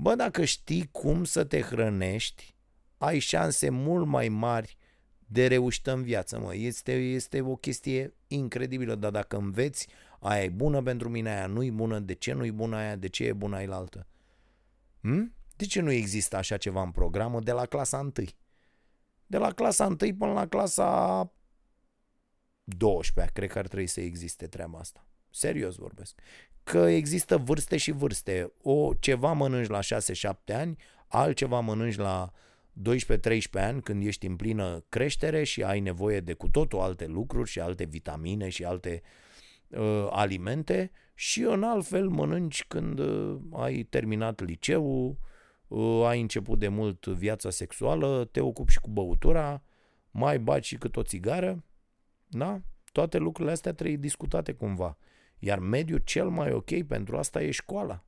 Bă, 0.00 0.14
dacă 0.14 0.44
știi 0.44 0.88
cum 0.92 1.24
să 1.24 1.44
te 1.44 1.60
hrănești, 1.60 2.54
ai 2.98 3.18
șanse 3.18 3.70
mult 3.70 4.06
mai 4.06 4.28
mari 4.28 4.76
de 5.18 5.46
reușită 5.46 5.92
în 5.92 6.02
viață, 6.02 6.38
mă. 6.38 6.54
Este, 6.54 6.92
este 6.92 7.40
o 7.40 7.56
chestie 7.56 8.14
incredibilă, 8.26 8.94
dar 8.94 9.10
dacă 9.10 9.36
înveți 9.36 9.88
aia 10.20 10.42
e 10.42 10.48
bună 10.48 10.82
pentru 10.82 11.08
mine, 11.08 11.30
aia 11.30 11.46
nu 11.46 11.62
e 11.62 11.70
bună, 11.70 11.98
de 11.98 12.12
ce 12.12 12.32
nu 12.32 12.44
e 12.44 12.50
bună 12.50 12.76
aia, 12.76 12.96
de 12.96 13.08
ce 13.08 13.24
e 13.24 13.32
bună 13.32 13.56
aia 13.56 13.74
altă? 13.74 14.06
Hm? 15.00 15.34
De 15.56 15.64
ce 15.64 15.80
nu 15.80 15.90
există 15.90 16.36
așa 16.36 16.56
ceva 16.56 16.82
în 16.82 16.90
programă 16.90 17.40
de 17.40 17.52
la 17.52 17.66
clasa 17.66 17.98
1? 17.98 18.12
De 19.26 19.38
la 19.38 19.52
clasa 19.52 19.86
1 19.86 19.96
până 19.96 20.32
la 20.32 20.46
clasa 20.46 21.32
12, 22.64 23.32
cred 23.32 23.50
că 23.50 23.58
ar 23.58 23.66
trebui 23.66 23.86
să 23.86 24.00
existe 24.00 24.46
treaba 24.46 24.78
asta. 24.78 25.04
Serios 25.30 25.76
vorbesc. 25.76 26.20
Că 26.64 26.78
există 26.78 27.36
vârste 27.36 27.76
și 27.76 27.90
vârste. 27.90 28.52
O, 28.62 28.92
ceva 28.98 29.32
mănânci 29.32 29.68
la 29.68 29.78
6-7 29.80 30.54
ani, 30.54 30.76
altceva 31.08 31.60
mănânci 31.60 31.96
la 31.96 32.30
12-13 32.72 33.40
ani 33.52 33.82
când 33.82 34.06
ești 34.06 34.26
în 34.26 34.36
plină 34.36 34.84
creștere 34.88 35.44
și 35.44 35.62
ai 35.62 35.80
nevoie 35.80 36.20
de 36.20 36.32
cu 36.32 36.48
totul 36.48 36.80
alte 36.80 37.06
lucruri 37.06 37.50
și 37.50 37.60
alte 37.60 37.84
vitamine 37.84 38.48
și 38.48 38.64
alte 38.64 39.02
uh, 39.02 39.08
uh, 39.70 40.06
alimente 40.10 40.90
și 41.14 41.42
în 41.42 41.62
alt 41.62 41.86
fel 41.86 42.08
mănânci 42.08 42.64
când 42.68 42.98
uh, 42.98 43.38
ai 43.52 43.82
terminat 43.82 44.40
liceul, 44.40 45.18
uh, 45.68 46.04
ai 46.06 46.20
început 46.20 46.58
de 46.58 46.68
mult 46.68 47.06
viața 47.06 47.50
sexuală, 47.50 48.28
te 48.32 48.40
ocupi 48.40 48.72
și 48.72 48.80
cu 48.80 48.90
băutura, 48.90 49.62
mai 50.10 50.38
baci 50.38 50.66
și 50.66 50.76
cât 50.76 50.96
o 50.96 51.02
țigară, 51.02 51.64
da? 52.26 52.60
Toate 52.92 53.18
lucrurile 53.18 53.52
astea 53.52 53.72
trebuie 53.72 53.96
discutate 53.96 54.52
cumva. 54.52 54.96
Iar 55.40 55.58
mediul 55.58 55.98
cel 55.98 56.28
mai 56.28 56.52
ok 56.52 56.82
pentru 56.82 57.16
asta 57.18 57.42
e 57.42 57.50
școala. 57.50 58.04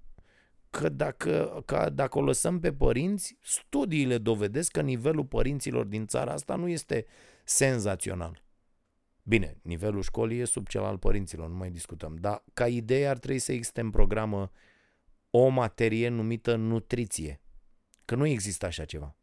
Că 0.71 0.89
dacă, 0.89 1.63
că 1.67 1.91
dacă 1.93 2.19
o 2.19 2.23
lăsăm 2.23 2.61
pe 2.61 2.73
părinți, 2.73 3.39
studiile 3.41 4.19
dovedesc 4.19 4.71
că 4.71 4.81
nivelul 4.81 5.25
părinților 5.25 5.85
din 5.85 6.07
țara 6.07 6.33
asta 6.33 6.55
nu 6.55 6.69
este 6.69 7.07
senzațional. 7.45 8.45
Bine, 9.23 9.57
nivelul 9.63 10.03
școlii 10.03 10.39
e 10.39 10.45
sub 10.45 10.67
cel 10.67 10.83
al 10.83 10.99
părinților, 10.99 11.49
nu 11.49 11.55
mai 11.55 11.71
discutăm, 11.71 12.17
dar 12.17 12.45
ca 12.53 12.69
idee 12.69 13.07
ar 13.07 13.19
trebui 13.19 13.39
să 13.39 13.53
existe 13.53 13.81
în 13.81 13.91
programă 13.91 14.51
o 15.31 15.49
materie 15.49 16.09
numită 16.09 16.57
nutriție. 16.57 17.41
Că 18.05 18.15
nu 18.15 18.27
există 18.27 18.67
așa 18.67 18.85
ceva. 18.85 19.17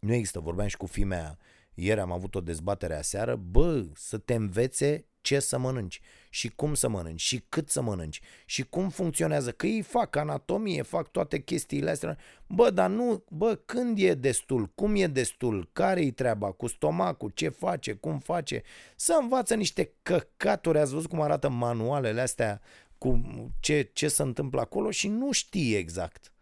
Nu 0.00 0.12
există, 0.12 0.40
vorbeam 0.40 0.68
și 0.68 0.76
cu 0.76 0.86
fimea 0.86 1.38
ieri 1.74 2.00
am 2.00 2.12
avut 2.12 2.34
o 2.34 2.40
dezbatere 2.40 2.94
aseară, 2.94 3.36
bă, 3.36 3.86
să 3.94 4.18
te 4.18 4.34
învețe 4.34 5.06
ce 5.24 5.38
să 5.38 5.58
mănânci 5.58 6.00
și 6.30 6.48
cum 6.48 6.74
să 6.74 6.88
mănânci 6.88 7.20
și 7.20 7.44
cât 7.48 7.70
să 7.70 7.82
mănânci 7.82 8.20
și 8.44 8.62
cum 8.62 8.88
funcționează, 8.88 9.52
că 9.52 9.66
ei 9.66 9.82
fac 9.82 10.16
anatomie, 10.16 10.82
fac 10.82 11.10
toate 11.10 11.38
chestiile 11.38 11.90
astea. 11.90 12.18
Bă, 12.46 12.70
dar 12.70 12.90
nu, 12.90 13.24
bă, 13.28 13.54
când 13.64 13.98
e 13.98 14.14
destul, 14.14 14.66
cum 14.74 14.94
e 14.94 15.06
destul, 15.06 15.68
care-i 15.72 16.10
treaba 16.10 16.52
cu 16.52 16.66
stomacul, 16.66 17.30
ce 17.34 17.48
face, 17.48 17.92
cum 17.92 18.18
face, 18.18 18.62
să 18.96 19.18
învață 19.20 19.54
niște 19.54 19.92
căcaturi, 20.02 20.78
ați 20.78 20.92
văzut 20.92 21.08
cum 21.08 21.20
arată 21.20 21.48
manualele 21.48 22.20
astea, 22.20 22.60
cu 22.98 23.22
ce, 23.60 23.90
ce 23.92 24.08
se 24.08 24.22
întâmplă 24.22 24.60
acolo 24.60 24.90
și 24.90 25.08
nu 25.08 25.32
știe 25.32 25.78
exact. 25.78 26.33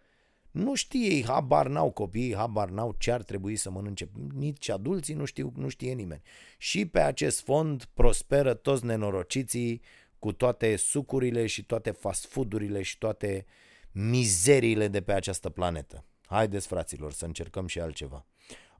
Nu 0.52 0.74
știe 0.74 1.14
ei, 1.14 1.24
habar 1.24 1.68
n-au 1.68 1.90
copiii, 1.90 2.34
habar 2.34 2.68
n-au 2.68 2.94
ce 2.98 3.10
ar 3.12 3.22
trebui 3.22 3.56
să 3.56 3.70
mănânce. 3.70 4.08
Nici 4.34 4.68
adulții 4.68 5.14
nu 5.14 5.24
știu, 5.24 5.52
nu 5.56 5.68
știe 5.68 5.92
nimeni. 5.92 6.22
Și 6.58 6.86
pe 6.86 7.00
acest 7.00 7.40
fond 7.40 7.84
prosperă 7.94 8.54
toți 8.54 8.84
nenorociții 8.84 9.82
cu 10.18 10.32
toate 10.32 10.76
sucurile 10.76 11.46
și 11.46 11.64
toate 11.64 11.90
fast 11.90 12.26
food-urile 12.26 12.82
și 12.82 12.98
toate 12.98 13.46
mizeriile 13.92 14.88
de 14.88 15.00
pe 15.00 15.12
această 15.12 15.50
planetă. 15.50 16.04
Haideți, 16.26 16.66
fraților, 16.66 17.12
să 17.12 17.24
încercăm 17.24 17.66
și 17.66 17.80
altceva. 17.80 18.26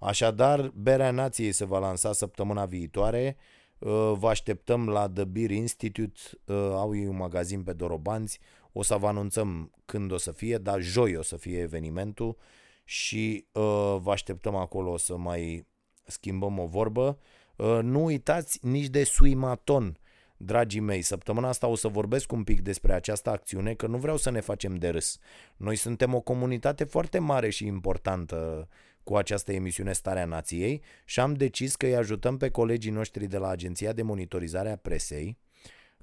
Așadar, 0.00 0.72
Berea 0.74 1.10
Nației 1.10 1.52
se 1.52 1.64
va 1.64 1.78
lansa 1.78 2.12
săptămâna 2.12 2.66
viitoare. 2.66 3.36
Uh, 3.78 4.12
vă 4.18 4.28
așteptăm 4.28 4.88
la 4.88 5.08
The 5.08 5.24
Beer 5.24 5.50
Institute, 5.50 6.20
uh, 6.44 6.56
au 6.56 6.96
ei 6.96 7.06
un 7.06 7.16
magazin 7.16 7.62
pe 7.62 7.72
Dorobanți, 7.72 8.38
o 8.72 8.82
să 8.82 8.96
vă 8.96 9.06
anunțăm 9.06 9.70
când 9.84 10.12
o 10.12 10.16
să 10.16 10.32
fie, 10.32 10.58
dar 10.58 10.80
joi 10.80 11.16
o 11.16 11.22
să 11.22 11.36
fie 11.36 11.58
evenimentul 11.58 12.36
și 12.84 13.46
uh, 13.52 13.96
vă 14.00 14.10
așteptăm 14.10 14.54
acolo 14.54 14.96
să 14.96 15.16
mai 15.16 15.66
schimbăm 16.06 16.58
o 16.58 16.66
vorbă. 16.66 17.18
Uh, 17.56 17.78
nu 17.82 18.04
uitați 18.04 18.66
nici 18.66 18.88
de 18.88 19.04
Suimaton, 19.04 19.98
dragii 20.36 20.80
mei. 20.80 21.02
Săptămâna 21.02 21.48
asta 21.48 21.66
o 21.66 21.74
să 21.74 21.88
vorbesc 21.88 22.32
un 22.32 22.44
pic 22.44 22.60
despre 22.60 22.92
această 22.92 23.30
acțiune, 23.30 23.74
că 23.74 23.86
nu 23.86 23.98
vreau 23.98 24.16
să 24.16 24.30
ne 24.30 24.40
facem 24.40 24.74
de 24.74 24.88
râs. 24.88 25.18
Noi 25.56 25.76
suntem 25.76 26.14
o 26.14 26.20
comunitate 26.20 26.84
foarte 26.84 27.18
mare 27.18 27.50
și 27.50 27.66
importantă 27.66 28.68
cu 29.02 29.16
această 29.16 29.52
emisiune 29.52 29.92
Starea 29.92 30.24
Nației 30.24 30.82
și 31.04 31.20
am 31.20 31.34
decis 31.34 31.76
că 31.76 31.86
îi 31.86 31.96
ajutăm 31.96 32.36
pe 32.36 32.50
colegii 32.50 32.90
noștri 32.90 33.26
de 33.26 33.38
la 33.38 33.48
Agenția 33.48 33.92
de 33.92 34.02
Monitorizare 34.02 34.70
a 34.70 34.76
Presei, 34.76 35.38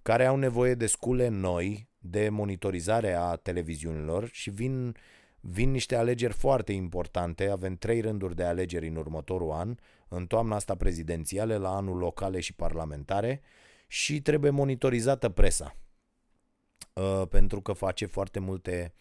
care 0.02 0.26
au 0.26 0.36
nevoie 0.36 0.74
de 0.74 0.86
scule 0.86 1.28
noi 1.28 1.89
de 2.00 2.30
monitorizare 2.30 3.14
a 3.14 3.36
televiziunilor 3.36 4.30
și 4.32 4.50
vin, 4.50 4.96
vin 5.40 5.72
niște 5.72 5.96
alegeri 5.96 6.34
foarte 6.34 6.72
importante. 6.72 7.50
Avem 7.50 7.76
trei 7.76 8.00
rânduri 8.02 8.36
de 8.36 8.44
alegeri 8.44 8.88
în 8.88 8.96
următorul 8.96 9.52
an, 9.52 9.76
în 10.08 10.28
toamna 10.28 10.56
asta 10.56 10.76
prezidențiale, 10.76 11.58
la 11.58 11.76
anul 11.76 11.98
locale 11.98 12.40
și 12.40 12.54
parlamentare 12.54 13.42
și 13.88 14.22
trebuie 14.22 14.52
monitorizată 14.52 15.30
presa 15.30 15.76
uh, 16.94 17.28
pentru 17.30 17.62
că 17.62 17.74
face 17.74 18.06
foarte 18.06 18.40
multe 18.40 18.94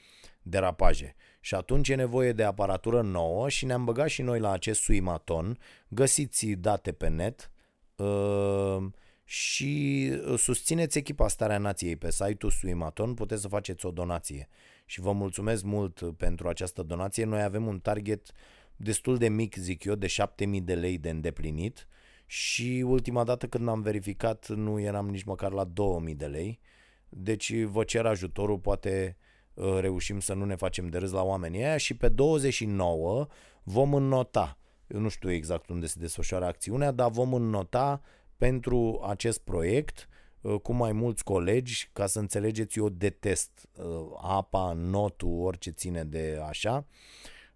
derapaje. 0.43 1.15
Și 1.41 1.55
atunci 1.55 1.89
e 1.89 1.95
nevoie 1.95 2.33
de 2.33 2.45
aparatură 2.45 3.03
nouă 3.03 3.49
și 3.49 3.65
ne-am 3.65 3.85
băgat 3.85 4.09
și 4.09 4.23
noi 4.23 4.41
la 4.41 4.51
acest 4.51 4.81
suimaton. 4.81 5.59
Găsiți 5.89 6.47
date 6.47 6.93
pe 6.93 7.09
net 7.09 7.51
uh, 7.97 8.87
și 9.31 10.11
susțineți 10.37 10.99
echipa 10.99 11.29
Starea 11.29 11.59
Nației 11.59 11.97
pe 11.97 12.11
site-ul 12.11 12.53
Suimaton, 12.53 13.15
puteți 13.15 13.43
să 13.43 13.49
faceți 13.49 13.87
o 13.87 13.91
donație. 13.91 14.49
Și 14.87 15.01
vă 15.01 15.13
mulțumesc 15.13 15.63
mult 15.63 16.17
pentru 16.17 16.49
această 16.49 16.83
donație. 16.83 17.25
Noi 17.25 17.43
avem 17.43 17.67
un 17.67 17.81
target 17.81 18.31
destul 18.77 19.17
de 19.17 19.29
mic, 19.29 19.57
zic 19.57 19.85
eu, 19.85 19.95
de 19.95 20.07
7000 20.07 20.61
de 20.61 20.75
lei 20.75 20.99
de 20.99 21.11
îndeplinit 21.11 21.89
și 22.27 22.85
ultima 22.87 23.25
dată 23.25 23.47
când 23.47 23.69
am 23.69 23.81
verificat 23.81 24.49
nu 24.49 24.81
eram 24.81 25.09
nici 25.09 25.25
măcar 25.25 25.53
la 25.53 25.65
2000 25.65 26.15
de 26.15 26.27
lei. 26.27 26.61
Deci 27.09 27.63
vă 27.63 27.85
cer 27.85 28.07
ajutorul, 28.07 28.59
poate 28.59 29.17
uh, 29.55 29.79
reușim 29.81 30.21
să 30.21 30.35
nu 30.35 30.45
ne 30.45 30.55
facem 30.55 30.89
de 30.89 30.99
râs 30.99 31.11
la 31.11 31.23
oamenii 31.23 31.65
aia 31.65 31.77
și 31.77 31.95
pe 31.95 32.09
29 32.09 33.27
vom 33.63 33.95
înnota. 33.95 34.59
Eu 34.87 35.01
nu 35.01 35.09
știu 35.09 35.31
exact 35.31 35.69
unde 35.69 35.87
se 35.87 35.97
desfășoară 35.99 36.45
acțiunea, 36.45 36.91
dar 36.91 37.11
vom 37.11 37.35
înnota 37.35 38.01
pentru 38.39 39.05
acest 39.09 39.40
proiect 39.40 40.09
uh, 40.40 40.60
cu 40.60 40.73
mai 40.73 40.93
mulți 40.93 41.24
colegi, 41.24 41.90
ca 41.93 42.06
să 42.06 42.19
înțelegeți, 42.19 42.78
eu 42.78 42.89
detest 42.89 43.69
uh, 43.73 43.85
apa, 44.23 44.73
notul, 44.73 45.40
orice 45.40 45.70
ține 45.70 46.05
de 46.05 46.40
așa. 46.48 46.86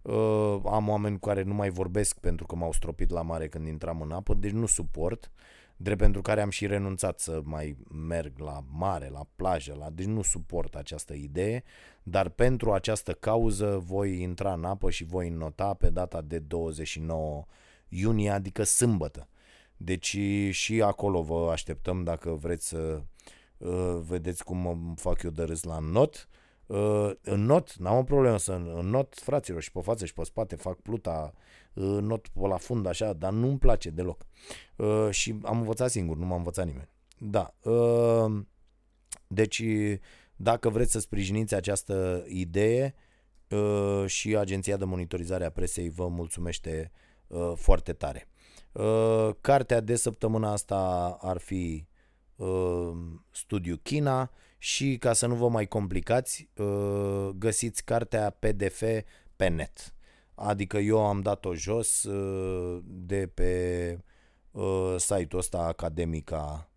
Uh, 0.01 0.59
am 0.65 0.89
oameni 0.89 1.19
cu 1.19 1.27
care 1.27 1.43
nu 1.43 1.53
mai 1.53 1.69
vorbesc 1.69 2.19
pentru 2.19 2.45
că 2.45 2.55
m-au 2.55 2.71
stropit 2.71 3.09
la 3.09 3.21
mare 3.21 3.47
când 3.47 3.67
intram 3.67 4.01
în 4.01 4.11
apă, 4.11 4.33
deci 4.33 4.51
nu 4.51 4.65
suport, 4.65 5.31
drept 5.77 5.99
pentru 5.99 6.21
care 6.21 6.41
am 6.41 6.49
și 6.49 6.67
renunțat 6.67 7.19
să 7.19 7.41
mai 7.43 7.77
merg 8.07 8.39
la 8.39 8.63
mare, 8.71 9.09
la 9.09 9.27
plajă, 9.35 9.75
la... 9.79 9.89
deci 9.89 10.05
nu 10.05 10.21
suport 10.21 10.75
această 10.75 11.13
idee, 11.13 11.63
dar 12.03 12.29
pentru 12.29 12.71
această 12.71 13.13
cauză 13.13 13.83
voi 13.85 14.21
intra 14.21 14.53
în 14.53 14.63
apă 14.63 14.89
și 14.89 15.03
voi 15.03 15.29
nota 15.29 15.73
pe 15.73 15.89
data 15.89 16.21
de 16.21 16.39
29 16.39 17.45
iunie, 17.87 18.29
adică 18.29 18.63
sâmbătă. 18.63 19.27
Deci 19.83 20.17
și 20.49 20.81
acolo 20.81 21.21
vă 21.21 21.49
așteptăm 21.51 22.03
dacă 22.03 22.29
vreți 22.29 22.67
să 22.67 23.01
uh, 23.57 23.99
vedeți 24.07 24.43
cum 24.43 24.93
fac 24.97 25.21
eu 25.21 25.29
de 25.29 25.43
râs 25.43 25.63
la 25.63 25.79
not. 25.79 26.27
Uh, 26.65 27.11
în 27.21 27.45
not, 27.45 27.75
n-am 27.75 27.97
o 27.97 28.03
problemă 28.03 28.37
să 28.37 28.51
în 28.51 28.89
not, 28.89 29.15
fraților, 29.15 29.61
și 29.61 29.71
pe 29.71 29.79
față 29.81 30.05
și 30.05 30.13
pe 30.13 30.23
spate 30.23 30.55
fac 30.55 30.79
pluta 30.79 31.33
uh, 31.73 31.97
not 32.01 32.27
pe 32.27 32.47
la 32.47 32.57
fund 32.57 32.85
așa, 32.85 33.13
dar 33.13 33.31
nu-mi 33.31 33.57
place 33.57 33.89
deloc. 33.89 34.25
Uh, 34.75 35.07
și 35.09 35.35
am 35.43 35.57
învățat 35.57 35.89
singur, 35.89 36.17
nu 36.17 36.25
m-a 36.25 36.35
învățat 36.35 36.65
nimeni. 36.65 36.89
Da. 37.17 37.53
Uh, 37.61 38.41
deci, 39.27 39.63
dacă 40.35 40.69
vreți 40.69 40.91
să 40.91 40.99
sprijiniți 40.99 41.55
această 41.55 42.25
idee 42.27 42.95
uh, 43.49 44.03
și 44.05 44.37
Agenția 44.37 44.77
de 44.77 44.85
Monitorizare 44.85 45.45
a 45.45 45.51
Presei 45.51 45.89
vă 45.89 46.07
mulțumește 46.07 46.91
uh, 47.27 47.51
foarte 47.55 47.93
tare. 47.93 48.27
Uh, 48.73 49.29
cartea 49.41 49.79
de 49.79 49.95
săptămâna 49.95 50.51
asta 50.51 51.17
ar 51.21 51.37
fi 51.37 51.87
uh, 52.35 52.91
Studiu 53.31 53.77
China 53.83 54.31
și 54.57 54.97
ca 54.97 55.13
să 55.13 55.27
nu 55.27 55.35
vă 55.35 55.49
mai 55.49 55.67
complicați, 55.67 56.49
uh, 56.57 57.29
găsiți 57.35 57.83
cartea 57.83 58.29
PDF 58.29 58.83
pe 59.35 59.47
net. 59.47 59.93
Adică 60.35 60.77
eu 60.77 61.05
am 61.05 61.21
dat-o 61.21 61.55
jos 61.55 62.03
uh, 62.03 62.83
de 62.85 63.27
pe 63.27 63.99
uh, 64.51 64.95
site-ul 64.97 65.39
ăsta 65.39 65.57
Academica 65.57 66.69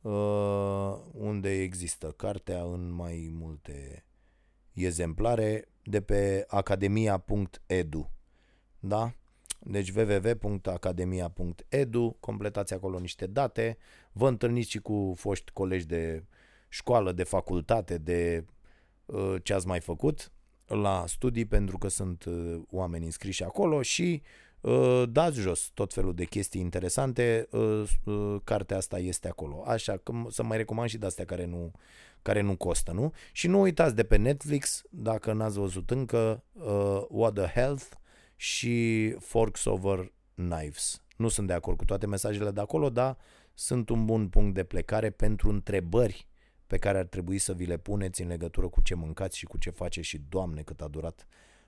uh, 0.00 0.96
unde 1.12 1.62
există 1.62 2.10
cartea 2.10 2.62
în 2.62 2.90
mai 2.90 3.30
multe 3.32 4.04
exemplare 4.72 5.68
de 5.82 6.00
pe 6.00 6.44
academia.edu. 6.48 8.10
Da? 8.78 9.14
Deci 9.64 9.90
www.academia.edu, 9.90 12.16
completați 12.20 12.74
acolo 12.74 12.98
niște 12.98 13.26
date, 13.26 13.76
vă 14.12 14.28
întâlniți 14.28 14.70
și 14.70 14.78
cu 14.78 15.12
foști 15.16 15.52
colegi 15.52 15.86
de 15.86 16.24
școală, 16.68 17.12
de 17.12 17.22
facultate, 17.22 17.98
de 17.98 18.44
uh, 19.06 19.34
ce 19.42 19.54
ați 19.54 19.66
mai 19.66 19.80
făcut 19.80 20.32
la 20.66 21.04
studii, 21.06 21.44
pentru 21.44 21.78
că 21.78 21.88
sunt 21.88 22.24
uh, 22.24 22.60
oameni 22.70 23.04
înscriși 23.04 23.44
acolo 23.44 23.82
și 23.82 24.22
uh, 24.60 25.02
dați 25.08 25.38
jos 25.38 25.70
tot 25.74 25.92
felul 25.92 26.14
de 26.14 26.24
chestii 26.24 26.60
interesante, 26.60 27.48
uh, 27.50 27.82
uh, 28.04 28.36
cartea 28.44 28.76
asta 28.76 28.98
este 28.98 29.28
acolo. 29.28 29.62
Așa 29.66 29.96
că 29.96 30.12
să 30.28 30.42
mai 30.42 30.56
recomand 30.56 30.88
și 30.88 30.98
de 30.98 31.06
astea 31.06 31.24
care 31.24 31.44
nu, 31.44 31.72
care 32.22 32.40
nu 32.40 32.56
costă, 32.56 32.92
nu? 32.92 33.12
Și 33.32 33.46
nu 33.46 33.60
uitați 33.60 33.94
de 33.94 34.02
pe 34.02 34.16
Netflix, 34.16 34.82
dacă 34.90 35.32
n-ați 35.32 35.58
văzut 35.58 35.90
încă, 35.90 36.42
uh, 36.52 37.04
What 37.08 37.34
the 37.34 37.46
Health, 37.46 37.84
și 38.42 39.14
Forks 39.18 39.64
Over 39.64 40.12
Knives. 40.34 41.02
Nu 41.16 41.28
sunt 41.28 41.46
de 41.46 41.52
acord 41.52 41.76
cu 41.76 41.84
toate 41.84 42.06
mesajele 42.06 42.50
de 42.50 42.60
acolo, 42.60 42.90
dar 42.90 43.16
sunt 43.54 43.88
un 43.88 44.04
bun 44.04 44.28
punct 44.28 44.54
de 44.54 44.64
plecare 44.64 45.10
pentru 45.10 45.48
întrebări 45.48 46.28
pe 46.66 46.78
care 46.78 46.98
ar 46.98 47.06
trebui 47.06 47.38
să 47.38 47.52
vi 47.52 47.64
le 47.64 47.76
puneți 47.76 48.22
în 48.22 48.28
legătură 48.28 48.68
cu 48.68 48.80
ce 48.80 48.94
mâncați 48.94 49.38
și 49.38 49.44
cu 49.44 49.58
ce 49.58 49.70
face 49.70 50.00
și, 50.00 50.22
Doamne, 50.28 50.62
cât 50.62 50.80
a 50.80 50.88
durat 50.88 51.26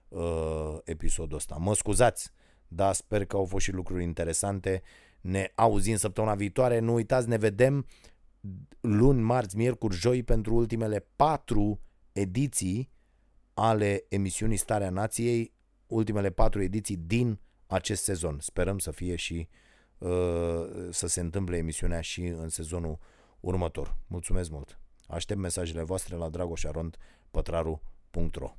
uh, 0.09 0.77
episodul 0.85 1.37
ăsta. 1.37 1.55
Mă 1.55 1.75
scuzați, 1.75 2.31
dar 2.69 2.95
sper 2.95 3.25
că 3.25 3.37
au 3.37 3.45
fost 3.45 3.65
și 3.65 3.73
lucruri 3.73 4.03
interesante. 4.03 4.83
Ne 5.21 5.53
auzim 5.55 5.97
săptămâna 5.97 6.35
viitoare. 6.35 6.79
Nu 6.79 6.95
uitați, 6.95 7.29
ne 7.29 7.37
vedem 7.37 7.87
luni, 8.81 9.23
marți, 9.23 9.57
miercuri, 9.57 9.97
joi 9.97 10.23
pentru 10.23 10.55
ultimele 10.55 11.07
patru 11.17 11.81
ediții 12.13 12.91
ale 13.53 14.05
emisiunii 14.09 14.57
Starea 14.57 14.91
Nației 14.91 15.55
ultimele 15.95 16.31
patru 16.31 16.63
ediții 16.63 16.97
din 16.97 17.41
acest 17.67 18.03
sezon. 18.03 18.39
Sperăm 18.41 18.79
să 18.79 18.91
fie 18.91 19.17
și 19.17 19.49
uh, 19.99 20.09
să 20.91 21.07
se 21.07 21.21
întâmple 21.21 21.57
emisiunea 21.57 22.01
și 22.01 22.25
în 22.25 22.49
sezonul 22.49 22.99
următor. 23.41 23.97
Mulțumesc 24.07 24.51
mult! 24.51 24.79
Aștept 25.07 25.41
mesajele 25.41 25.83
voastre 25.83 26.17
la 26.17 26.29
dragoșarondpătraru.ro 26.29 28.57